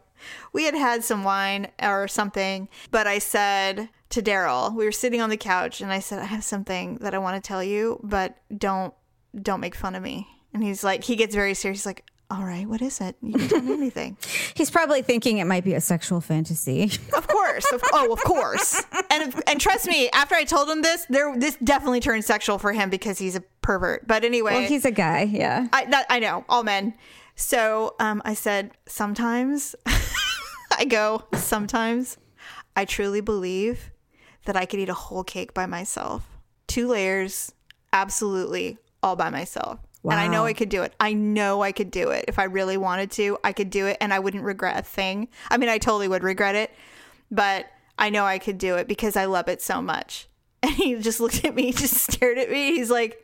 We 0.53 0.65
had 0.65 0.75
had 0.75 1.03
some 1.03 1.23
wine 1.23 1.67
or 1.81 2.07
something, 2.07 2.69
but 2.91 3.07
I 3.07 3.19
said 3.19 3.89
to 4.09 4.21
Daryl, 4.21 4.73
we 4.73 4.85
were 4.85 4.91
sitting 4.91 5.21
on 5.21 5.29
the 5.29 5.37
couch, 5.37 5.81
and 5.81 5.91
I 5.91 5.99
said, 5.99 6.19
I 6.19 6.25
have 6.25 6.43
something 6.43 6.97
that 7.01 7.13
I 7.13 7.17
want 7.17 7.41
to 7.41 7.47
tell 7.47 7.63
you, 7.63 7.99
but 8.03 8.37
don't 8.55 8.93
don't 9.39 9.59
make 9.59 9.75
fun 9.75 9.95
of 9.95 10.01
me. 10.01 10.27
And 10.53 10.63
he's 10.63 10.83
like, 10.83 11.03
he 11.03 11.15
gets 11.15 11.35
very 11.35 11.53
serious. 11.53 11.79
He's 11.79 11.85
like, 11.85 12.03
all 12.29 12.43
right, 12.43 12.67
what 12.67 12.81
is 12.81 12.99
it? 12.99 13.15
You 13.21 13.33
can 13.33 13.47
tell 13.47 13.61
me 13.61 13.73
anything. 13.73 14.17
He's 14.53 14.69
probably 14.69 15.01
thinking 15.01 15.37
it 15.37 15.45
might 15.45 15.63
be 15.63 15.75
a 15.75 15.81
sexual 15.81 16.19
fantasy. 16.19 16.91
Of 17.15 17.27
course. 17.27 17.71
Of, 17.71 17.81
oh, 17.93 18.11
of 18.11 18.19
course. 18.23 18.83
And 19.09 19.33
and 19.47 19.61
trust 19.61 19.87
me, 19.87 20.09
after 20.09 20.35
I 20.35 20.43
told 20.43 20.67
him 20.69 20.81
this, 20.81 21.05
there 21.09 21.33
this 21.37 21.57
definitely 21.63 22.01
turned 22.01 22.25
sexual 22.25 22.57
for 22.57 22.73
him 22.73 22.89
because 22.89 23.17
he's 23.17 23.35
a 23.35 23.41
pervert. 23.61 24.05
But 24.07 24.25
anyway, 24.25 24.53
well, 24.55 24.67
he's 24.67 24.83
a 24.83 24.91
guy, 24.91 25.23
yeah. 25.23 25.67
I 25.71 25.85
that, 25.85 26.05
I 26.09 26.19
know 26.19 26.43
all 26.49 26.63
men. 26.63 26.93
So 27.35 27.95
um, 27.99 28.21
I 28.25 28.33
said 28.33 28.71
sometimes 28.87 29.75
I 30.77 30.85
go 30.85 31.23
sometimes 31.33 32.17
I 32.75 32.85
truly 32.85 33.21
believe 33.21 33.91
that 34.45 34.55
I 34.55 34.65
could 34.65 34.79
eat 34.79 34.89
a 34.89 34.93
whole 34.93 35.23
cake 35.23 35.53
by 35.53 35.65
myself, 35.65 36.37
two 36.67 36.87
layers, 36.87 37.51
absolutely 37.91 38.77
all 39.01 39.15
by 39.15 39.29
myself. 39.29 39.79
And 40.03 40.13
I 40.13 40.27
know 40.27 40.45
I 40.45 40.53
could 40.53 40.69
do 40.69 40.83
it. 40.83 40.93
I 41.01 41.11
know 41.13 41.61
I 41.61 41.73
could 41.73 41.91
do 41.91 42.11
it. 42.11 42.25
If 42.29 42.39
I 42.39 42.45
really 42.45 42.77
wanted 42.77 43.11
to, 43.11 43.37
I 43.43 43.51
could 43.51 43.69
do 43.69 43.87
it 43.87 43.97
and 43.99 44.13
I 44.13 44.19
wouldn't 44.19 44.43
regret 44.43 44.79
a 44.79 44.81
thing. 44.81 45.27
I 45.49 45.57
mean, 45.57 45.67
I 45.67 45.79
totally 45.79 46.07
would 46.07 46.23
regret 46.23 46.55
it, 46.55 46.71
but 47.29 47.65
I 47.99 48.09
know 48.09 48.23
I 48.23 48.37
could 48.37 48.57
do 48.57 48.77
it 48.77 48.87
because 48.87 49.17
I 49.17 49.25
love 49.25 49.49
it 49.49 49.61
so 49.61 49.81
much. 49.81 50.27
And 50.63 50.71
he 50.71 50.95
just 50.95 51.19
looked 51.19 51.45
at 51.45 51.53
me, 51.53 51.71
just 51.73 51.93
stared 51.93 52.39
at 52.39 52.49
me. 52.49 52.71
He's 52.71 52.89
like, 52.89 53.23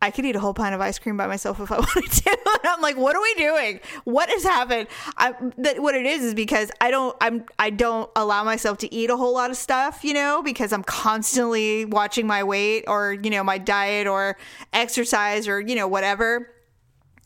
I 0.00 0.10
could 0.12 0.24
eat 0.24 0.36
a 0.36 0.40
whole 0.40 0.54
pint 0.54 0.74
of 0.74 0.80
ice 0.80 0.98
cream 0.98 1.16
by 1.16 1.26
myself 1.26 1.58
if 1.60 1.72
I 1.72 1.76
wanted 1.78 2.10
to. 2.10 2.38
And 2.58 2.66
I'm 2.66 2.80
like, 2.80 2.96
what 2.96 3.14
are 3.14 3.22
we 3.22 3.34
doing? 3.34 3.78
What 4.04 4.28
has 4.30 4.42
happened? 4.42 4.88
I, 5.16 5.32
that 5.58 5.80
what 5.80 5.94
it 5.94 6.06
is 6.06 6.24
is 6.24 6.34
because 6.34 6.72
I 6.80 6.90
don't 6.90 7.16
I'm 7.20 7.44
I 7.58 7.70
don't 7.70 8.10
allow 8.16 8.42
myself 8.42 8.78
to 8.78 8.92
eat 8.92 9.10
a 9.10 9.16
whole 9.16 9.32
lot 9.34 9.50
of 9.50 9.56
stuff, 9.56 10.02
you 10.02 10.12
know, 10.12 10.42
because 10.42 10.72
I'm 10.72 10.82
constantly 10.82 11.84
watching 11.84 12.26
my 12.26 12.42
weight 12.42 12.84
or 12.88 13.12
you 13.12 13.30
know 13.30 13.44
my 13.44 13.58
diet 13.58 14.06
or 14.08 14.36
exercise 14.72 15.46
or 15.46 15.60
you 15.60 15.74
know 15.76 15.86
whatever. 15.86 16.50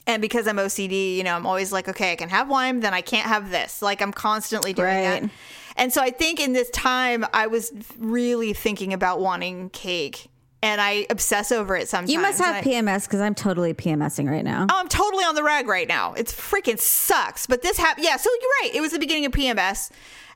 And 0.07 0.21
because 0.21 0.47
I'm 0.49 0.57
OCD, 0.57 1.17
you 1.17 1.23
know, 1.25 1.35
I'm 1.35 1.47
always 1.47 1.73
like, 1.73 1.89
okay, 1.89 2.13
I 2.13 2.17
can 2.17 2.29
have 2.29 2.49
wine, 2.49 2.81
then 2.81 2.93
I 2.93 3.01
can't 3.01 3.27
have 3.27 3.51
this. 3.51 3.81
Like 3.81 4.03
I'm 4.03 4.13
constantly 4.13 4.73
doing 4.73 4.89
Right. 4.89 5.23
that. 5.23 5.31
And 5.77 5.93
so 5.93 6.03
I 6.03 6.11
think 6.11 6.41
in 6.41 6.53
this 6.53 6.69
time, 6.71 7.25
I 7.33 7.47
was 7.47 7.73
really 7.99 8.53
thinking 8.53 8.93
about 8.93 9.21
wanting 9.21 9.71
cake. 9.71 10.29
And 10.63 10.81
I 10.81 11.07
obsess 11.11 11.51
over 11.51 11.75
it 11.75 11.89
sometimes. 11.89 12.13
You 12.13 12.21
must 12.21 12.39
have 12.39 12.57
I- 12.57 12.63
PMS 12.63 13.05
because 13.05 13.21
I'm 13.21 13.35
totally 13.35 13.75
PMSing 13.75 14.31
right 14.31 14.45
now. 14.45 14.67
Oh, 14.71 14.75
I'm 14.79 14.89
totally 14.89 15.25
on 15.25 15.35
the 15.35 15.43
rag 15.43 15.67
right 15.67 15.89
now. 15.89 16.13
It's 16.15 16.33
freaking 16.33 16.79
sucks. 16.79 17.47
But 17.47 17.63
this 17.63 17.79
happened. 17.79 18.05
Yeah, 18.07 18.17
so 18.17 18.31
you're 18.41 18.51
right. 18.63 18.71
It 18.77 18.81
was 18.81 18.93
the 18.93 19.01
beginning 19.01 19.27
of 19.27 19.33
PMS. 19.33 19.91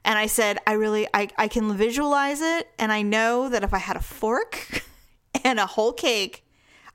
And 0.05 0.19
I 0.19 0.27
said, 0.27 0.59
I 0.67 0.73
really, 0.73 1.07
I, 1.15 1.29
I 1.39 1.49
can 1.49 1.77
visualize 1.77 2.41
it. 2.41 2.69
And 2.79 2.91
I 2.91 3.03
know 3.03 3.49
that 3.49 3.63
if 3.63 3.73
I 3.73 3.79
had 3.79 3.97
a 3.97 4.01
fork 4.03 4.85
and 5.45 5.61
a 5.61 5.67
whole 5.67 5.93
cake, 5.93 6.45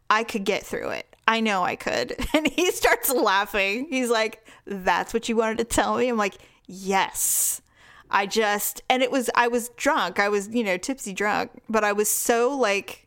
I 0.09 0.23
could 0.25 0.43
get 0.43 0.63
through 0.63 0.89
it. 0.89 1.07
I 1.27 1.39
know 1.39 1.63
I 1.63 1.75
could. 1.77 2.15
And 2.33 2.47
he 2.47 2.71
starts 2.71 3.09
laughing. 3.13 3.87
He's 3.89 4.09
like, 4.09 4.45
That's 4.65 5.13
what 5.13 5.29
you 5.29 5.37
wanted 5.37 5.59
to 5.59 5.63
tell 5.63 5.95
me? 5.97 6.09
I'm 6.09 6.17
like, 6.17 6.35
Yes. 6.67 7.61
I 8.09 8.25
just, 8.25 8.81
and 8.89 9.01
it 9.01 9.09
was, 9.09 9.29
I 9.35 9.47
was 9.47 9.69
drunk. 9.77 10.19
I 10.19 10.27
was, 10.27 10.49
you 10.49 10.65
know, 10.65 10.75
tipsy 10.77 11.13
drunk, 11.13 11.51
but 11.69 11.85
I 11.85 11.93
was 11.93 12.09
so 12.09 12.57
like 12.57 13.00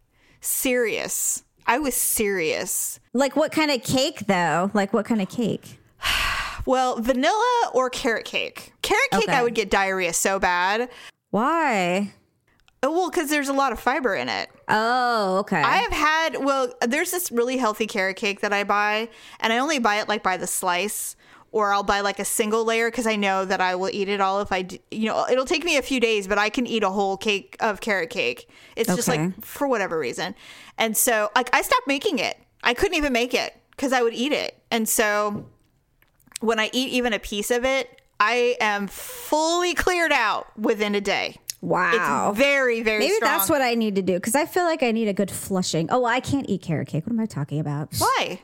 serious. 0.44 1.42
I 1.66 1.78
was 1.78 1.94
serious. 1.94 3.00
Like 3.12 3.36
what 3.36 3.52
kind 3.52 3.70
of 3.70 3.82
cake 3.82 4.26
though? 4.26 4.70
Like 4.74 4.92
what 4.92 5.06
kind 5.06 5.20
of 5.22 5.28
cake? 5.28 5.78
Well, 6.66 6.98
vanilla 6.98 7.70
or 7.74 7.90
carrot 7.90 8.24
cake. 8.24 8.72
Carrot 8.80 9.10
cake, 9.10 9.24
Okay. 9.24 9.32
I 9.36 9.42
would 9.42 9.54
get 9.54 9.68
diarrhea 9.70 10.14
so 10.14 10.38
bad. 10.38 10.88
Why? 11.28 12.14
Oh, 12.82 12.90
Well, 12.90 13.10
because 13.10 13.28
there's 13.28 13.50
a 13.50 13.52
lot 13.52 13.72
of 13.72 13.78
fiber 13.78 14.14
in 14.14 14.30
it. 14.30 14.48
Oh, 14.68 15.38
okay. 15.40 15.60
I 15.60 15.76
have 15.76 15.92
had, 15.92 16.42
well, 16.42 16.72
there's 16.80 17.10
this 17.10 17.30
really 17.30 17.58
healthy 17.58 17.86
carrot 17.86 18.16
cake 18.16 18.40
that 18.40 18.54
I 18.54 18.64
buy, 18.64 19.10
and 19.40 19.52
I 19.52 19.58
only 19.58 19.78
buy 19.78 19.96
it 19.96 20.08
like 20.08 20.22
by 20.22 20.38
the 20.38 20.46
slice, 20.46 21.16
or 21.54 21.72
I'll 21.72 21.84
buy 21.84 22.00
like 22.00 22.18
a 22.18 22.24
single 22.24 22.64
layer 22.64 22.90
because 22.90 23.06
I 23.06 23.14
know 23.14 23.44
that 23.44 23.60
I 23.60 23.76
will 23.76 23.88
eat 23.92 24.08
it 24.08 24.20
all 24.20 24.40
if 24.40 24.50
I, 24.50 24.62
d- 24.62 24.80
you 24.90 25.06
know, 25.06 25.24
it'll 25.30 25.44
take 25.44 25.64
me 25.64 25.76
a 25.76 25.82
few 25.82 26.00
days, 26.00 26.26
but 26.26 26.36
I 26.36 26.50
can 26.50 26.66
eat 26.66 26.82
a 26.82 26.90
whole 26.90 27.16
cake 27.16 27.56
of 27.60 27.80
carrot 27.80 28.10
cake. 28.10 28.48
It's 28.74 28.92
just 28.94 29.06
like 29.06 29.40
for 29.44 29.68
whatever 29.68 29.96
reason. 29.96 30.34
And 30.78 30.96
so, 30.96 31.30
like, 31.36 31.48
I 31.54 31.62
stopped 31.62 31.86
making 31.86 32.18
it. 32.18 32.36
I 32.64 32.74
couldn't 32.74 32.96
even 32.96 33.12
make 33.12 33.34
it 33.34 33.54
because 33.70 33.92
I 33.92 34.02
would 34.02 34.14
eat 34.14 34.32
it. 34.32 34.58
And 34.72 34.88
so, 34.88 35.46
when 36.40 36.58
I 36.58 36.70
eat 36.72 36.88
even 36.90 37.12
a 37.12 37.20
piece 37.20 37.52
of 37.52 37.64
it, 37.64 38.00
I 38.18 38.56
am 38.60 38.88
fully 38.88 39.74
cleared 39.74 40.10
out 40.12 40.46
within 40.58 40.96
a 40.96 41.00
day. 41.00 41.36
wow. 41.60 42.30
It's 42.30 42.38
very, 42.38 42.82
very 42.82 42.98
Maybe 42.98 43.14
strong. 43.14 43.30
that's 43.30 43.48
what 43.48 43.62
I 43.62 43.74
need 43.74 43.94
to 43.94 44.02
do 44.02 44.14
because 44.14 44.34
I 44.34 44.46
feel 44.46 44.64
like 44.64 44.82
I 44.82 44.90
need 44.90 45.06
a 45.06 45.12
good 45.14 45.30
flushing. 45.30 45.88
Oh, 45.90 46.04
I 46.04 46.18
can't 46.18 46.48
eat 46.48 46.62
carrot 46.62 46.88
cake. 46.88 47.06
What 47.06 47.12
am 47.12 47.20
I 47.20 47.26
talking 47.26 47.60
about? 47.60 47.94
Why? 47.98 48.40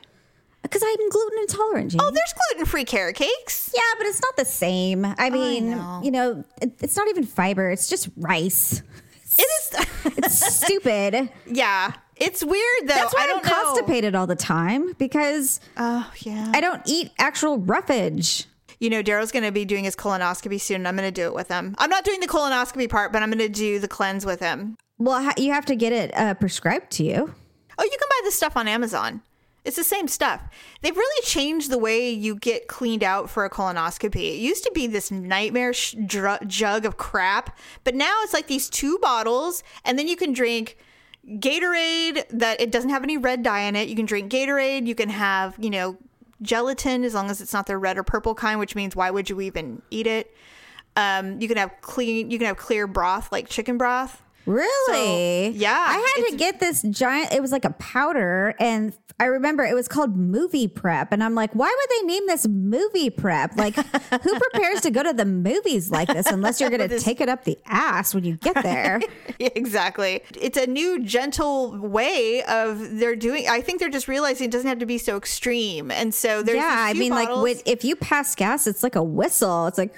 Because 0.71 0.83
I'm 0.87 1.09
gluten 1.09 1.37
intolerant, 1.39 1.91
Jamie. 1.91 2.03
Oh, 2.03 2.11
there's 2.11 2.33
gluten 2.49 2.65
free 2.65 2.85
carrot 2.85 3.17
cakes. 3.17 3.71
yeah, 3.75 3.81
but 3.97 4.07
it's 4.07 4.21
not 4.21 4.37
the 4.37 4.45
same. 4.45 5.05
I 5.17 5.29
mean, 5.29 5.71
know. 5.71 5.99
you 6.01 6.11
know, 6.11 6.45
it, 6.61 6.71
it's 6.81 6.95
not 6.95 7.09
even 7.09 7.25
fiber. 7.25 7.69
It's 7.69 7.89
just 7.89 8.07
rice. 8.15 8.81
It 9.37 9.41
is. 9.41 9.85
It's 10.17 10.55
stupid. 10.57 11.29
yeah. 11.45 11.93
It's 12.15 12.43
weird 12.43 12.81
though. 12.83 12.87
That's 12.93 13.13
why 13.13 13.23
I 13.23 13.33
know. 13.33 13.39
constipated 13.41 14.13
all 14.15 14.27
the 14.27 14.35
time 14.35 14.93
because 14.93 15.59
Oh, 15.77 16.09
yeah. 16.19 16.51
I 16.53 16.61
don't 16.61 16.81
eat 16.85 17.11
actual 17.19 17.57
roughage. 17.57 18.45
you 18.79 18.89
know, 18.89 19.01
Daryl's 19.03 19.31
going 19.31 19.43
to 19.45 19.51
be 19.51 19.65
doing 19.65 19.83
his 19.83 19.95
colonoscopy 19.95 20.59
soon. 20.61 20.77
and 20.77 20.87
I'm 20.87 20.95
going 20.95 21.07
to 21.07 21.11
do 21.11 21.25
it 21.27 21.33
with 21.33 21.47
him. 21.49 21.75
I'm 21.79 21.89
not 21.89 22.03
doing 22.03 22.19
the 22.19 22.27
colonoscopy 22.27 22.89
part, 22.89 23.11
but 23.11 23.21
I'm 23.23 23.29
going 23.29 23.39
to 23.39 23.49
do 23.49 23.79
the 23.79 23.87
cleanse 23.87 24.25
with 24.25 24.39
him. 24.39 24.75
Well, 24.97 25.33
you 25.37 25.51
have 25.53 25.65
to 25.67 25.75
get 25.75 25.91
it 25.93 26.15
uh, 26.15 26.33
prescribed 26.35 26.91
to 26.93 27.03
you. 27.03 27.33
Oh, 27.77 27.83
you 27.83 27.89
can 27.89 28.07
buy 28.09 28.19
this 28.23 28.35
stuff 28.35 28.55
on 28.57 28.67
Amazon. 28.67 29.21
It's 29.63 29.75
the 29.75 29.83
same 29.83 30.07
stuff. 30.07 30.41
They've 30.81 30.95
really 30.95 31.25
changed 31.25 31.69
the 31.69 31.77
way 31.77 32.09
you 32.09 32.35
get 32.35 32.67
cleaned 32.67 33.03
out 33.03 33.29
for 33.29 33.45
a 33.45 33.49
colonoscopy. 33.49 34.33
It 34.33 34.39
used 34.39 34.63
to 34.63 34.71
be 34.73 34.87
this 34.87 35.11
nightmare 35.11 35.73
sh- 35.73 35.95
dr- 36.05 36.47
jug 36.47 36.85
of 36.85 36.97
crap, 36.97 37.57
but 37.83 37.93
now 37.93 38.21
it's 38.23 38.33
like 38.33 38.47
these 38.47 38.69
two 38.69 38.97
bottles, 38.99 39.63
and 39.85 39.99
then 39.99 40.07
you 40.07 40.15
can 40.15 40.33
drink 40.33 40.77
Gatorade 41.27 42.27
that 42.31 42.59
it 42.59 42.71
doesn't 42.71 42.89
have 42.89 43.03
any 43.03 43.17
red 43.17 43.43
dye 43.43 43.61
in 43.61 43.75
it. 43.75 43.87
You 43.87 43.95
can 43.95 44.05
drink 44.05 44.31
Gatorade. 44.31 44.87
You 44.87 44.95
can 44.95 45.09
have, 45.09 45.55
you 45.59 45.69
know, 45.69 45.97
gelatin 46.41 47.03
as 47.03 47.13
long 47.13 47.29
as 47.29 47.41
it's 47.41 47.53
not 47.53 47.67
the 47.67 47.77
red 47.77 47.97
or 47.97 48.03
purple 48.03 48.33
kind, 48.33 48.59
which 48.59 48.75
means 48.75 48.95
why 48.95 49.11
would 49.11 49.29
you 49.29 49.39
even 49.41 49.83
eat 49.91 50.07
it? 50.07 50.35
Um, 50.95 51.39
you 51.39 51.47
can 51.47 51.57
have 51.57 51.71
clean. 51.81 52.31
You 52.31 52.39
can 52.39 52.47
have 52.47 52.57
clear 52.57 52.87
broth 52.87 53.31
like 53.31 53.47
chicken 53.47 53.77
broth. 53.77 54.23
Really? 54.45 55.53
So, 55.53 55.59
yeah, 55.59 55.85
I 55.87 56.15
had 56.15 56.31
to 56.31 56.37
get 56.37 56.59
this 56.59 56.81
giant, 56.83 57.33
it 57.33 57.41
was 57.41 57.51
like 57.51 57.65
a 57.65 57.71
powder. 57.71 58.55
And 58.59 58.93
I 59.19 59.25
remember 59.25 59.63
it 59.63 59.75
was 59.75 59.87
called 59.87 60.17
MoviPrep. 60.17 61.09
And 61.11 61.23
I'm 61.23 61.35
like, 61.35 61.53
why 61.53 61.67
would 61.67 61.97
they 61.99 62.07
name 62.07 62.27
this 62.27 62.47
MoviPrep? 62.47 63.55
Like, 63.55 63.75
who 63.75 64.39
prepares 64.51 64.81
to 64.81 64.91
go 64.91 65.03
to 65.03 65.13
the 65.13 65.25
movies 65.25 65.91
like 65.91 66.07
this 66.07 66.27
unless 66.27 66.59
you're 66.59 66.71
going 66.71 66.89
to 66.89 66.99
take 66.99 67.21
it 67.21 67.29
up 67.29 67.43
the 67.43 67.57
ass 67.65 68.15
when 68.15 68.23
you 68.23 68.37
get 68.37 68.61
there? 68.63 68.99
Exactly. 69.39 70.21
It's 70.39 70.57
a 70.57 70.67
new 70.67 71.03
gentle 71.03 71.77
way 71.77 72.43
of 72.43 72.99
they're 72.99 73.15
doing. 73.15 73.47
I 73.49 73.61
think 73.61 73.79
they're 73.79 73.89
just 73.89 74.07
realizing 74.07 74.45
it 74.45 74.51
doesn't 74.51 74.67
have 74.67 74.79
to 74.79 74.85
be 74.85 74.97
so 74.97 75.17
extreme, 75.17 75.89
and 75.89 76.13
so 76.13 76.43
there's 76.43 76.57
yeah. 76.57 76.85
I 76.87 76.93
mean, 76.93 77.11
like, 77.11 77.27
bottles. 77.27 77.43
with, 77.43 77.63
if 77.65 77.83
you 77.83 77.95
pass 77.95 78.35
gas, 78.35 78.67
it's 78.67 78.83
like 78.83 78.95
a 78.95 79.03
whistle. 79.03 79.67
It's 79.67 79.77
like, 79.77 79.93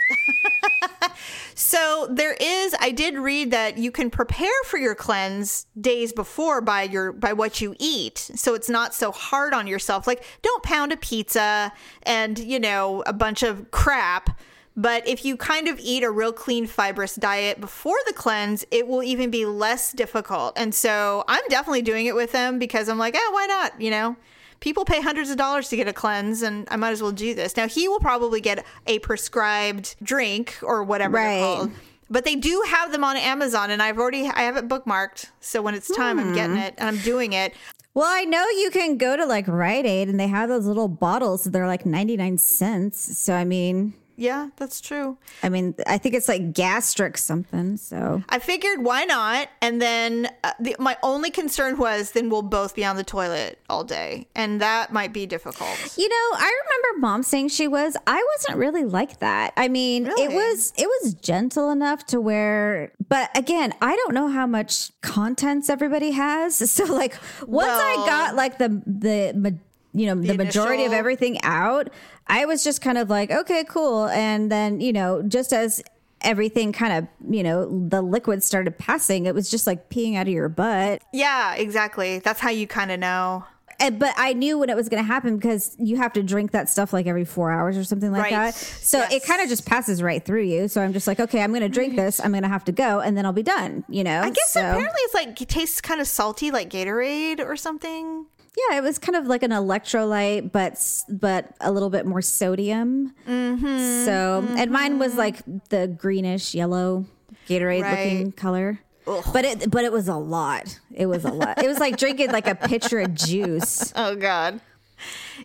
so 1.56 2.08
there 2.10 2.34
is. 2.34 2.76
I 2.80 2.92
did 2.92 3.16
read 3.16 3.52
that 3.52 3.78
you 3.78 3.92
can 3.92 4.10
prepare 4.10 4.64
for 4.66 4.78
your 4.78 4.96
cleanse 4.96 5.66
days 5.80 6.14
before 6.14 6.62
by 6.62 6.84
your 6.84 7.12
by 7.12 7.34
what 7.34 7.62
you 7.62 7.76
eat, 7.80 8.18
so 8.18 8.54
it's 8.54 8.70
not 8.70 8.94
so 8.94 9.12
hard 9.12 9.54
on 9.54 9.68
yourself. 9.68 10.08
Like, 10.08 10.24
don't 10.42 10.64
pound 10.64 10.92
a 10.92 10.98
pizza 10.98 11.72
and 12.04 12.38
you 12.40 12.60
know 12.60 13.04
a 13.06 13.14
bunch 13.14 13.44
of 13.44 13.72
crap. 13.72 14.40
But 14.76 15.08
if 15.08 15.24
you 15.24 15.38
kind 15.38 15.68
of 15.68 15.80
eat 15.80 16.04
a 16.04 16.10
real 16.10 16.34
clean, 16.34 16.66
fibrous 16.66 17.16
diet 17.16 17.62
before 17.62 17.98
the 18.08 18.14
cleanse, 18.14 18.66
it 18.72 18.88
will 18.88 19.04
even 19.04 19.30
be 19.30 19.46
less 19.46 19.92
difficult. 19.92 20.54
And 20.58 20.74
so 20.74 21.24
I'm 21.28 21.44
definitely 21.50 21.84
doing 21.84 22.08
it 22.08 22.16
with 22.16 22.32
them 22.32 22.58
because 22.58 22.90
I'm 22.90 22.98
like, 22.98 23.16
oh, 23.16 23.30
why 23.34 23.46
not? 23.46 23.80
You 23.80 23.92
know, 23.92 24.16
people 24.64 24.86
pay 24.86 25.02
hundreds 25.02 25.30
of 25.30 25.36
dollars 25.36 25.68
to 25.68 25.76
get 25.76 25.90
a 25.90 25.94
cleanse, 25.94 26.42
and 26.42 26.66
I 26.72 26.78
might 26.78 26.92
as 26.92 27.02
well 27.02 27.12
do 27.12 27.36
this. 27.36 27.58
Now, 27.58 27.68
he 27.68 27.90
will 27.90 28.00
probably 28.00 28.40
get 28.40 28.66
a 28.88 29.00
prescribed 29.00 29.96
drink 30.02 30.58
or 30.64 30.84
whatever 30.84 31.18
Right. 31.18 31.26
they're 31.26 31.56
called. 31.56 31.72
But 32.10 32.24
they 32.24 32.36
do 32.36 32.64
have 32.70 32.94
them 32.94 33.04
on 33.04 33.18
Amazon, 33.18 33.72
and 33.72 33.82
I've 33.82 34.00
already 34.00 34.30
I 34.30 34.44
have 34.44 34.56
it 34.56 34.70
bookmarked. 34.70 35.32
So 35.42 35.62
when 35.62 35.76
it's 35.76 35.94
time, 35.94 36.18
I'm 36.18 36.34
getting 36.34 36.56
hmm. 36.56 36.62
it 36.62 36.76
and 36.78 36.88
I'm 36.88 37.04
doing 37.04 37.34
it. 37.34 37.54
Well, 37.94 38.08
I 38.08 38.24
know 38.24 38.44
you 38.50 38.70
can 38.72 38.98
go 38.98 39.18
to 39.18 39.26
like 39.26 39.48
Rite 39.48 39.86
Aid 39.86 40.10
and 40.10 40.20
they 40.20 40.28
have 40.28 40.48
those 40.48 40.66
little 40.66 40.88
bottles. 40.88 41.44
They're 41.44 41.68
like 41.68 41.86
99 41.86 42.38
cents. 42.38 43.18
So, 43.18 43.34
I 43.34 43.44
mean, 43.44 43.94
Yeah, 44.24 44.52
that's 44.56 44.80
true. 44.80 45.18
I 45.44 45.50
mean, 45.50 45.76
I 45.86 45.98
think 45.98 46.16
it's 46.16 46.30
like 46.30 46.54
gastric 46.54 47.18
something. 47.18 47.76
So, 47.76 48.24
I 48.30 48.40
figured 48.40 48.82
why 48.82 49.04
not? 49.04 49.50
And 49.62 49.82
then 49.82 50.30
uh, 50.46 50.54
the, 50.62 50.78
my 50.80 50.96
only 51.04 51.30
concern 51.30 51.78
was 51.78 52.12
then 52.12 52.30
we'll 52.30 52.42
both 52.42 52.74
be 52.74 52.86
on 52.86 52.96
the 52.96 53.04
toilet 53.04 53.60
all 53.70 53.84
day, 53.84 54.30
and 54.34 54.62
that 54.62 54.94
might 54.94 55.12
be 55.12 55.26
difficult. 55.26 55.98
you 55.98 56.08
know, 56.08 56.38
I 56.38 56.62
remember 56.64 57.02
mom 57.02 57.24
saying 57.24 57.50
she 57.50 57.68
was. 57.68 57.98
I 58.08 58.26
wasn't 58.38 58.60
really 58.60 58.86
like 58.86 59.20
that. 59.20 59.52
I 59.58 59.68
mean, 59.68 60.08
it 60.08 60.32
was 60.32 60.72
it 60.78 60.88
was 60.88 61.16
gentle 61.16 61.70
enough 61.70 62.06
to 62.06 62.22
where, 62.22 62.94
but 63.10 63.30
again, 63.38 63.74
I 63.82 63.94
don't 63.98 64.14
know 64.14 64.30
how 64.30 64.48
much 64.48 64.90
contents 65.02 65.70
everybody 65.70 66.12
has. 66.12 66.62
So, 66.74 66.86
like, 66.86 67.16
once 67.46 67.70
I 67.70 67.96
got 68.08 68.36
like 68.36 68.58
the 68.58 68.82
the 68.88 69.60
you 69.94 70.08
know 70.08 70.16
the, 70.16 70.36
majority 70.36 70.86
of 70.86 70.94
everything 70.94 71.40
out, 71.44 71.90
I 72.28 72.46
was 72.46 72.64
just 72.64 72.82
kind 72.82 72.98
of 72.98 73.10
like, 73.10 73.32
okay, 73.32 73.64
cool. 73.68 74.08
And 74.08 74.52
then 74.52 74.80
you 74.82 74.94
know, 74.94 75.22
just 75.24 75.54
as 75.54 75.84
everything 76.22 76.72
kind 76.72 76.94
of 76.94 77.34
you 77.34 77.44
know 77.44 77.88
the 77.90 78.02
liquid 78.02 78.44
started 78.44 78.78
passing, 78.78 79.26
it 79.26 79.36
was 79.36 79.50
just 79.50 79.68
like 79.68 79.90
peeing 79.90 80.16
out 80.16 80.28
of 80.28 80.34
your 80.34 80.50
butt. 80.50 81.02
Yeah, 81.12 81.56
exactly. 81.56 82.20
That's 82.20 82.40
how 82.40 82.50
you 82.50 82.68
kind 82.68 82.92
of 82.92 83.00
know. 83.00 83.46
And, 83.80 84.00
but 84.00 84.14
I 84.18 84.34
knew 84.34 84.58
when 84.60 84.70
it 84.70 84.76
was 84.76 84.88
going 84.90 85.04
to 85.04 85.08
happen 85.08 85.36
because 85.36 85.76
you 85.80 85.98
have 85.98 86.14
to 86.14 86.24
drink 86.24 86.52
that 86.52 86.70
stuff 86.70 86.94
like 86.94 87.06
every 87.08 87.26
four 87.26 87.52
hours 87.52 87.78
or 87.78 87.84
something 87.84 88.12
like 88.12 88.24
Right. 88.24 88.32
that. 88.32 88.56
So 88.56 89.06
it 89.12 89.26
kind 89.26 89.42
of 89.42 89.50
just 89.50 89.66
passes 89.66 90.02
right 90.02 90.24
through 90.24 90.44
you. 90.44 90.68
So 90.68 90.82
I'm 90.82 90.94
just 90.94 91.08
like, 91.08 91.20
okay, 91.20 91.42
I'm 91.42 91.52
going 91.52 91.62
to 91.64 91.70
drink 91.70 91.94
mm-hmm. 91.94 92.06
this. 92.06 92.20
I'm 92.24 92.32
going 92.32 92.44
to 92.44 92.50
have 92.50 92.64
to 92.66 92.72
go, 92.72 93.00
and 93.00 93.18
then 93.18 93.26
I'll 93.26 93.34
be 93.34 93.44
done. 93.44 93.84
You 93.90 94.04
know. 94.04 94.22
I 94.22 94.30
guess 94.30 94.54
so, 94.54 94.62
apparently 94.62 95.02
it's 95.02 95.14
like 95.14 95.42
it 95.42 95.50
tastes 95.50 95.82
kind 95.82 96.00
of 96.00 96.08
salty, 96.08 96.52
like 96.52 96.70
Gatorade 96.70 97.40
or 97.40 97.56
something. 97.56 98.26
Yeah, 98.70 98.78
it 98.78 98.84
was 98.84 99.00
kind 99.00 99.16
of 99.16 99.26
like 99.28 99.44
an 99.44 99.52
electrolyte, 99.52 100.52
but 100.52 100.78
but 101.10 101.54
a 101.62 101.72
little 101.72 101.90
bit 101.90 102.06
more 102.06 102.22
sodium. 102.22 103.14
Mm-hmm, 103.28 104.06
so 104.06 104.46
and 104.58 104.72
mine 104.72 105.00
was 105.00 105.16
like 105.16 105.38
the 105.70 105.88
greenish 105.88 106.54
yellow 106.54 107.06
Gatorade 107.48 107.90
looking 107.90 108.24
Right. 108.26 108.36
color. 108.38 108.80
But 109.06 109.44
it 109.44 109.70
but 109.70 109.84
it 109.84 109.92
was 109.92 110.08
a 110.08 110.16
lot. 110.16 110.80
It 110.94 111.08
was 111.08 111.26
a 111.26 111.32
lot. 111.32 111.62
it 111.64 111.68
was 111.68 111.80
like 111.80 111.98
drinking 111.98 112.32
like 112.32 112.48
a 112.48 112.56
pitcher 112.56 113.00
of 113.00 113.14
juice. 113.14 113.92
Oh 113.96 114.16
God. 114.16 114.62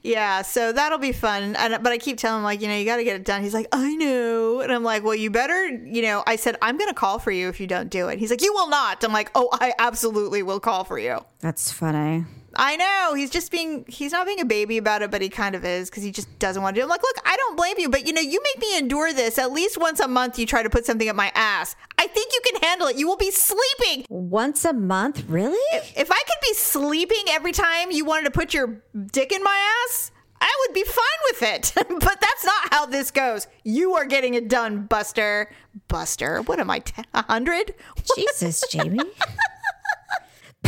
Yeah, 0.02 0.42
so 0.42 0.70
that'll 0.72 0.98
be 0.98 1.10
fun. 1.10 1.56
And, 1.56 1.82
but 1.82 1.90
I 1.90 1.98
keep 1.98 2.16
telling 2.18 2.38
him 2.38 2.44
like, 2.44 2.60
you 2.60 2.68
know, 2.68 2.76
you 2.76 2.84
got 2.84 2.96
to 2.98 3.04
get 3.04 3.16
it 3.16 3.24
done. 3.24 3.42
He's 3.42 3.54
like, 3.54 3.66
I 3.72 3.96
know, 3.96 4.60
and 4.60 4.70
I'm 4.72 4.84
like, 4.84 5.02
well, 5.02 5.16
you 5.16 5.30
better, 5.30 5.66
you 5.66 6.02
know. 6.02 6.22
I 6.28 6.36
said 6.36 6.56
I'm 6.62 6.76
going 6.78 6.88
to 6.88 6.94
call 6.94 7.18
for 7.18 7.32
you 7.32 7.48
if 7.48 7.58
you 7.58 7.66
don't 7.66 7.90
do 7.90 8.06
it. 8.08 8.20
He's 8.20 8.30
like, 8.30 8.42
you 8.42 8.52
will 8.52 8.68
not. 8.68 9.02
I'm 9.02 9.12
like, 9.12 9.32
oh, 9.34 9.48
I 9.52 9.72
absolutely 9.80 10.44
will 10.44 10.60
call 10.60 10.84
for 10.84 10.96
you. 10.98 11.18
That's 11.40 11.72
funny. 11.72 12.24
I 12.60 12.74
know 12.74 13.14
he's 13.14 13.30
just 13.30 13.52
being 13.52 13.84
he's 13.86 14.10
not 14.10 14.26
being 14.26 14.40
a 14.40 14.44
baby 14.44 14.78
about 14.78 15.02
it, 15.02 15.12
but 15.12 15.22
he 15.22 15.28
kind 15.28 15.54
of 15.54 15.64
is 15.64 15.88
because 15.88 16.02
he 16.02 16.10
just 16.10 16.38
doesn't 16.40 16.60
want 16.60 16.74
to 16.74 16.80
do. 16.80 16.82
it. 16.82 16.86
I'm 16.86 16.90
like, 16.90 17.02
look, 17.02 17.16
I 17.24 17.36
don't 17.36 17.56
blame 17.56 17.76
you, 17.78 17.88
but 17.88 18.04
you 18.04 18.12
know, 18.12 18.20
you 18.20 18.42
make 18.42 18.60
me 18.60 18.76
endure 18.76 19.12
this 19.12 19.38
at 19.38 19.52
least 19.52 19.78
once 19.78 20.00
a 20.00 20.08
month. 20.08 20.40
You 20.40 20.44
try 20.44 20.64
to 20.64 20.70
put 20.70 20.84
something 20.84 21.08
up 21.08 21.14
my 21.14 21.30
ass. 21.36 21.76
I 21.98 22.08
think 22.08 22.32
you 22.32 22.40
can 22.44 22.62
handle 22.62 22.88
it. 22.88 22.96
You 22.96 23.06
will 23.06 23.16
be 23.16 23.30
sleeping. 23.30 24.06
Once 24.08 24.64
a 24.64 24.72
month, 24.72 25.24
really? 25.28 25.56
If 25.96 26.10
I 26.10 26.16
could 26.18 26.40
be 26.42 26.54
sleeping 26.54 27.24
every 27.28 27.52
time 27.52 27.92
you 27.92 28.04
wanted 28.04 28.24
to 28.24 28.32
put 28.32 28.52
your 28.52 28.82
dick 29.12 29.30
in 29.30 29.42
my 29.44 29.84
ass, 29.86 30.10
I 30.40 30.66
would 30.66 30.74
be 30.74 30.84
fine 30.84 31.04
with 31.30 31.42
it. 31.42 31.72
but 31.76 32.20
that's 32.20 32.44
not 32.44 32.72
how 32.72 32.86
this 32.86 33.12
goes. 33.12 33.46
You 33.62 33.94
are 33.94 34.04
getting 34.04 34.34
it 34.34 34.48
done, 34.48 34.86
Buster. 34.86 35.50
Buster, 35.86 36.42
what 36.42 36.58
am 36.58 36.70
I? 36.70 36.82
A 37.14 37.22
hundred? 37.22 37.74
Jesus, 38.16 38.64
Jamie. 38.68 38.98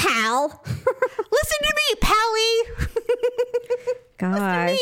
Pal. 0.00 0.62
Listen 0.66 1.58
to 1.62 1.74
me, 1.76 1.94
Pally. 2.00 2.88
Gosh. 4.18 4.78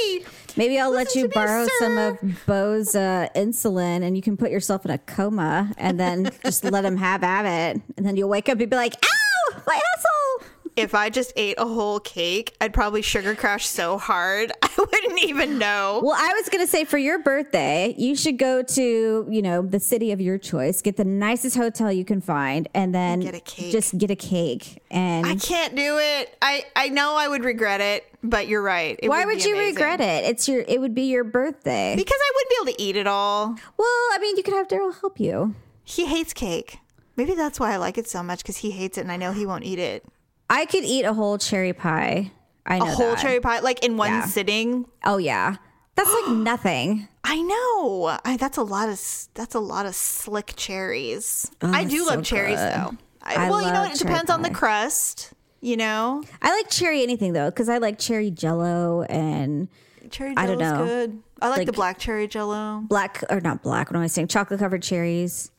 Maybe 0.56 0.78
I'll 0.80 0.90
let 0.90 1.14
you 1.14 1.22
to 1.22 1.28
me, 1.28 1.32
borrow 1.34 1.66
some 1.78 1.96
of 1.98 2.18
Bo's 2.46 2.94
uh, 2.96 3.28
insulin 3.36 4.02
and 4.02 4.16
you 4.16 4.22
can 4.22 4.36
put 4.36 4.50
yourself 4.50 4.84
in 4.84 4.90
a 4.90 4.98
coma 4.98 5.72
and 5.76 5.98
then 6.00 6.30
just 6.44 6.64
let 6.64 6.84
him 6.84 6.96
have 6.96 7.22
at 7.22 7.44
it. 7.44 7.82
And 7.96 8.04
then 8.04 8.16
you'll 8.16 8.28
wake 8.28 8.48
up 8.48 8.58
and 8.58 8.70
be 8.70 8.76
like, 8.76 8.94
ow, 8.94 9.62
my 9.66 9.80
asshole. 9.96 10.48
If 10.78 10.94
I 10.94 11.10
just 11.10 11.32
ate 11.36 11.56
a 11.58 11.66
whole 11.66 11.98
cake, 11.98 12.54
I'd 12.60 12.72
probably 12.72 13.02
sugar 13.02 13.34
crash 13.34 13.66
so 13.66 13.98
hard 13.98 14.52
I 14.62 14.70
wouldn't 14.78 15.22
even 15.24 15.58
know. 15.58 16.00
Well, 16.04 16.14
I 16.16 16.32
was 16.34 16.48
going 16.48 16.64
to 16.64 16.70
say 16.70 16.84
for 16.84 16.98
your 16.98 17.18
birthday, 17.18 17.94
you 17.98 18.14
should 18.14 18.38
go 18.38 18.62
to, 18.62 19.26
you 19.28 19.42
know, 19.42 19.62
the 19.62 19.80
city 19.80 20.12
of 20.12 20.20
your 20.20 20.38
choice, 20.38 20.80
get 20.80 20.96
the 20.96 21.04
nicest 21.04 21.56
hotel 21.56 21.90
you 21.90 22.04
can 22.04 22.20
find, 22.20 22.68
and 22.74 22.94
then 22.94 23.20
Get 23.20 23.34
a 23.34 23.40
cake. 23.40 23.72
just 23.72 23.98
get 23.98 24.10
a 24.10 24.16
cake. 24.16 24.80
And 24.90 25.26
I 25.26 25.34
can't 25.34 25.74
do 25.74 25.98
it. 25.98 26.36
I 26.40 26.64
I 26.76 26.88
know 26.90 27.16
I 27.16 27.26
would 27.26 27.44
regret 27.44 27.80
it, 27.80 28.04
but 28.22 28.46
you're 28.46 28.62
right. 28.62 28.98
Why 29.02 29.24
would, 29.24 29.34
would 29.34 29.44
you 29.44 29.54
amazing. 29.54 29.74
regret 29.74 30.00
it? 30.00 30.24
It's 30.26 30.48
your, 30.48 30.64
it 30.68 30.80
would 30.80 30.94
be 30.94 31.02
your 31.02 31.24
birthday. 31.24 31.94
Because 31.96 32.18
I 32.20 32.30
wouldn't 32.34 32.50
be 32.50 32.56
able 32.70 32.76
to 32.76 32.82
eat 32.82 32.96
it 32.96 33.06
all. 33.06 33.48
well, 33.76 33.88
I 34.12 34.18
mean, 34.20 34.36
you 34.36 34.42
could 34.44 34.54
have 34.54 34.68
Daryl 34.68 34.98
help 35.00 35.18
you. 35.18 35.54
He 35.82 36.06
hates 36.06 36.32
cake. 36.32 36.78
Maybe 37.16 37.34
that's 37.34 37.58
why 37.58 37.72
I 37.72 37.76
like 37.78 37.98
it 37.98 38.08
so 38.08 38.22
much 38.22 38.42
because 38.42 38.58
he 38.58 38.70
hates 38.70 38.96
it 38.96 39.00
and 39.00 39.10
I 39.10 39.16
know 39.16 39.32
he 39.32 39.44
won't 39.44 39.64
eat 39.64 39.80
it. 39.80 40.04
I 40.50 40.64
could 40.66 40.84
eat 40.84 41.04
a 41.04 41.12
whole 41.14 41.38
cherry 41.38 41.72
pie. 41.72 42.32
I 42.66 42.76
A 42.76 42.78
know 42.80 42.86
a 42.86 42.90
whole 42.90 43.10
that. 43.10 43.18
cherry 43.20 43.40
pie, 43.40 43.60
like 43.60 43.84
in 43.84 43.96
one 43.96 44.10
Yeah. 44.10 44.24
sitting. 44.26 44.86
Oh 45.04 45.16
yeah, 45.18 45.56
that's 45.94 46.10
like 46.12 46.28
nothing. 46.36 47.08
I 47.24 47.42
know. 47.42 48.18
I, 48.24 48.36
that's 48.38 48.56
a 48.56 48.62
lot 48.62 48.88
of 48.88 49.00
that's 49.34 49.54
a 49.54 49.60
lot 49.60 49.86
of 49.86 49.94
slick 49.94 50.54
cherries. 50.56 51.50
Oh, 51.62 51.70
I 51.72 51.84
do 51.84 52.02
Oh, 52.02 52.06
love 52.06 52.14
so 52.16 52.22
cherries 52.22 52.56
good. 52.58 52.72
though. 52.74 52.96
I, 53.22 53.46
I 53.46 53.50
well, 53.50 53.62
you 53.62 53.72
know, 53.72 53.84
it 53.84 53.98
depends 53.98 54.30
on 54.30 54.42
the 54.42 54.50
crust. 54.50 55.32
You 55.60 55.76
know, 55.76 56.22
I 56.40 56.54
like 56.54 56.70
cherry 56.70 57.02
anything 57.02 57.32
though, 57.32 57.50
because 57.50 57.68
I 57.68 57.78
like 57.78 57.98
cherry 57.98 58.30
Jello 58.30 59.02
and 59.02 59.68
cherry 60.10 60.34
I 60.36 60.46
jello's 60.46 60.58
don't 60.60 60.78
know. 60.78 60.84
good. 60.86 61.22
I 61.40 61.48
like, 61.50 61.66
the 61.66 61.72
black 61.72 61.98
cherry 61.98 62.26
jello. 62.28 62.80
black 62.88 63.22
or 63.28 63.40
not 63.40 63.62
black. 63.62 63.90
What 63.90 63.96
am 63.96 64.02
I 64.02 64.06
saying? 64.06 64.28
Chocolate 64.28 64.60
covered 64.60 64.82
cherries. 64.82 65.50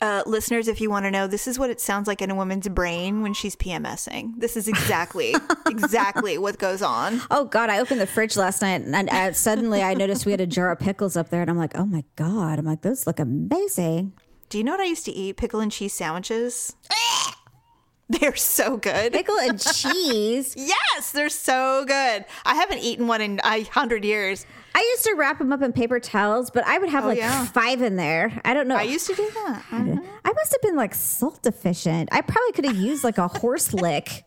Uh, 0.00 0.22
listeners, 0.26 0.68
if 0.68 0.80
you 0.80 0.90
want 0.90 1.06
to 1.06 1.10
know, 1.10 1.26
this 1.26 1.46
is 1.46 1.58
what 1.58 1.70
it 1.70 1.80
sounds 1.80 2.06
like 2.06 2.20
in 2.20 2.30
a 2.30 2.34
woman's 2.34 2.68
brain 2.68 3.22
when 3.22 3.32
she's 3.32 3.56
PMSing. 3.56 4.32
This 4.36 4.56
is 4.56 4.68
exactly, 4.68 5.34
exactly 5.66 6.36
what 6.36 6.58
goes 6.58 6.82
on. 6.82 7.22
Oh 7.30 7.46
God! 7.46 7.70
I 7.70 7.78
opened 7.78 8.00
the 8.00 8.06
fridge 8.06 8.36
last 8.36 8.60
night 8.60 8.82
and 8.82 8.94
I, 9.08 9.30
suddenly 9.32 9.82
I 9.82 9.94
noticed 9.94 10.26
we 10.26 10.32
had 10.32 10.40
a 10.40 10.46
jar 10.46 10.70
of 10.70 10.78
pickles 10.78 11.16
up 11.16 11.30
there, 11.30 11.40
and 11.40 11.50
I'm 11.50 11.56
like, 11.56 11.78
oh 11.78 11.86
my 11.86 12.04
God! 12.16 12.58
I'm 12.58 12.66
like, 12.66 12.82
those 12.82 13.06
look 13.06 13.18
amazing. 13.18 14.12
Do 14.48 14.58
you 14.58 14.64
know 14.64 14.72
what 14.72 14.80
I 14.80 14.84
used 14.84 15.06
to 15.06 15.12
eat? 15.12 15.38
Pickle 15.38 15.60
and 15.60 15.72
cheese 15.72 15.94
sandwiches. 15.94 16.76
They're 18.08 18.36
so 18.36 18.76
good. 18.76 19.12
Pickle 19.12 19.38
and 19.38 19.60
cheese. 19.74 20.54
Yes, 20.56 21.10
they're 21.10 21.28
so 21.28 21.84
good. 21.84 22.24
I 22.44 22.54
haven't 22.54 22.78
eaten 22.78 23.08
one 23.08 23.20
in 23.20 23.40
a 23.42 23.62
hundred 23.64 24.04
years. 24.04 24.46
I 24.76 24.80
used 24.80 25.04
to 25.04 25.14
wrap 25.14 25.38
them 25.38 25.54
up 25.54 25.62
in 25.62 25.72
paper 25.72 25.98
towels, 25.98 26.50
but 26.50 26.62
I 26.66 26.76
would 26.76 26.90
have 26.90 27.06
like 27.06 27.16
yeah. 27.16 27.46
five 27.46 27.80
in 27.80 27.96
there. 27.96 28.38
I 28.44 28.52
don't 28.52 28.68
know. 28.68 28.76
I 28.76 28.82
used 28.82 29.06
to 29.06 29.14
do 29.14 29.26
that. 29.30 29.64
I 29.72 30.32
must 30.32 30.52
have 30.52 30.60
been 30.60 30.76
like 30.76 30.94
salt 30.94 31.42
deficient. 31.42 32.10
I 32.12 32.20
probably 32.20 32.52
could 32.52 32.66
have 32.66 32.76
used 32.76 33.02
like 33.02 33.16
a 33.16 33.26
horse 33.26 33.72
lick. 33.72 34.24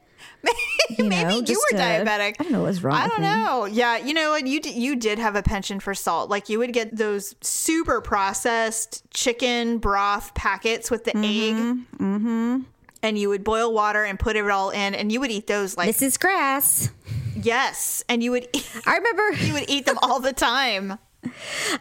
Maybe 0.98 1.08
know, 1.08 1.30
you 1.30 1.38
were 1.72 1.78
to- 1.78 1.84
diabetic. 1.84 2.38
I 2.40 2.44
don't 2.44 2.52
know 2.52 2.62
what 2.62 2.68
was 2.70 2.84
wrong 2.84 2.96
I 2.98 3.08
don't 3.08 3.22
me. 3.22 3.28
know. 3.28 3.66
Yeah, 3.66 3.98
you 3.98 4.16
know 4.16 4.32
what? 4.32 4.48
You 4.48 4.60
d- 4.60 4.72
you 4.72 4.96
did 4.96 5.20
have 5.20 5.36
a 5.36 5.44
penchant 5.44 5.84
for 5.84 5.94
salt. 5.94 6.32
Like 6.32 6.50
you 6.50 6.58
would 6.58 6.74
get 6.74 6.96
those 6.98 7.36
super 7.42 8.02
processed 8.02 9.04
chicken 9.12 9.78
broth 9.78 10.34
packets 10.34 10.90
with 10.90 11.04
the 11.04 11.16
egg. 11.16 11.54
Mm-hmm. 12.00 12.62
And 13.02 13.18
you 13.18 13.30
would 13.30 13.44
boil 13.44 13.74
water 13.74 14.04
and 14.04 14.20
put 14.20 14.36
it 14.36 14.48
all 14.50 14.72
in, 14.72 14.94
and 14.94 15.12
you 15.12 15.20
would 15.22 15.32
eat 15.32 15.48
those 15.48 15.78
like 15.78 15.96
Mrs. 15.96 16.19
Grass. 16.19 16.90
yes, 17.36 18.04
and 18.10 18.21
you 18.21 18.32
would 18.32 18.48
I 18.86 18.98
remember. 18.98 19.32
you 19.44 19.54
would 19.54 19.69
eat 19.69 19.86
them 19.86 19.98
all 20.02 20.19
the 20.19 20.34
time. 20.34 20.98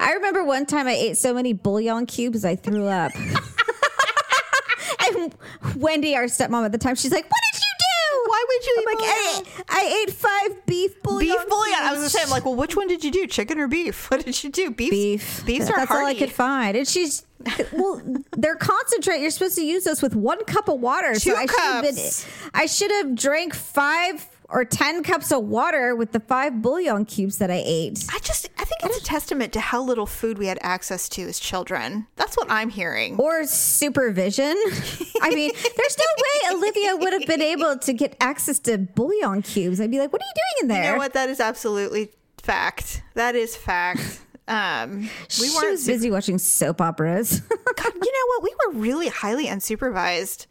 I 0.00 0.12
remember 0.14 0.42
one 0.44 0.66
time 0.66 0.86
I 0.88 0.92
ate 0.92 1.16
so 1.16 1.32
many 1.32 1.52
bouillon 1.52 2.06
cubes 2.06 2.44
I 2.44 2.56
threw 2.56 2.86
up. 2.86 3.12
and 5.14 5.34
Wendy, 5.76 6.16
our 6.16 6.24
stepmom 6.24 6.64
at 6.64 6.72
the 6.72 6.78
time, 6.78 6.96
she's 6.96 7.12
like, 7.12 7.24
"What 7.24 7.40
did 7.52 7.57
you 7.57 7.57
do?" 7.57 7.57
Why 8.28 8.44
would 8.48 8.66
you 8.66 8.74
I'm 8.76 8.82
eat 8.82 8.86
like, 8.86 9.64
I. 9.68 9.80
I 9.80 10.02
ate 10.02 10.12
five 10.14 10.66
beef 10.66 11.02
bouillon. 11.02 11.20
Beef 11.20 11.48
bouillon. 11.48 11.74
I 11.74 11.90
was 11.92 11.98
cubes." 11.98 11.98
gonna 11.98 12.08
say, 12.10 12.22
I'm 12.22 12.30
like, 12.30 12.44
well, 12.44 12.54
which 12.54 12.76
one 12.76 12.88
did 12.88 13.02
you 13.04 13.10
do? 13.10 13.26
Chicken 13.26 13.58
or 13.58 13.68
beef? 13.68 14.10
What 14.10 14.24
did 14.24 14.42
you 14.44 14.50
do? 14.50 14.70
Beef. 14.70 14.90
beef. 14.90 15.42
Beefs 15.46 15.70
are 15.70 15.76
That's 15.76 15.90
all 15.90 16.04
I 16.06 16.14
could 16.14 16.32
find. 16.32 16.76
And 16.76 16.86
she's 16.86 17.24
well, 17.72 18.02
they're 18.36 18.56
concentrate. 18.56 19.20
You're 19.20 19.30
supposed 19.30 19.56
to 19.56 19.64
use 19.64 19.84
those 19.84 20.02
with 20.02 20.14
one 20.14 20.44
cup 20.44 20.68
of 20.68 20.80
water. 20.80 21.14
Two 21.14 21.30
so 21.30 21.36
I 21.36 21.46
should 21.46 21.60
have 21.60 21.82
been. 21.84 21.94
cups. 21.94 22.26
I 22.54 22.66
should 22.66 22.90
have 22.90 23.14
drank 23.14 23.54
five 23.54 24.26
or 24.48 24.64
10 24.64 25.02
cups 25.02 25.30
of 25.30 25.44
water 25.44 25.94
with 25.94 26.12
the 26.12 26.20
five 26.20 26.62
bouillon 26.62 27.04
cubes 27.04 27.38
that 27.38 27.50
I 27.50 27.62
ate. 27.64 28.04
I 28.12 28.18
just 28.20 28.48
I 28.58 28.64
think 28.64 28.80
it's 28.84 28.98
a 28.98 29.04
testament 29.04 29.52
to 29.52 29.60
how 29.60 29.82
little 29.82 30.06
food 30.06 30.38
we 30.38 30.46
had 30.46 30.58
access 30.62 31.08
to 31.10 31.22
as 31.22 31.38
children. 31.38 32.06
That's 32.16 32.36
what 32.36 32.50
I'm 32.50 32.70
hearing. 32.70 33.16
Or 33.18 33.44
supervision. 33.44 34.56
I 35.22 35.30
mean, 35.30 35.52
there's 35.52 35.96
no 35.98 36.54
way 36.54 36.56
Olivia 36.56 36.96
would 36.96 37.12
have 37.12 37.26
been 37.26 37.42
able 37.42 37.78
to 37.78 37.92
get 37.92 38.16
access 38.20 38.58
to 38.60 38.78
bouillon 38.78 39.42
cubes. 39.42 39.80
I'd 39.80 39.90
be 39.90 39.98
like, 39.98 40.12
what 40.12 40.22
are 40.22 40.24
you 40.24 40.34
doing 40.34 40.62
in 40.62 40.68
there? 40.68 40.84
You 40.84 40.92
know 40.92 40.98
what? 40.98 41.12
That 41.12 41.28
is 41.28 41.40
absolutely 41.40 42.10
fact. 42.38 43.02
That 43.14 43.34
is 43.34 43.56
fact. 43.56 44.20
Um, 44.48 45.00
we 45.02 45.08
she 45.28 45.50
weren't 45.54 45.72
was 45.72 45.86
busy 45.86 46.10
watching 46.10 46.38
soap 46.38 46.80
operas. 46.80 47.40
God, 47.76 47.92
you 47.94 48.12
know 48.12 48.26
what? 48.28 48.42
We 48.42 48.54
were 48.66 48.80
really 48.80 49.08
highly 49.08 49.46
unsupervised. 49.46 50.46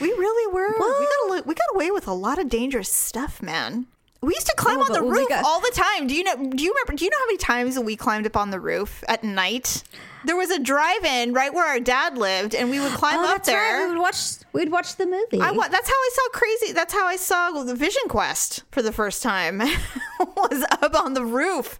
We 0.00 0.08
really 0.08 0.52
were. 0.52 0.72
We 0.72 1.34
got 1.38 1.46
we 1.46 1.54
got 1.54 1.74
away 1.74 1.90
with 1.90 2.06
a 2.06 2.12
lot 2.12 2.38
of 2.38 2.48
dangerous 2.48 2.92
stuff, 2.92 3.42
man. 3.42 3.86
We 4.22 4.34
used 4.34 4.46
to 4.46 4.54
climb 4.56 4.78
Oh, 4.78 4.84
on 4.84 4.92
the 4.92 5.02
roof 5.02 5.28
all 5.44 5.60
the 5.60 5.70
time. 5.74 6.06
Do 6.06 6.14
you 6.14 6.24
know? 6.24 6.34
Do 6.34 6.64
you 6.64 6.72
remember? 6.72 6.98
Do 6.98 7.04
you 7.04 7.10
know 7.10 7.18
how 7.18 7.26
many 7.26 7.36
times 7.38 7.78
we 7.78 7.96
climbed 7.96 8.26
up 8.26 8.36
on 8.36 8.50
the 8.50 8.58
roof 8.58 9.04
at 9.08 9.22
night? 9.22 9.84
There 10.24 10.36
was 10.36 10.50
a 10.50 10.58
drive-in 10.58 11.32
right 11.32 11.54
where 11.54 11.64
our 11.66 11.78
dad 11.78 12.18
lived, 12.18 12.54
and 12.54 12.68
we 12.70 12.80
would 12.80 12.92
climb 12.92 13.20
oh, 13.20 13.34
up 13.34 13.44
there. 13.44 13.56
right. 13.56 13.86
We 13.86 13.92
would 13.94 14.00
watch. 14.00 14.16
We'd 14.52 14.72
watch 14.72 14.96
the 14.96 15.06
movie. 15.06 15.40
I 15.40 15.52
that's 15.68 15.88
how 15.88 15.94
I 15.94 16.10
saw 16.12 16.28
crazy. 16.38 16.72
That's 16.72 16.92
how 16.92 17.06
I 17.06 17.16
saw 17.16 17.62
the 17.62 17.74
Vision 17.74 18.02
Quest 18.08 18.64
for 18.72 18.82
the 18.82 18.92
first 18.92 19.22
time. 19.22 19.58
was 20.18 20.64
up 20.82 20.94
on 20.94 21.14
the 21.14 21.24
roof. 21.24 21.78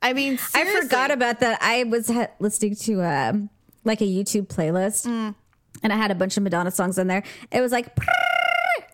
I 0.00 0.12
mean, 0.12 0.38
I 0.54 0.64
forgot 0.64 1.10
about 1.10 1.40
that. 1.40 1.58
I 1.60 1.84
was 1.84 2.08
ha- 2.08 2.28
listening 2.38 2.76
to 2.76 3.02
um, 3.02 3.50
like 3.84 4.00
a 4.00 4.04
YouTube 4.06 4.46
playlist, 4.48 5.06
Mm. 5.06 5.34
And 5.82 5.92
I 5.92 5.96
had 5.96 6.10
a 6.10 6.14
bunch 6.14 6.36
of 6.36 6.42
Madonna 6.42 6.70
songs 6.70 6.98
in 6.98 7.06
there. 7.06 7.22
It 7.50 7.60
was 7.60 7.72
like, 7.72 7.88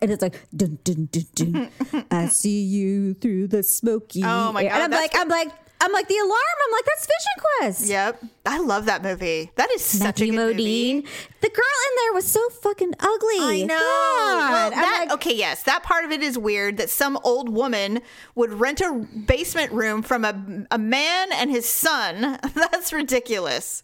and 0.01 0.11
it's 0.11 0.21
like, 0.21 0.39
dun, 0.55 0.79
dun, 0.83 1.09
dun, 1.11 1.25
dun. 1.35 2.05
I 2.11 2.27
see 2.27 2.63
you 2.63 3.13
through 3.15 3.47
the 3.47 3.63
smoky. 3.63 4.23
Oh 4.23 4.51
my. 4.51 4.63
God, 4.63 4.71
And 4.73 4.83
I'm 4.83 4.91
like, 4.91 5.11
I'm 5.15 5.27
like, 5.29 5.49
I'm 5.83 5.91
like 5.93 6.07
the 6.07 6.17
alarm. 6.17 6.31
I'm 6.65 6.71
like, 6.73 6.85
that's 6.85 7.07
Vision 7.07 7.43
Quest. 7.57 7.89
Yep, 7.89 8.23
I 8.45 8.59
love 8.59 8.85
that 8.85 9.01
movie. 9.01 9.49
That 9.55 9.71
is 9.71 9.83
such 9.83 10.03
Matthew 10.19 10.33
a 10.33 10.35
good 10.35 10.57
Modine. 10.57 10.95
movie. 10.95 11.07
The 11.41 11.49
girl 11.49 11.65
in 11.89 11.95
there 11.97 12.13
was 12.13 12.25
so 12.27 12.49
fucking 12.49 12.93
ugly. 12.99 13.37
I 13.39 13.63
know. 13.67 13.75
Well, 13.75 14.69
that, 14.69 14.97
like, 15.07 15.11
okay, 15.13 15.35
yes, 15.35 15.63
that 15.63 15.81
part 15.81 16.05
of 16.05 16.11
it 16.11 16.21
is 16.21 16.37
weird 16.37 16.77
that 16.77 16.91
some 16.91 17.17
old 17.23 17.49
woman 17.49 18.01
would 18.35 18.53
rent 18.53 18.79
a 18.81 19.07
basement 19.25 19.71
room 19.71 20.03
from 20.03 20.23
a, 20.23 20.65
a 20.69 20.77
man 20.77 21.31
and 21.33 21.49
his 21.49 21.67
son. 21.67 22.37
That's 22.53 22.93
ridiculous. 22.93 23.81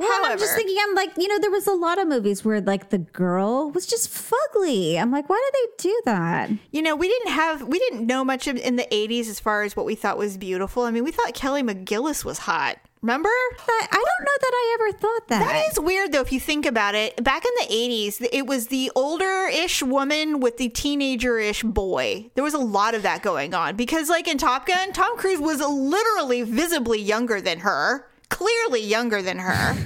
Well, 0.00 0.10
However, 0.10 0.32
I'm 0.32 0.38
just 0.38 0.54
thinking, 0.56 0.76
I'm 0.82 0.94
like, 0.94 1.10
you 1.18 1.28
know, 1.28 1.38
there 1.38 1.50
was 1.50 1.66
a 1.66 1.74
lot 1.74 1.98
of 1.98 2.08
movies 2.08 2.42
where 2.42 2.62
like 2.62 2.88
the 2.88 2.98
girl 2.98 3.70
was 3.70 3.86
just 3.86 4.08
fugly. 4.10 4.98
I'm 4.98 5.12
like, 5.12 5.28
why 5.28 5.50
did 5.52 5.60
they 5.60 5.90
do 5.90 6.00
that? 6.06 6.50
you 6.72 6.80
know, 6.80 6.96
we 6.96 7.06
didn't 7.06 7.32
have, 7.32 7.68
we 7.68 7.78
didn't 7.78 8.06
know 8.06 8.24
much 8.24 8.46
of, 8.46 8.56
in 8.56 8.76
the 8.76 8.86
80s 8.90 9.28
as 9.28 9.38
far 9.38 9.62
as 9.62 9.76
what 9.76 9.84
we 9.84 9.94
thought 9.94 10.16
was 10.16 10.38
beautiful. 10.38 10.84
I 10.84 10.90
mean, 10.90 11.04
we 11.04 11.12
thought 11.12 11.34
Kelly 11.34 11.62
McGillis 11.62 12.24
was 12.24 12.38
hot. 12.38 12.78
Remember? 13.02 13.28
I, 13.28 13.86
I 13.90 13.94
don't 13.94 14.26
know 14.26 14.38
that 14.40 14.52
I 14.52 14.76
ever 14.78 14.98
thought 14.98 15.28
that. 15.28 15.40
That 15.40 15.72
is 15.72 15.80
weird, 15.80 16.12
though, 16.12 16.20
if 16.20 16.32
you 16.32 16.40
think 16.40 16.66
about 16.66 16.94
it. 16.94 17.22
Back 17.24 17.44
in 17.46 17.50
the 17.60 17.74
80s, 17.74 18.26
it 18.30 18.46
was 18.46 18.66
the 18.66 18.90
older 18.94 19.46
ish 19.48 19.82
woman 19.82 20.40
with 20.40 20.58
the 20.58 20.68
teenager 20.68 21.38
ish 21.38 21.62
boy. 21.62 22.30
There 22.34 22.44
was 22.44 22.52
a 22.52 22.58
lot 22.58 22.94
of 22.94 23.02
that 23.02 23.22
going 23.22 23.54
on 23.54 23.76
because, 23.76 24.10
like 24.10 24.28
in 24.28 24.36
Top 24.36 24.66
Gun, 24.66 24.92
Tom 24.92 25.16
Cruise 25.16 25.40
was 25.40 25.60
literally 25.60 26.42
visibly 26.42 27.00
younger 27.00 27.40
than 27.40 27.60
her, 27.60 28.06
clearly 28.30 28.80
younger 28.82 29.20
than 29.20 29.38
her. 29.38 29.76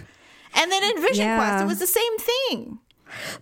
and 0.55 0.71
then 0.73 0.85
in 0.85 1.03
Vision 1.03 1.27
Yeah. 1.27 1.37
Quest, 1.37 1.65
it 1.65 1.67
was 1.67 1.81
the 1.81 1.87
same 1.89 2.19
thing. 2.19 2.79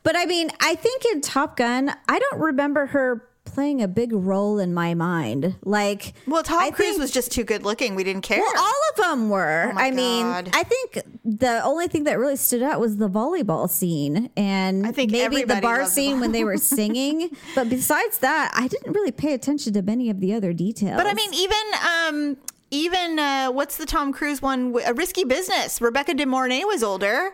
But 0.03 0.17
I 0.17 0.25
mean, 0.25 0.51
I 0.61 0.75
think 0.75 1.05
in 1.13 1.21
Top 1.21 1.57
Gun, 1.57 1.95
I 2.09 2.19
don't 2.19 2.41
remember 2.41 2.87
her 2.87 3.29
playing 3.45 3.83
a 3.83 3.89
big 3.89 4.13
role 4.13 4.59
in 4.59 4.73
my 4.73 4.95
mind. 4.95 5.57
Like, 5.63 6.15
Well, 6.27 6.43
Tom 6.43 6.63
I 6.63 6.71
Cruise 6.71 6.91
think- 6.91 7.01
was 7.01 7.11
just 7.11 7.33
too 7.33 7.45
good 7.45 7.65
looking. 7.65 7.95
We 7.95 8.05
didn't 8.05 8.23
care. 8.23 8.41
Well, 8.41 8.55
all 8.57 8.81
of 8.91 8.97
them 8.97 9.29
were. 9.31 9.73
Oh 9.75 9.79
I 9.79 9.91
mean, 9.91 10.25
I 10.27 10.63
think 10.63 11.01
the 11.25 11.63
only 11.65 11.87
thing 11.89 12.05
that 12.05 12.19
really 12.19 12.37
stood 12.37 12.63
out 12.63 12.81
was 12.81 12.97
the 12.97 13.09
volleyball 13.11 13.69
scene 13.69 14.31
and 14.37 14.87
I 14.87 14.93
think 14.93 15.11
maybe 15.11 15.43
the 15.43 15.57
bar 15.61 15.79
loved 15.81 15.91
the 15.91 15.95
scene 15.95 16.21
when 16.21 16.33
they 16.33 16.45
were 16.45 16.57
singing. 16.57 17.31
but 17.55 17.69
besides 17.69 18.19
that, 18.19 18.53
I 18.55 18.69
didn't 18.69 18.93
really 18.93 19.13
pay 19.13 19.35
attention 19.35 19.73
to 19.75 19.83
many 19.83 20.09
of 20.09 20.21
the 20.21 20.33
other 20.35 20.53
details. 20.53 20.97
But 20.97 21.07
I 21.07 21.13
mean, 21.15 21.35
even 21.35 21.57
um, 22.09 22.37
even 22.73 23.19
uh, 23.21 23.51
what's 23.53 23.77
the 23.77 23.87
Tom 23.87 24.13
Cruise 24.13 24.43
one? 24.43 24.75
A 24.85 24.93
Risky 24.95 25.23
Business. 25.25 25.81
Rebecca 25.81 26.15
De 26.15 26.25
Mornay 26.27 26.65
was 26.65 26.83
older, 26.83 27.31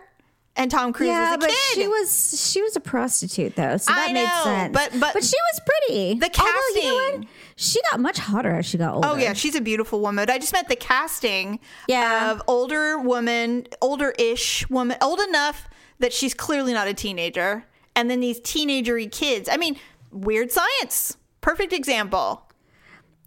and 0.55 0.69
Tom 0.69 0.93
Cruise 0.93 1.07
yeah, 1.09 1.29
was 1.29 1.35
a 1.35 1.39
but 1.39 1.49
kid. 1.49 1.57
she 1.73 1.87
was 1.87 2.49
she 2.51 2.61
was 2.61 2.75
a 2.75 2.79
prostitute 2.79 3.55
though, 3.55 3.77
so 3.77 3.91
that 3.93 4.09
I 4.09 4.13
made 4.13 4.25
know, 4.25 4.43
sense. 4.43 4.73
but- 4.73 4.91
but- 4.99 5.13
but 5.13 5.23
she 5.23 5.35
was 5.53 5.61
pretty. 5.65 6.13
The 6.19 6.25
Although, 6.37 6.51
you 6.75 6.83
know 6.83 6.99
casting-? 7.11 7.27
She 7.55 7.79
got 7.89 7.99
much 7.99 8.19
hotter 8.19 8.51
as 8.57 8.65
she 8.65 8.77
got 8.77 8.93
older. 8.95 9.07
Oh 9.07 9.15
yeah, 9.15 9.33
she's 9.33 9.55
a 9.55 9.61
beautiful 9.61 9.99
woman. 10.01 10.29
I 10.29 10.37
just 10.37 10.53
meant 10.53 10.67
the 10.67 10.75
casting 10.75 11.59
Yeah. 11.87 12.31
of 12.31 12.41
older 12.47 12.97
woman, 12.99 13.65
older-ish 13.81 14.69
woman, 14.69 14.97
old 15.01 15.19
enough 15.21 15.67
that 15.99 16.13
she's 16.13 16.33
clearly 16.33 16.73
not 16.73 16.87
a 16.87 16.93
teenager, 16.93 17.65
and 17.95 18.09
then 18.09 18.19
these 18.19 18.39
teenagery 18.41 19.11
kids. 19.11 19.49
I 19.49 19.57
mean, 19.57 19.77
Weird 20.11 20.51
Science, 20.51 21.17
perfect 21.41 21.73
example. 21.73 22.48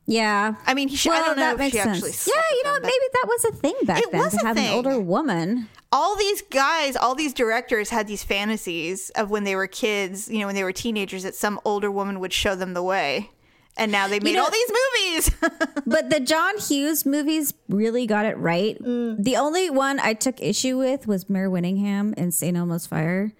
Yeah. 0.06 0.54
I 0.66 0.74
mean, 0.74 0.88
she, 0.88 1.08
I 1.10 1.18
don't 1.20 1.36
know 1.36 1.42
that 1.42 1.52
if 1.54 1.58
makes 1.58 1.76
she 1.76 1.82
sense. 1.82 2.26
yeah, 2.28 2.42
you 2.56 2.64
know, 2.64 2.74
them, 2.74 2.82
maybe 2.82 3.04
that 3.12 3.26
was 3.28 3.44
a 3.46 3.52
thing 3.52 3.74
back 3.84 3.96
then. 3.96 4.02
It 4.08 4.12
then 4.12 4.20
was 4.20 4.32
to 4.32 4.38
a 4.42 4.46
have 4.48 4.56
thing. 4.56 4.68
an 4.68 4.74
older 4.74 4.98
woman. 5.00 5.68
all 5.92 6.16
these 6.16 6.42
guys, 6.42 6.96
all 6.96 7.14
these 7.14 7.32
directors 7.32 7.90
had 7.90 8.06
these 8.08 8.24
fantasies 8.24 9.10
of 9.10 9.30
when 9.30 9.44
they 9.44 9.54
were 9.54 9.66
kids. 9.68 10.28
You 10.28 10.40
know, 10.40 10.46
when 10.46 10.54
they 10.56 10.64
were 10.64 10.72
teenagers, 10.72 11.22
that 11.22 11.34
some 11.34 11.60
older 11.64 11.90
woman 11.90 12.18
would 12.20 12.32
show 12.32 12.54
them 12.54 12.74
the 12.74 12.82
way. 12.82 13.30
And 13.76 13.90
now 13.90 14.06
they 14.08 14.20
made 14.20 14.34
know- 14.34 14.44
all 14.44 14.50
these 14.50 14.70
movies. 14.70 15.30
But 15.86 16.10
the 16.10 16.20
John 16.20 16.58
Hughes 16.58 17.04
movies 17.06 17.54
really 17.68 18.06
got 18.06 18.24
it 18.26 18.36
right. 18.38 18.78
Mm. 18.82 19.22
The 19.22 19.36
only 19.36 19.68
one 19.70 19.98
I 20.00 20.14
took 20.14 20.40
issue 20.40 20.78
with 20.78 21.06
was 21.06 21.28
Mare 21.30 21.50
Winningham 21.50 22.14
in 22.14 22.30
St. 22.32 22.56
Elmo's 22.56 22.86
Fire. 22.86 23.32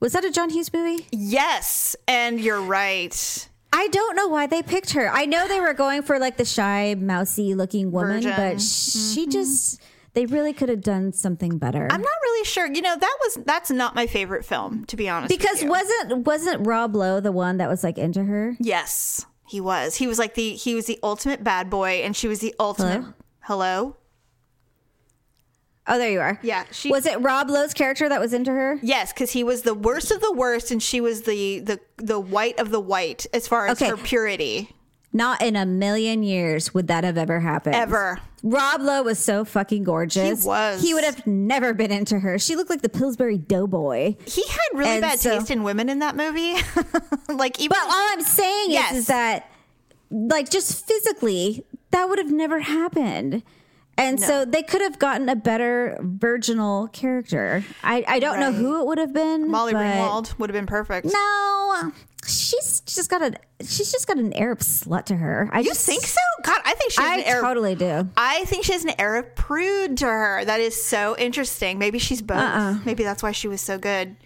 Was 0.00 0.12
that 0.12 0.24
a 0.24 0.30
John 0.30 0.50
Hughes 0.50 0.72
movie? 0.72 1.06
yes, 1.10 1.96
and 2.06 2.40
you're 2.40 2.60
right. 2.62 3.48
I 3.74 3.88
don't 3.88 4.14
know 4.14 4.28
why 4.28 4.46
they 4.46 4.62
picked 4.62 4.92
her. 4.92 5.10
I 5.10 5.26
know 5.26 5.48
they 5.48 5.60
were 5.60 5.74
going 5.74 6.02
for 6.02 6.20
like 6.20 6.36
the 6.36 6.44
shy, 6.44 6.94
mousy 6.96 7.54
looking 7.54 7.90
woman, 7.90 8.22
Virgin. 8.22 8.32
but 8.36 8.60
she 8.60 9.22
mm-hmm. 9.22 9.30
just, 9.30 9.80
they 10.12 10.26
really 10.26 10.52
could 10.52 10.68
have 10.68 10.80
done 10.80 11.12
something 11.12 11.58
better. 11.58 11.88
I'm 11.90 12.00
not 12.00 12.12
really 12.22 12.44
sure. 12.44 12.72
You 12.72 12.82
know, 12.82 12.96
that 12.96 13.18
was 13.20 13.38
that's 13.44 13.72
not 13.72 13.96
my 13.96 14.06
favorite 14.06 14.44
film, 14.44 14.84
to 14.86 14.96
be 14.96 15.08
honest. 15.08 15.32
with 15.32 15.40
because 15.40 15.64
wasn't 15.64 16.24
wasn't 16.24 16.66
Rob 16.66 16.94
Lowe 16.94 17.18
the 17.18 17.32
one 17.32 17.56
that 17.56 17.68
was 17.68 17.82
like 17.82 17.98
into 17.98 18.22
her? 18.22 18.56
yes, 18.60 19.26
he 19.46 19.60
was. 19.60 19.96
He 19.96 20.06
was 20.06 20.20
like 20.20 20.34
the 20.34 20.52
he 20.52 20.76
was 20.76 20.86
the 20.86 21.00
ultimate 21.02 21.42
bad 21.42 21.68
boy, 21.68 22.02
and 22.04 22.14
she 22.14 22.28
was 22.28 22.38
the 22.38 22.54
ultimate. 22.60 23.04
Hello. 23.40 23.96
Oh, 25.86 25.98
there 25.98 26.10
you 26.10 26.20
are. 26.20 26.38
Yeah, 26.42 26.64
she- 26.70 26.90
was 26.90 27.04
it 27.06 27.20
Rob 27.20 27.50
Lowe's 27.50 27.74
character 27.74 28.08
that 28.08 28.20
was 28.20 28.32
into 28.32 28.50
her? 28.50 28.78
Yes, 28.82 29.12
because 29.12 29.32
he 29.32 29.44
was 29.44 29.62
the 29.62 29.74
worst 29.74 30.10
of 30.10 30.20
the 30.22 30.32
worst, 30.32 30.70
and 30.70 30.82
she 30.82 31.00
was 31.00 31.22
the 31.22 31.60
the 31.60 31.80
the 31.96 32.18
white 32.18 32.58
of 32.58 32.70
the 32.70 32.80
white 32.80 33.26
as 33.34 33.46
far 33.46 33.66
as 33.66 33.80
Okay. 33.82 33.90
her 33.90 33.96
purity. 33.96 34.70
Not 35.12 35.42
in 35.42 35.54
a 35.54 35.64
million 35.64 36.22
years 36.24 36.74
would 36.74 36.88
that 36.88 37.04
have 37.04 37.16
ever 37.16 37.38
happened. 37.38 37.76
Ever. 37.76 38.18
Rob 38.42 38.80
Lowe 38.80 39.02
was 39.04 39.18
so 39.20 39.44
fucking 39.44 39.84
gorgeous. 39.84 40.42
He 40.42 40.48
was. 40.48 40.82
He 40.82 40.92
would 40.92 41.04
have 41.04 41.24
never 41.26 41.72
been 41.72 41.92
into 41.92 42.18
her. 42.18 42.36
She 42.38 42.56
looked 42.56 42.68
like 42.68 42.82
the 42.82 42.88
Pillsbury 42.88 43.38
Doughboy. 43.38 44.16
He 44.26 44.42
had 44.48 44.58
really 44.78 44.90
And 44.90 45.02
bad 45.02 45.20
so- 45.20 45.38
taste 45.38 45.50
in 45.52 45.62
women 45.62 45.88
in 45.88 46.00
that 46.00 46.16
movie. 46.16 46.54
like 47.32 47.60
even 47.60 47.68
But 47.78 47.84
all 47.86 48.08
I'm 48.12 48.22
saying 48.22 48.70
Yes. 48.72 48.92
is, 48.92 48.98
is 48.98 49.06
that, 49.06 49.50
like, 50.10 50.50
just 50.50 50.84
physically, 50.86 51.64
that 51.92 52.08
would 52.08 52.18
have 52.18 52.32
never 52.32 52.58
happened. 52.60 53.44
And 53.96 54.20
so 54.20 54.44
they 54.44 54.62
could 54.62 54.80
have 54.80 54.98
gotten 54.98 55.28
a 55.28 55.36
better 55.36 55.96
virginal 56.00 56.88
character. 56.88 57.64
I, 57.82 58.04
I 58.08 58.18
don't 58.18 58.40
know 58.40 58.52
who 58.52 58.80
it 58.80 58.86
would 58.86 58.98
have 58.98 59.12
been. 59.12 59.48
Molly 59.50 59.72
Ringwald 59.72 60.38
would 60.38 60.50
have 60.50 60.54
been 60.54 60.66
perfect. 60.66 61.06
No, 61.12 61.92
she's 62.26 62.80
just 62.80 63.08
got 63.10 63.22
a 63.22 63.34
she's 63.64 63.92
just 63.92 64.06
got 64.06 64.18
an 64.18 64.32
air 64.32 64.52
of 64.52 64.58
slut 64.58 65.04
to 65.06 65.16
her. 65.16 65.48
I 65.52 65.60
You 65.60 65.66
just 65.68 65.86
think 65.86 66.02
so? 66.04 66.18
God, 66.42 66.60
I 66.64 66.74
think 66.74 66.92
she 66.92 67.02
I 67.02 67.14
an 67.16 67.20
air. 67.24 67.40
totally 67.40 67.74
do. 67.74 68.08
I 68.16 68.44
think 68.46 68.64
she 68.64 68.72
has 68.72 68.84
an 68.84 68.92
air 68.98 69.16
of 69.16 69.34
prude 69.36 69.96
to 69.98 70.06
her. 70.06 70.44
That 70.44 70.60
is 70.60 70.82
so 70.82 71.16
interesting. 71.16 71.78
Maybe 71.78 71.98
she's 71.98 72.20
both. 72.22 72.38
Uh-uh. 72.38 72.78
Maybe 72.84 73.04
that's 73.04 73.22
why 73.22 73.32
she 73.32 73.46
was 73.48 73.60
so 73.60 73.78
good. 73.78 74.16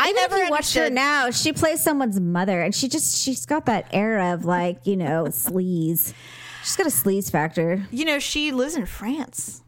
I 0.00 0.10
Even 0.10 0.16
never 0.22 0.36
if 0.36 0.44
you 0.44 0.50
watch 0.50 0.74
her 0.74 0.90
now, 0.90 1.30
she 1.30 1.52
plays 1.52 1.82
someone's 1.82 2.20
mother, 2.20 2.60
and 2.60 2.72
she 2.72 2.88
just 2.88 3.20
she's 3.20 3.44
got 3.46 3.66
that 3.66 3.88
air 3.92 4.32
of 4.32 4.44
like 4.44 4.86
you 4.86 4.96
know 4.96 5.24
sleaze. 5.24 6.12
She's 6.68 6.76
got 6.76 6.86
a 6.86 6.90
sleaze 6.90 7.30
factor. 7.30 7.86
You 7.90 8.04
know, 8.04 8.18
she 8.18 8.52
lives 8.52 8.74
in 8.76 8.84
France. 8.84 9.62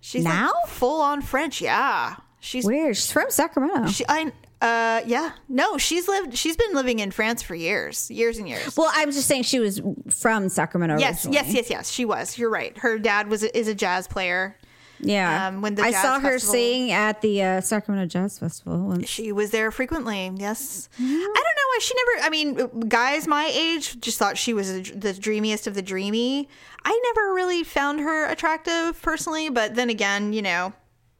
She's 0.00 0.24
like 0.24 0.32
Now? 0.34 0.52
full 0.68 1.00
on 1.02 1.22
French. 1.22 1.60
Yeah, 1.60 2.16
she's 2.38 2.64
Weird. 2.64 2.96
She's 2.96 3.10
from 3.10 3.30
Sacramento. 3.30 3.88
she. 3.90 4.04
I 4.08 4.30
uh 4.62 5.02
yeah 5.04 5.32
no 5.48 5.76
she's 5.76 6.06
lived 6.08 6.38
she's 6.38 6.56
been 6.56 6.72
living 6.74 7.00
in 7.00 7.10
France 7.10 7.42
for 7.42 7.54
years 7.56 8.08
years 8.10 8.38
and 8.38 8.48
years. 8.48 8.76
well, 8.76 8.90
I'm 8.94 9.10
just 9.10 9.26
saying 9.26 9.42
she 9.42 9.58
was 9.58 9.82
from 10.08 10.48
Sacramento. 10.48 10.98
Yes, 10.98 11.26
originally. 11.26 11.48
yes, 11.48 11.54
yes, 11.54 11.70
yes. 11.70 11.90
She 11.90 12.04
was. 12.04 12.38
You're 12.38 12.48
right. 12.50 12.78
Her 12.78 12.96
dad 12.98 13.28
was 13.28 13.42
is 13.42 13.66
a 13.66 13.74
jazz 13.74 14.06
player. 14.06 14.56
Yeah. 15.00 15.48
Um, 15.48 15.60
when 15.60 15.74
the 15.74 15.82
I 15.82 15.90
saw 15.90 16.20
her 16.20 16.32
festival- 16.38 16.52
sing 16.54 16.92
at 16.92 17.20
the 17.20 17.42
uh, 17.42 17.60
Sacramento 17.60 18.06
Jazz 18.06 18.38
Festival. 18.38 18.78
once. 18.78 19.08
She 19.08 19.32
was 19.32 19.50
there 19.50 19.70
frequently. 19.72 20.30
Yes. 20.36 20.88
I 20.98 21.02
don't 21.02 21.10
know. 21.12 21.63
She 21.80 21.94
never. 21.94 22.26
I 22.26 22.30
mean, 22.30 22.88
guys 22.88 23.26
my 23.26 23.50
age 23.52 24.00
just 24.00 24.18
thought 24.18 24.38
she 24.38 24.52
was 24.54 24.90
the 24.90 25.12
dreamiest 25.12 25.66
of 25.66 25.74
the 25.74 25.82
dreamy. 25.82 26.48
I 26.84 27.00
never 27.14 27.34
really 27.34 27.64
found 27.64 28.00
her 28.00 28.26
attractive 28.26 29.00
personally, 29.02 29.48
but 29.48 29.74
then 29.74 29.90
again, 29.90 30.32
you 30.32 30.42
know, 30.42 30.72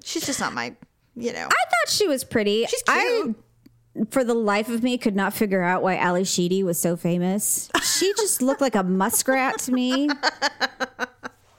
she's 0.02 0.26
just 0.26 0.40
not 0.40 0.52
my. 0.52 0.74
You 1.16 1.32
know, 1.32 1.46
I 1.46 1.48
thought 1.48 1.88
she 1.88 2.09
was 2.09 2.24
pretty. 2.24 2.66
She's 2.66 2.82
cute. 2.82 3.36
I, 3.96 4.05
for 4.11 4.24
the 4.24 4.34
life 4.34 4.68
of 4.68 4.82
me, 4.82 4.98
could 4.98 5.14
not 5.14 5.32
figure 5.32 5.62
out 5.62 5.82
why 5.82 5.96
Ally 5.96 6.24
Sheedy 6.24 6.64
was 6.64 6.78
so 6.78 6.96
famous. 6.96 7.70
She 7.82 8.12
just 8.14 8.42
looked 8.42 8.61
like 8.61 8.74
a 8.74 8.82
muskrat 8.82 9.61
to 9.61 9.72
me. 9.72 10.09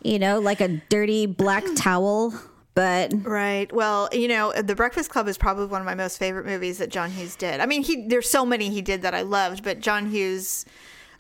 You 0.05 0.19
know, 0.19 0.39
like 0.39 0.61
a 0.61 0.67
dirty 0.67 1.25
black 1.25 1.63
towel. 1.75 2.31
But 2.75 3.13
Right. 3.25 3.71
Well, 3.73 4.09
you 4.11 4.27
know, 4.27 4.53
The 4.53 4.75
Breakfast 4.75 5.09
Club 5.09 5.27
is 5.27 5.37
probably 5.37 5.65
one 5.65 5.81
of 5.81 5.85
my 5.85 5.95
most 5.95 6.17
favorite 6.19 6.45
movies 6.45 6.77
that 6.77 6.89
John 6.89 7.09
Hughes 7.09 7.35
did. 7.35 7.59
I 7.61 7.65
mean, 7.65 7.83
he 7.83 8.05
there's 8.07 8.29
so 8.29 8.45
many 8.45 8.69
he 8.69 8.81
did 8.81 9.01
that 9.01 9.15
I 9.15 9.21
loved, 9.21 9.63
but 9.63 9.79
John 9.79 10.09
Hughes 10.11 10.65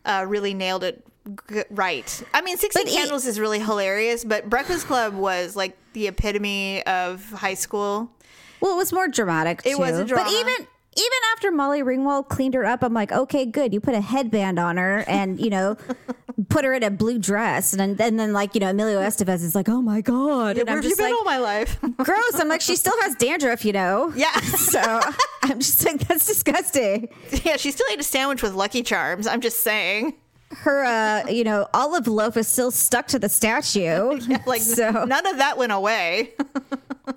uh, 0.05 0.25
really 0.27 0.53
nailed 0.53 0.83
it 0.83 1.03
g- 1.49 1.63
right. 1.71 2.23
I 2.33 2.41
mean, 2.41 2.57
Sixteen 2.57 2.83
But 2.83 2.91
he- 2.91 2.97
Candles 2.97 3.25
is 3.25 3.39
really 3.39 3.59
hilarious, 3.59 4.23
but 4.25 4.49
Breakfast 4.49 4.85
Club 4.85 5.13
was 5.15 5.55
like 5.55 5.77
the 5.93 6.07
epitome 6.07 6.85
of 6.85 7.23
high 7.31 7.53
school. 7.55 8.11
well, 8.59 8.73
it 8.73 8.77
was 8.77 8.91
more 8.91 9.07
dramatic. 9.07 9.61
It 9.65 9.79
was 9.79 9.97
a 9.97 10.03
drama. 10.05 10.25
But 10.25 10.33
even 10.33 10.67
even 10.97 11.19
after 11.33 11.51
Molly 11.51 11.81
Ringwald 11.81 12.29
cleaned 12.29 12.53
her 12.53 12.65
up, 12.65 12.83
I'm 12.83 12.93
like, 12.93 13.11
okay, 13.11 13.45
good. 13.45 13.73
You 13.73 13.79
put 13.81 13.93
a 13.95 14.01
headband 14.01 14.59
on 14.59 14.77
her 14.77 15.03
and 15.07 15.39
you 15.39 15.49
know, 15.49 15.77
put 16.49 16.63
her 16.63 16.73
in 16.73 16.83
a 16.83 16.89
blue 16.89 17.19
dress, 17.19 17.73
and 17.73 17.79
then, 17.79 18.07
and 18.07 18.19
then 18.19 18.31
like 18.33 18.55
you 18.55 18.61
know, 18.61 18.69
Emilio 18.69 18.99
Estevez 19.01 19.43
is 19.43 19.55
like, 19.55 19.67
oh 19.69 19.81
my 19.81 20.01
god, 20.01 20.57
and 20.57 20.67
Where 20.67 20.77
I'm 20.77 20.83
have 20.83 20.89
you 20.89 20.95
been 20.95 21.05
like, 21.05 21.13
all 21.13 21.23
my 21.25 21.37
life? 21.37 21.77
gross. 21.97 22.39
I'm 22.39 22.47
like, 22.47 22.61
she 22.61 22.75
still 22.75 22.99
has 23.01 23.15
dandruff, 23.15 23.65
you 23.65 23.73
know. 23.73 24.13
yeah. 24.15 24.31
So 24.55 25.01
I'm 25.43 25.59
just 25.59 25.85
like, 25.85 25.99
that's 26.07 26.25
disgusting. 26.25 27.07
yeah, 27.43 27.55
she 27.57 27.71
still 27.71 27.85
ate 27.91 27.99
a 27.99 28.03
sandwich 28.03 28.41
with 28.41 28.53
Lucky 28.53 28.81
Charms. 28.83 29.27
I'm 29.27 29.41
just 29.41 29.59
saying. 29.61 30.15
Her, 30.51 30.83
uh, 30.85 31.29
you 31.29 31.43
know, 31.43 31.67
olive 31.73 32.07
loaf 32.07 32.37
is 32.37 32.47
still 32.47 32.71
stuck 32.71 33.07
to 33.07 33.19
the 33.19 33.27
statue. 33.29 34.19
Like 34.45 34.61
so 34.61 34.89
none 35.05 35.25
of 35.27 35.37
that 35.37 35.57
went 35.57 35.71
away. 35.71 36.31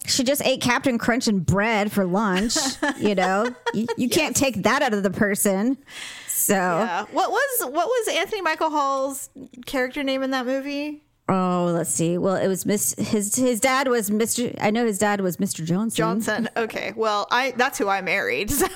She 0.07 0.25
just 0.25 0.43
ate 0.45 0.61
Captain 0.61 0.99
Crunch 0.99 1.29
and 1.29 1.45
bread 1.45 1.91
for 1.93 2.05
lunch. 2.05 2.57
You 2.99 3.15
know, 3.15 3.55
you, 3.75 3.87
you 3.97 4.09
can't 4.09 4.35
take 4.37 4.63
that 4.65 4.83
out 4.83 4.95
of 4.95 5.03
the 5.03 5.11
person. 5.11 5.79
So, 6.27 6.55
Yeah. 6.55 7.05
What 7.13 7.31
was 7.31 7.61
what 7.71 7.87
was 7.87 8.09
Anthony 8.17 8.43
Michael 8.43 8.71
Hall's 8.71 9.29
character 9.67 10.03
name 10.03 10.23
in 10.23 10.31
that 10.33 10.47
movie? 10.47 11.03
oh, 11.31 11.71
let's 11.75 11.91
see. 11.91 12.17
Well, 12.17 12.37
it 12.37 12.49
was 12.49 12.65
Miss. 12.65 12.95
His 12.97 13.35
his 13.37 13.61
dad 13.61 13.89
was 13.89 14.09
Mr. 14.09 14.57
I 14.61 14.71
know 14.71 14.87
his 14.87 14.99
dad 14.99 15.21
was 15.21 15.37
Mr. 15.37 15.63
Johnson. 15.65 15.97
Johnson. 15.97 16.49
Okay. 16.57 16.95
Well, 16.97 17.27
I 17.31 17.51
that's 17.57 17.77
who 17.79 17.89
I 17.89 18.01
married. 18.01 18.51
So 18.59 18.67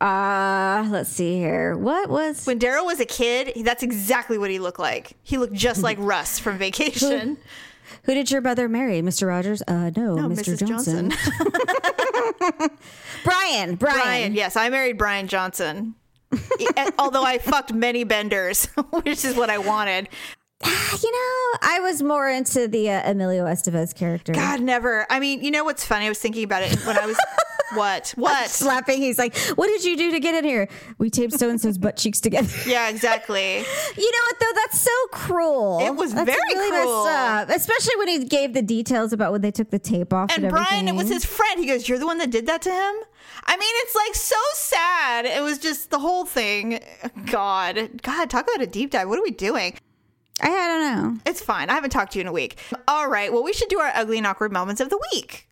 Uh, 0.00 0.86
let's 0.90 1.08
see 1.08 1.36
here. 1.38 1.76
What 1.76 2.10
was 2.10 2.44
when 2.46 2.58
Daryl 2.58 2.84
was 2.84 3.00
a 3.00 3.06
kid, 3.06 3.52
that's 3.64 3.82
exactly 3.82 4.36
what 4.36 4.50
he 4.50 4.58
looked 4.58 4.78
like. 4.78 5.12
He 5.22 5.38
looked 5.38 5.54
just 5.54 5.82
like 5.82 5.96
Russ 6.00 6.38
from 6.38 6.58
Vacation. 6.58 7.38
Who 8.04 8.14
did 8.14 8.30
your 8.30 8.40
brother 8.40 8.68
marry? 8.68 9.00
Mr. 9.02 9.26
Rogers? 9.28 9.62
Uh, 9.66 9.90
no, 9.96 10.14
No, 10.16 10.28
Mr. 10.28 10.54
Mrs. 10.54 10.68
Johnson. 10.68 11.12
Brian, 13.24 13.76
Brian. 13.76 13.76
Brian. 13.76 14.34
Yes, 14.34 14.56
I 14.56 14.68
married 14.68 14.98
Brian 14.98 15.28
Johnson. 15.28 15.94
Eh, 16.76 16.90
Although 16.98 17.22
I 17.22 17.38
fucked 17.38 17.72
many 17.72 18.04
benders, 18.04 18.66
which 19.02 19.24
is 19.24 19.36
what 19.36 19.50
I 19.50 19.58
wanted. 19.58 20.08
You 21.02 21.10
know, 21.10 21.58
I 21.60 21.80
was 21.82 22.02
more 22.02 22.28
into 22.30 22.68
the 22.68 22.88
uh, 22.88 23.10
Emilio 23.10 23.44
Estevez 23.46 23.92
character. 23.94 24.32
God, 24.32 24.60
never. 24.60 25.06
I 25.10 25.18
mean, 25.18 25.42
you 25.42 25.50
know 25.50 25.64
what's 25.64 25.84
funny? 25.84 26.06
I 26.06 26.08
was 26.08 26.20
thinking 26.20 26.44
about 26.44 26.62
it 26.62 26.72
when 26.86 26.96
I 26.96 27.04
was 27.04 27.18
what? 27.74 28.14
What? 28.16 28.48
Slapping, 28.48 28.98
he's 29.02 29.18
like, 29.18 29.36
"What 29.56 29.66
did 29.66 29.82
you 29.84 29.96
do 29.96 30.12
to 30.12 30.20
get 30.20 30.36
in 30.36 30.44
here?" 30.44 30.68
We 30.98 31.10
taped 31.10 31.32
so 31.34 31.50
and 31.50 31.60
so's 31.60 31.76
butt 31.78 31.96
cheeks 31.96 32.20
together. 32.20 32.48
Yeah, 32.66 32.88
exactly. 32.88 33.56
You 33.96 34.10
know 34.10 34.18
what 34.28 34.40
though? 34.40 34.52
That's 34.54 34.80
so 34.80 34.90
cruel. 35.10 35.80
It 35.82 35.96
was 35.96 36.14
That's 36.14 36.26
very 36.26 36.38
really 36.54 36.70
cruel. 36.70 37.04
messed 37.04 37.16
up. 37.18 37.48
Especially 37.50 37.96
when 37.96 38.08
he 38.08 38.24
gave 38.24 38.54
the 38.54 38.62
details 38.62 39.12
about 39.12 39.32
when 39.32 39.40
they 39.40 39.50
took 39.50 39.70
the 39.70 39.80
tape 39.80 40.12
off 40.12 40.30
and, 40.34 40.44
And 40.44 40.52
Brian, 40.52 40.86
it 40.86 40.94
was 40.94 41.08
his 41.08 41.24
friend. 41.24 41.58
He 41.58 41.66
goes, 41.66 41.88
"You're 41.88 41.98
the 41.98 42.06
one 42.06 42.18
that 42.18 42.30
did 42.30 42.46
that 42.46 42.62
to 42.62 42.70
him." 42.70 42.94
I 43.44 43.56
mean, 43.56 43.74
it's 43.82 43.96
like 43.96 44.14
so 44.14 44.36
sad. 44.54 45.26
It 45.26 45.42
was 45.42 45.58
just 45.58 45.90
the 45.90 45.98
whole 45.98 46.24
thing. 46.24 46.78
God, 47.26 48.00
God, 48.02 48.30
talk 48.30 48.44
about 48.48 48.62
a 48.62 48.66
deep 48.68 48.90
dive. 48.92 49.08
What 49.08 49.18
are 49.18 49.22
we 49.22 49.32
doing? 49.32 49.74
I, 50.42 50.48
I 50.48 50.66
don't 50.68 50.80
know. 51.14 51.20
It's 51.26 51.40
fine. 51.40 51.70
I 51.70 51.74
haven't 51.74 51.90
talked 51.90 52.12
to 52.12 52.18
you 52.18 52.22
in 52.22 52.26
a 52.26 52.32
week. 52.32 52.56
All 52.88 53.08
right. 53.08 53.32
Well, 53.32 53.42
we 53.44 53.52
should 53.52 53.68
do 53.68 53.78
our 53.78 53.92
ugly 53.94 54.18
and 54.18 54.26
awkward 54.26 54.52
moments 54.52 54.80
of 54.80 54.90
the 54.90 55.00
week. 55.12 55.46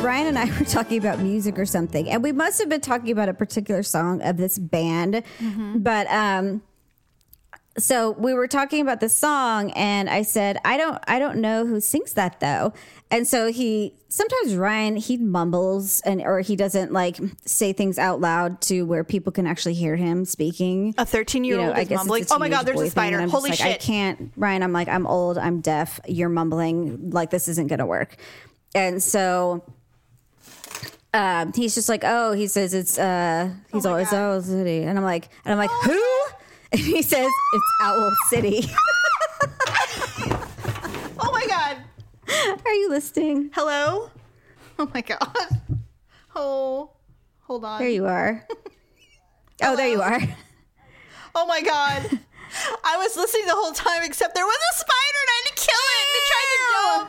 Brian 0.00 0.26
and 0.26 0.36
I 0.38 0.46
were 0.58 0.64
talking 0.64 0.98
about 0.98 1.20
music 1.20 1.58
or 1.58 1.64
something, 1.64 2.10
and 2.10 2.22
we 2.24 2.32
must 2.32 2.58
have 2.58 2.68
been 2.68 2.80
talking 2.80 3.12
about 3.12 3.28
a 3.28 3.34
particular 3.34 3.82
song 3.84 4.20
of 4.22 4.36
this 4.36 4.58
band. 4.58 5.22
But 5.76 6.06
um, 6.08 6.60
so 7.78 8.10
we 8.12 8.34
were 8.34 8.46
talking 8.46 8.82
about 8.82 9.00
the 9.00 9.08
song, 9.08 9.70
and 9.72 10.10
I 10.10 10.22
said, 10.22 10.58
"I 10.64 10.76
don't, 10.76 10.98
I 11.06 11.18
don't 11.18 11.38
know 11.38 11.66
who 11.66 11.80
sings 11.80 12.12
that 12.14 12.40
though." 12.40 12.72
And 13.10 13.26
so 13.26 13.52
he 13.52 13.94
sometimes 14.08 14.54
Ryan 14.56 14.96
he 14.96 15.16
mumbles 15.16 16.00
and 16.02 16.20
or 16.22 16.40
he 16.40 16.56
doesn't 16.56 16.92
like 16.92 17.18
say 17.44 17.72
things 17.72 17.98
out 17.98 18.20
loud 18.20 18.60
to 18.62 18.82
where 18.82 19.04
people 19.04 19.32
can 19.32 19.46
actually 19.46 19.74
hear 19.74 19.96
him 19.96 20.24
speaking. 20.24 20.94
A 20.98 21.06
13 21.06 21.44
year 21.44 21.60
old 21.60 21.74
I 21.74 21.82
is 21.82 21.90
mumbling. 21.90 22.26
Oh 22.30 22.38
my 22.38 22.48
God, 22.48 22.64
there's 22.66 22.76
a 22.80 22.84
boy 22.84 22.88
thing, 22.90 23.14
and 23.14 23.30
spider. 23.30 23.30
Holy 23.30 23.50
like, 23.50 23.60
I 23.60 23.74
can't, 23.74 24.32
Ryan. 24.36 24.62
I'm 24.62 24.72
like, 24.72 24.88
I'm 24.88 25.06
old. 25.06 25.38
I'm 25.38 25.60
deaf. 25.60 26.00
You're 26.06 26.28
mumbling. 26.28 27.10
Like 27.10 27.30
this 27.30 27.48
isn't 27.48 27.68
gonna 27.68 27.86
work. 27.86 28.16
And 28.74 29.02
so 29.02 29.62
um, 31.14 31.52
he's 31.52 31.74
just 31.74 31.88
like, 31.88 32.02
oh, 32.04 32.32
he 32.32 32.46
says 32.46 32.72
it's 32.72 32.98
uh, 32.98 33.50
he's 33.72 33.84
Oh 33.84 33.90
always 33.90 34.10
God. 34.10 34.16
Owl 34.16 34.42
City, 34.42 34.82
and 34.84 34.98
I'm 34.98 35.04
like, 35.04 35.28
and 35.44 35.52
I'm 35.52 35.58
like, 35.58 35.70
who? 35.84 36.21
And 36.72 36.80
he 36.80 37.02
says 37.02 37.28
it's 37.52 37.72
Owl 37.82 38.12
City. 38.28 38.64
Oh 41.24 41.30
my 41.32 41.46
God. 41.46 41.76
Are 42.64 42.72
you 42.72 42.88
listening? 42.88 43.50
Hello? 43.54 44.10
Oh 44.78 44.90
my 44.92 45.02
God. 45.02 45.36
Oh, 46.34 46.90
hold 47.42 47.64
on. 47.64 47.78
There 47.78 47.90
you 47.90 48.06
are. 48.06 48.46
Oh, 49.62 49.76
there 49.76 49.88
you 49.88 50.00
are. 50.00 50.20
Oh 51.34 51.46
my 51.46 51.60
God. 51.60 52.18
I 52.84 52.96
was 52.96 53.16
listening 53.16 53.46
the 53.46 53.54
whole 53.54 53.72
time, 53.72 54.02
except 54.02 54.34
there 54.34 54.44
was 54.44 54.56
a 54.74 54.78
spider 54.78 55.18
and 55.20 55.28
I 55.28 55.34
had 55.36 55.46
to 55.48 55.54
kill 55.62 55.84
it 55.92 56.02
and 56.02 56.12
it 56.16 56.24
tried 56.32 56.48
to 56.52 56.58
jump. 56.72 57.08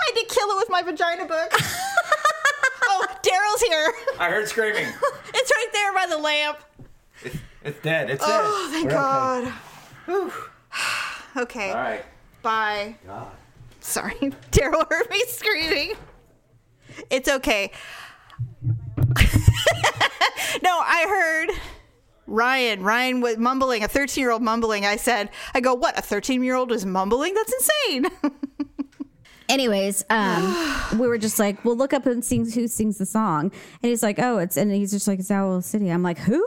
I 0.00 0.04
had 0.06 0.16
to 0.16 0.34
kill 0.34 0.48
it 0.50 0.56
with 0.56 0.70
my 0.70 0.82
vagina 0.82 1.24
book. 1.24 1.52
oh, 2.84 3.06
Daryl's 3.22 3.62
here. 3.62 3.92
I 4.18 4.30
heard 4.30 4.48
screaming. 4.48 4.86
It's 5.34 5.52
right 5.54 5.68
there 5.72 5.92
by 5.92 6.06
the 6.08 6.18
lamp. 6.18 6.58
It's, 7.22 7.36
it's 7.64 7.80
dead. 7.80 8.10
It's 8.10 8.22
it. 8.22 8.28
Oh, 8.30 8.66
dead. 8.66 8.72
thank 8.72 8.84
We're 8.86 8.90
God. 8.90 9.44
Whew. 10.06 10.26
Okay. 10.26 10.36
Okay. 11.36 11.70
All 11.70 11.76
right. 11.76 12.04
Bye. 12.42 12.96
God. 13.06 13.28
Sorry. 13.80 14.14
Daryl 14.50 14.88
heard 14.90 15.08
me 15.10 15.22
screaming. 15.28 15.92
It's 17.10 17.28
okay. 17.28 17.70
no, 20.62 20.80
I 20.80 21.06
heard 21.08 21.50
Ryan. 22.26 22.82
Ryan 22.82 23.20
was 23.20 23.38
mumbling, 23.38 23.84
a 23.84 23.88
13 23.88 24.20
year 24.20 24.30
old 24.30 24.42
mumbling. 24.42 24.84
I 24.84 24.96
said, 24.96 25.30
I 25.54 25.60
go, 25.60 25.74
what? 25.74 25.98
A 25.98 26.02
13 26.02 26.42
year 26.42 26.54
old 26.54 26.72
is 26.72 26.84
mumbling? 26.84 27.34
That's 27.34 27.52
insane. 27.52 28.06
Anyways, 29.48 30.04
um, 30.10 30.98
we 30.98 31.08
were 31.08 31.16
just 31.16 31.38
like, 31.38 31.64
well, 31.64 31.76
look 31.76 31.94
up 31.94 32.04
and 32.04 32.22
sings 32.22 32.54
who 32.54 32.68
sings 32.68 32.98
the 32.98 33.06
song, 33.06 33.50
and 33.82 33.90
he's 33.90 34.02
like, 34.02 34.18
oh, 34.18 34.38
it's 34.38 34.58
and 34.58 34.70
he's 34.70 34.90
just 34.90 35.08
like, 35.08 35.20
it's 35.20 35.30
Owl 35.30 35.62
City. 35.62 35.88
I'm 35.88 36.02
like, 36.02 36.18
who? 36.18 36.46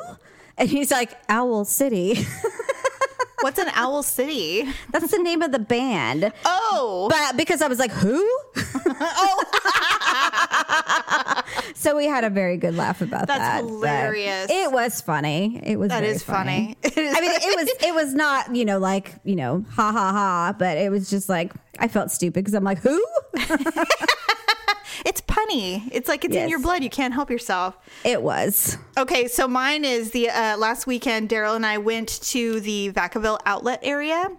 And 0.61 0.69
he's 0.69 0.91
like, 0.91 1.17
Owl 1.27 1.65
City. 1.65 2.23
What's 3.41 3.57
an 3.57 3.69
Owl 3.73 4.03
City? 4.03 4.63
That's 4.91 5.09
the 5.09 5.17
name 5.17 5.41
of 5.41 5.51
the 5.51 5.57
band. 5.57 6.31
Oh. 6.45 7.07
But 7.09 7.35
because 7.35 7.63
I 7.63 7.67
was 7.67 7.79
like, 7.79 7.91
who? 7.91 8.23
Oh. 9.03 9.43
so 11.73 11.97
we 11.97 12.05
had 12.05 12.23
a 12.23 12.29
very 12.29 12.55
good 12.57 12.75
laugh 12.75 13.01
about 13.01 13.25
That's 13.25 13.39
that. 13.39 13.61
but 13.63 13.67
hilarious. 13.67 14.47
It 14.51 14.71
was 14.71 15.01
funny. 15.01 15.59
It 15.63 15.79
was 15.79 15.89
That 15.89 16.03
is 16.03 16.21
funny. 16.21 16.77
Is 16.83 16.91
I 16.95 17.19
mean, 17.19 17.31
it 17.33 17.57
was 17.57 17.87
it 17.87 17.95
was 17.95 18.13
not 18.13 18.55
you 18.55 18.63
know 18.63 18.77
like 18.77 19.15
you 19.23 19.35
know 19.35 19.65
ha 19.71 19.91
ha 19.91 20.11
ha, 20.11 20.55
but 20.59 20.77
it 20.77 20.91
was 20.91 21.09
just 21.09 21.29
like 21.29 21.51
I 21.79 21.87
felt 21.87 22.11
stupid 22.11 22.43
because 22.43 22.53
I'm 22.53 22.63
like 22.63 22.79
who? 22.79 23.03
It's 25.05 25.21
punny. 25.21 25.87
It's 25.91 26.07
like 26.07 26.25
it's 26.25 26.35
in 26.35 26.49
your 26.49 26.59
blood. 26.59 26.83
You 26.83 26.89
can't 26.89 27.13
help 27.13 27.29
yourself. 27.29 27.77
It 28.03 28.21
was. 28.21 28.77
Okay, 28.97 29.27
so 29.27 29.47
mine 29.47 29.85
is 29.85 30.11
the 30.11 30.29
uh, 30.29 30.57
last 30.57 30.87
weekend. 30.87 31.29
Daryl 31.29 31.55
and 31.55 31.65
I 31.65 31.77
went 31.77 32.21
to 32.23 32.59
the 32.59 32.91
Vacaville 32.91 33.39
outlet 33.45 33.79
area. 33.81 34.29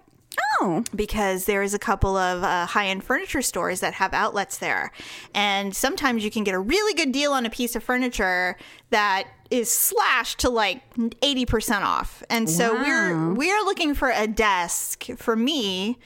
Oh, 0.61 0.83
because 0.95 1.45
there 1.45 1.63
is 1.63 1.75
a 1.75 1.79
couple 1.79 2.17
of 2.17 2.43
uh, 2.43 2.67
high-end 2.67 3.05
furniture 3.05 3.43
stores 3.43 3.81
that 3.81 3.95
have 3.95 4.15
outlets 4.15 4.59
there 4.59 4.93
and 5.35 5.75
sometimes 5.75 6.25
you 6.25 6.31
can 6.31 6.43
get 6.45 6.55
a 6.55 6.59
really 6.59 6.95
good 6.95 7.13
deal 7.13 7.33
on 7.33 7.45
a 7.45 7.51
piece 7.51 7.77
of 7.77 7.83
furniture 7.83 8.57
that 8.91 9.25
is 9.51 9.71
slashed 9.71 10.39
to 10.41 10.49
like 10.49 10.83
80% 10.97 11.83
off 11.83 12.23
and 12.31 12.49
so 12.49 12.75
we're 12.75 13.35
we're 13.35 13.63
looking 13.65 13.95
for 13.95 14.11
a 14.11 14.27
desk 14.27 15.05
for 15.17 15.37
me 15.37 15.99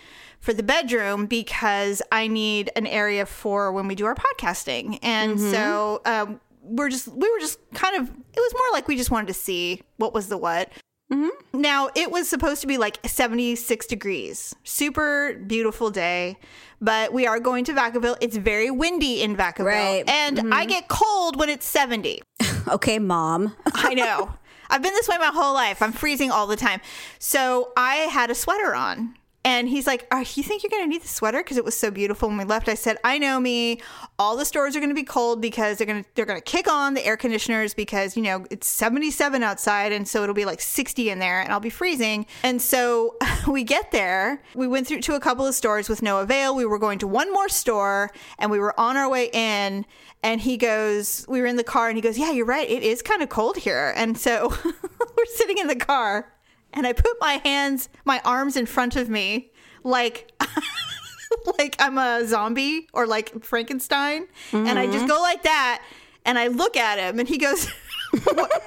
for 0.46 0.54
the 0.54 0.62
bedroom 0.62 1.26
because 1.26 2.00
i 2.12 2.28
need 2.28 2.70
an 2.76 2.86
area 2.86 3.26
for 3.26 3.72
when 3.72 3.88
we 3.88 3.96
do 3.96 4.06
our 4.06 4.14
podcasting 4.14 4.96
and 5.02 5.38
mm-hmm. 5.38 5.50
so 5.50 6.00
um, 6.06 6.40
we're 6.62 6.88
just 6.88 7.08
we 7.08 7.28
were 7.30 7.40
just 7.40 7.58
kind 7.74 7.96
of 7.96 8.08
it 8.08 8.40
was 8.40 8.54
more 8.54 8.66
like 8.72 8.86
we 8.86 8.96
just 8.96 9.10
wanted 9.10 9.26
to 9.26 9.34
see 9.34 9.82
what 9.96 10.14
was 10.14 10.28
the 10.28 10.38
what 10.38 10.70
mm-hmm. 11.12 11.60
now, 11.60 11.90
it 11.94 12.10
was 12.10 12.28
supposed 12.28 12.60
to 12.60 12.66
be 12.66 12.78
like 12.78 12.98
76 13.04 13.86
degrees. 13.86 14.54
Super 14.64 15.34
beautiful 15.46 15.90
day. 15.90 16.36
But 16.80 17.12
we 17.12 17.26
are 17.26 17.40
going 17.40 17.64
to 17.66 17.72
Vacaville. 17.72 18.16
It's 18.20 18.36
very 18.36 18.70
windy 18.70 19.22
in 19.22 19.36
Vacaville. 19.36 19.64
Right. 19.64 20.04
And 20.08 20.38
I 20.38 20.42
mm-hmm. 20.42 20.68
get 20.68 20.88
cold 20.88 21.38
when 21.38 21.48
it's 21.48 21.64
70. 21.66 22.22
okay, 22.68 22.98
mom. 22.98 23.56
I 23.74 23.94
know. 23.94 24.34
I've 24.68 24.82
been 24.82 24.92
this 24.94 25.08
way 25.08 25.16
my 25.18 25.30
whole 25.32 25.54
life. 25.54 25.80
I'm 25.80 25.92
freezing 25.92 26.30
all 26.30 26.46
the 26.46 26.56
time. 26.56 26.80
So 27.18 27.72
I 27.76 27.94
had 27.94 28.30
a 28.30 28.34
sweater 28.34 28.74
on. 28.74 29.14
And 29.46 29.68
he's 29.68 29.86
like, 29.86 30.08
oh, 30.10 30.24
you 30.34 30.42
think 30.42 30.64
you're 30.64 30.70
going 30.70 30.82
to 30.82 30.88
need 30.88 31.02
the 31.02 31.08
sweater? 31.08 31.38
Because 31.38 31.56
it 31.56 31.64
was 31.64 31.76
so 31.76 31.88
beautiful 31.92 32.28
when 32.28 32.36
we 32.36 32.42
left. 32.42 32.68
I 32.68 32.74
said, 32.74 32.98
I 33.04 33.16
know 33.16 33.38
me. 33.38 33.80
All 34.18 34.36
the 34.36 34.44
stores 34.44 34.74
are 34.74 34.80
going 34.80 34.90
to 34.90 34.94
be 34.94 35.04
cold 35.04 35.40
because 35.40 35.78
they're 35.78 35.86
going 35.86 36.02
to 36.02 36.10
they're 36.16 36.26
going 36.26 36.40
to 36.40 36.44
kick 36.44 36.66
on 36.66 36.94
the 36.94 37.06
air 37.06 37.16
conditioners 37.16 37.72
because 37.72 38.16
you 38.16 38.24
know 38.24 38.44
it's 38.50 38.66
77 38.66 39.44
outside, 39.44 39.92
and 39.92 40.08
so 40.08 40.24
it'll 40.24 40.34
be 40.34 40.44
like 40.44 40.60
60 40.60 41.10
in 41.10 41.20
there, 41.20 41.40
and 41.40 41.52
I'll 41.52 41.60
be 41.60 41.70
freezing. 41.70 42.26
And 42.42 42.60
so 42.60 43.14
we 43.48 43.62
get 43.62 43.92
there. 43.92 44.42
We 44.56 44.66
went 44.66 44.88
through 44.88 45.02
to 45.02 45.14
a 45.14 45.20
couple 45.20 45.46
of 45.46 45.54
stores 45.54 45.88
with 45.88 46.02
no 46.02 46.18
avail. 46.18 46.56
We 46.56 46.66
were 46.66 46.80
going 46.80 46.98
to 46.98 47.06
one 47.06 47.32
more 47.32 47.48
store, 47.48 48.10
and 48.40 48.50
we 48.50 48.58
were 48.58 48.78
on 48.80 48.96
our 48.96 49.08
way 49.08 49.30
in. 49.32 49.86
And 50.24 50.40
he 50.40 50.56
goes, 50.56 51.24
we 51.28 51.40
were 51.40 51.46
in 51.46 51.54
the 51.54 51.62
car, 51.62 51.86
and 51.86 51.96
he 51.96 52.02
goes, 52.02 52.18
yeah, 52.18 52.32
you're 52.32 52.46
right. 52.46 52.68
It 52.68 52.82
is 52.82 53.00
kind 53.00 53.22
of 53.22 53.28
cold 53.28 53.58
here. 53.58 53.92
And 53.94 54.18
so 54.18 54.52
we're 54.64 55.26
sitting 55.36 55.58
in 55.58 55.68
the 55.68 55.76
car 55.76 56.32
and 56.72 56.86
I 56.86 56.92
put 56.92 57.12
my 57.20 57.40
hands, 57.44 57.88
my 58.04 58.20
arms 58.24 58.56
in 58.56 58.66
front 58.66 58.96
of 58.96 59.08
me, 59.08 59.50
like 59.82 60.32
like 61.58 61.76
I'm 61.78 61.98
a 61.98 62.26
zombie 62.26 62.88
or 62.92 63.06
like 63.06 63.44
Frankenstein, 63.44 64.26
and 64.52 64.78
I 64.78 64.86
just 64.86 64.98
mm-hmm. 64.98 65.06
go 65.06 65.20
like 65.20 65.42
that, 65.44 65.82
and 66.24 66.38
I 66.38 66.48
look 66.48 66.76
at 66.76 66.98
him, 66.98 67.18
and 67.18 67.28
he 67.28 67.38
goes, 67.38 67.68
what, 68.24 68.62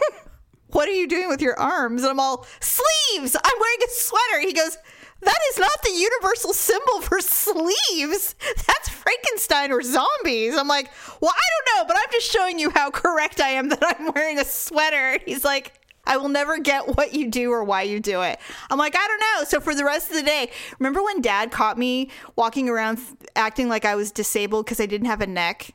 "What 0.67 0.87
are 0.87 0.93
you 0.93 1.07
doing 1.07 1.29
with 1.29 1.41
your 1.41 1.59
arms?" 1.59 2.03
And 2.03 2.11
I'm 2.11 2.19
all 2.19 2.45
sleeves. 2.59 3.35
I'm 3.35 3.59
wearing 3.59 3.79
a 3.85 3.89
sweater. 3.89 4.41
He 4.41 4.53
goes. 4.53 4.77
That 5.21 5.37
is 5.51 5.59
not 5.59 5.81
the 5.83 5.91
universal 5.91 6.53
symbol 6.53 7.01
for 7.01 7.19
sleeves. 7.19 8.35
That's 8.67 8.87
Frankenstein 8.87 9.69
or 9.69 9.81
zombies. 9.81 10.55
I'm 10.55 10.69
like, 10.69 10.89
well, 11.19 11.33
I 11.35 11.73
don't 11.75 11.77
know, 11.77 11.85
but 11.87 11.97
I'm 11.97 12.09
just 12.13 12.31
showing 12.31 12.57
you 12.57 12.69
how 12.69 12.89
correct 12.89 13.41
I 13.41 13.49
am 13.49 13.67
that 13.67 13.83
I'm 13.83 14.13
wearing 14.13 14.39
a 14.39 14.45
sweater. 14.45 15.19
He's 15.25 15.43
like, 15.43 15.78
I 16.05 16.17
will 16.17 16.29
never 16.29 16.57
get 16.59 16.87
what 16.97 17.13
you 17.13 17.29
do 17.29 17.51
or 17.51 17.63
why 17.63 17.83
you 17.83 17.99
do 17.99 18.21
it. 18.21 18.39
I'm 18.69 18.77
like, 18.77 18.95
I 18.95 19.07
don't 19.07 19.19
know. 19.19 19.45
So 19.45 19.59
for 19.59 19.75
the 19.75 19.85
rest 19.85 20.09
of 20.09 20.15
the 20.15 20.23
day, 20.23 20.51
remember 20.79 21.03
when 21.03 21.21
dad 21.21 21.51
caught 21.51 21.77
me 21.77 22.09
walking 22.35 22.69
around 22.69 22.99
acting 23.35 23.69
like 23.69 23.85
I 23.85 23.95
was 23.95 24.11
disabled 24.11 24.65
because 24.65 24.79
I 24.79 24.85
didn't 24.85 25.07
have 25.07 25.21
a 25.21 25.27
neck? 25.27 25.71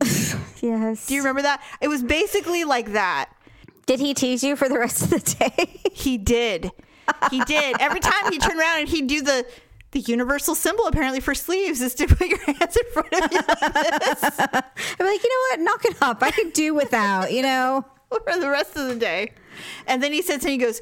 Yes. 0.60 1.06
Do 1.06 1.14
you 1.14 1.20
remember 1.20 1.42
that? 1.42 1.62
It 1.80 1.86
was 1.86 2.02
basically 2.02 2.64
like 2.64 2.92
that. 2.92 3.30
Did 3.86 4.00
he 4.00 4.12
tease 4.12 4.42
you 4.42 4.56
for 4.56 4.68
the 4.68 4.76
rest 4.76 5.02
of 5.02 5.10
the 5.10 5.20
day? 5.20 5.80
He 5.92 6.18
did. 6.18 6.72
He 7.30 7.44
did. 7.44 7.76
Every 7.80 8.00
time 8.00 8.32
he 8.32 8.38
turned 8.38 8.58
around 8.58 8.80
and 8.80 8.88
he'd 8.88 9.06
do 9.06 9.22
the 9.22 9.46
the 9.92 10.00
universal 10.00 10.54
symbol 10.56 10.86
apparently 10.86 11.20
for 11.20 11.34
sleeves 11.34 11.80
is 11.80 11.94
to 11.94 12.08
put 12.08 12.26
your 12.26 12.38
hands 12.38 12.76
in 12.76 12.92
front 12.92 13.12
of 13.12 13.32
you 13.32 13.38
like 13.38 14.00
this 14.00 14.22
I'm 14.40 15.06
like, 15.06 15.22
you 15.22 15.30
know 15.30 15.42
what? 15.50 15.60
Knock 15.60 15.84
it 15.84 16.02
off. 16.02 16.22
I 16.22 16.32
could 16.32 16.52
do 16.52 16.74
without, 16.74 17.32
you 17.32 17.42
know? 17.42 17.84
for 18.08 18.38
the 18.38 18.48
rest 18.48 18.76
of 18.76 18.88
the 18.88 18.96
day. 18.96 19.32
And 19.86 20.02
then 20.02 20.12
he 20.12 20.22
said 20.22 20.40
something, 20.42 20.52
he 20.52 20.64
goes, 20.64 20.80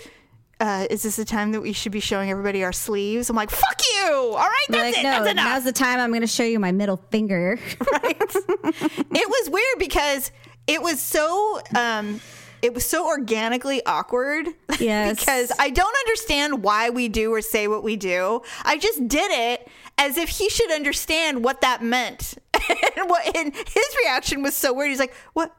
uh, 0.59 0.87
is 0.89 1.03
this 1.03 1.17
the 1.17 1.25
time 1.25 1.53
that 1.53 1.61
we 1.61 1.73
should 1.73 1.93
be 1.93 2.01
showing 2.01 2.31
everybody 2.31 2.65
our 2.65 2.73
sleeves? 2.73 3.29
I'm 3.29 3.37
like, 3.37 3.51
fuck 3.51 3.81
you. 3.95 4.11
All 4.13 4.37
right, 4.37 4.67
that's 4.71 4.97
like, 4.97 4.99
it. 4.99 5.03
no, 5.03 5.11
that's 5.11 5.31
enough. 5.33 5.45
now's 5.45 5.65
the 5.65 5.73
time 5.73 6.01
I'm 6.01 6.11
going 6.11 6.23
to 6.23 6.27
show 6.27 6.45
you 6.45 6.59
my 6.59 6.73
middle 6.73 6.97
finger. 7.11 7.59
Right. 7.93 8.17
it 8.21 9.29
was 9.29 9.51
weird 9.51 9.79
because 9.79 10.31
it 10.67 10.81
was 10.83 11.01
so 11.01 11.61
um 11.75 12.21
it 12.63 12.75
was 12.75 12.85
so 12.85 13.07
organically 13.07 13.85
awkward 13.87 14.49
Yes. 14.81 15.19
because 15.21 15.53
i 15.59 15.71
don't 15.71 15.95
understand 16.07 16.63
why 16.63 16.91
we 16.91 17.09
do 17.09 17.33
or 17.33 17.41
say 17.41 17.69
what 17.69 17.83
we 17.85 17.97
do 17.97 18.43
i 18.65 18.77
just 18.79 19.07
did 19.09 19.31
it 19.31 19.69
as 19.99 20.17
if 20.17 20.29
he 20.29 20.49
should 20.49 20.71
understand 20.73 21.45
what 21.45 21.61
that 21.61 21.83
meant 21.83 22.35
and 22.55 23.09
what 23.09 23.37
and 23.37 23.55
his 23.55 23.97
reaction 24.05 24.43
was 24.43 24.55
so 24.55 24.73
weird 24.73 24.91
he's 24.91 24.99
like 24.99 25.15
what 25.35 25.55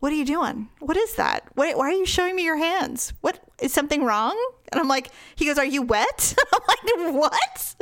what 0.00 0.12
are 0.12 0.16
you 0.16 0.24
doing 0.24 0.68
what 0.80 0.96
is 0.96 1.14
that 1.14 1.44
why 1.54 1.72
are 1.72 1.92
you 1.92 2.06
showing 2.06 2.36
me 2.36 2.44
your 2.44 2.56
hands 2.56 3.12
what 3.20 3.40
is 3.60 3.72
something 3.72 4.04
wrong 4.04 4.36
and 4.72 4.80
i'm 4.80 4.88
like 4.88 5.10
he 5.34 5.46
goes 5.46 5.58
are 5.58 5.64
you 5.64 5.82
wet 5.82 6.34
i'm 6.54 6.60
like 6.68 7.14
what 7.14 7.74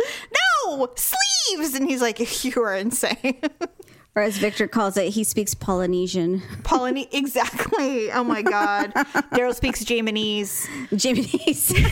no 0.67 0.89
sleeves 0.97 1.75
and 1.75 1.89
he's 1.89 2.01
like 2.01 2.45
you 2.45 2.63
are 2.63 2.75
insane 2.75 3.41
or 4.17 4.23
as 4.23 4.39
Victor 4.39 4.69
calls 4.69 4.97
it, 4.97 5.09
he 5.09 5.25
speaks 5.25 5.55
Polynesian. 5.55 6.41
Polynesian, 6.63 7.11
exactly. 7.13 8.13
Oh 8.13 8.23
my 8.23 8.43
God. 8.43 8.93
Daryl 9.33 9.53
speaks 9.53 9.85
Japanese. 9.85 10.69
Jimmy's. 10.95 11.75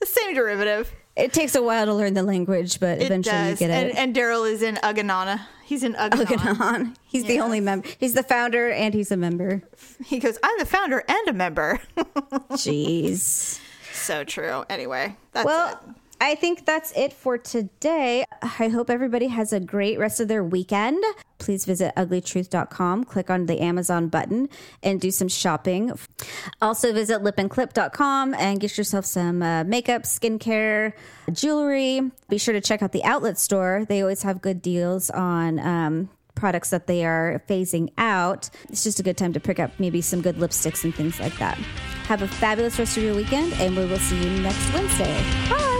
The 0.00 0.06
same 0.06 0.34
derivative. 0.34 0.92
It 1.20 1.32
takes 1.32 1.54
a 1.54 1.62
while 1.62 1.86
to 1.86 1.94
learn 1.94 2.14
the 2.14 2.22
language, 2.22 2.80
but 2.80 2.98
It 3.00 3.06
eventually 3.06 3.36
does. 3.36 3.60
you 3.60 3.66
get 3.68 3.70
and 3.74 3.88
it. 3.90 3.96
and 3.96 4.14
Daryl 4.14 4.50
is 4.50 4.62
in 4.62 4.76
Uganana. 4.82 5.46
He's 5.64 5.82
in 5.84 5.94
Uganon. 5.94 6.26
Uganon. 6.56 6.96
He's 7.04 7.24
the 7.24 7.38
only 7.40 7.60
member. 7.60 7.86
He's 7.98 8.14
the 8.14 8.22
founder 8.24 8.70
and 8.70 8.92
he's 8.92 9.10
a 9.12 9.16
member. 9.16 9.62
He 10.04 10.18
goes, 10.18 10.38
I'm 10.42 10.58
the 10.58 10.66
founder 10.66 11.04
and 11.08 11.28
a 11.28 11.32
member. 11.32 11.80
Jeez. 12.50 13.60
so 13.92 14.24
true. 14.24 14.64
Anyway, 14.68 15.16
that's 15.32 15.46
Well, 15.46 15.68
it. 15.88 15.94
I 16.20 16.34
think 16.34 16.66
that's 16.66 16.92
it 16.92 17.14
for 17.14 17.38
today. 17.38 18.24
I 18.42 18.68
hope 18.68 18.90
everybody 18.90 19.28
has 19.28 19.52
a 19.54 19.60
great 19.60 19.98
rest 19.98 20.20
of 20.20 20.28
their 20.28 20.44
weekend. 20.44 21.02
Please 21.38 21.64
visit 21.64 21.94
uglytruth.com, 21.96 23.04
click 23.04 23.30
on 23.30 23.46
the 23.46 23.60
Amazon 23.60 24.08
button, 24.08 24.50
and 24.82 25.00
do 25.00 25.10
some 25.10 25.28
shopping. 25.28 25.92
Also, 26.60 26.92
visit 26.92 27.22
lipandclip.com 27.22 28.34
and 28.34 28.60
get 28.60 28.76
yourself 28.76 29.06
some 29.06 29.42
uh, 29.42 29.64
makeup, 29.64 30.02
skincare, 30.02 30.92
jewelry. 31.32 32.02
Be 32.28 32.36
sure 32.36 32.52
to 32.52 32.60
check 32.60 32.82
out 32.82 32.92
the 32.92 33.04
outlet 33.04 33.38
store. 33.38 33.86
They 33.88 34.02
always 34.02 34.22
have 34.22 34.42
good 34.42 34.60
deals 34.60 35.08
on. 35.10 35.58
Um, 35.58 36.10
products 36.36 36.70
that 36.70 36.86
they 36.86 37.04
are 37.04 37.42
phasing 37.48 37.92
out. 37.98 38.48
It's 38.70 38.82
just 38.82 38.98
a 38.98 39.02
good 39.02 39.18
time 39.18 39.34
to 39.34 39.40
pick 39.40 39.60
up 39.60 39.72
maybe 39.78 40.00
some 40.00 40.22
good 40.22 40.36
lipsticks 40.36 40.84
and 40.84 40.94
things 40.94 41.20
like 41.20 41.36
that. 41.36 41.58
Have 42.06 42.22
a 42.22 42.28
fabulous 42.28 42.78
rest 42.78 42.96
of 42.96 43.02
your 43.02 43.14
weekend, 43.14 43.52
and 43.54 43.76
we 43.76 43.84
will 43.84 43.98
see 43.98 44.16
you 44.16 44.40
next 44.40 44.72
Wednesday. 44.72 45.22
Bye. 45.50 45.79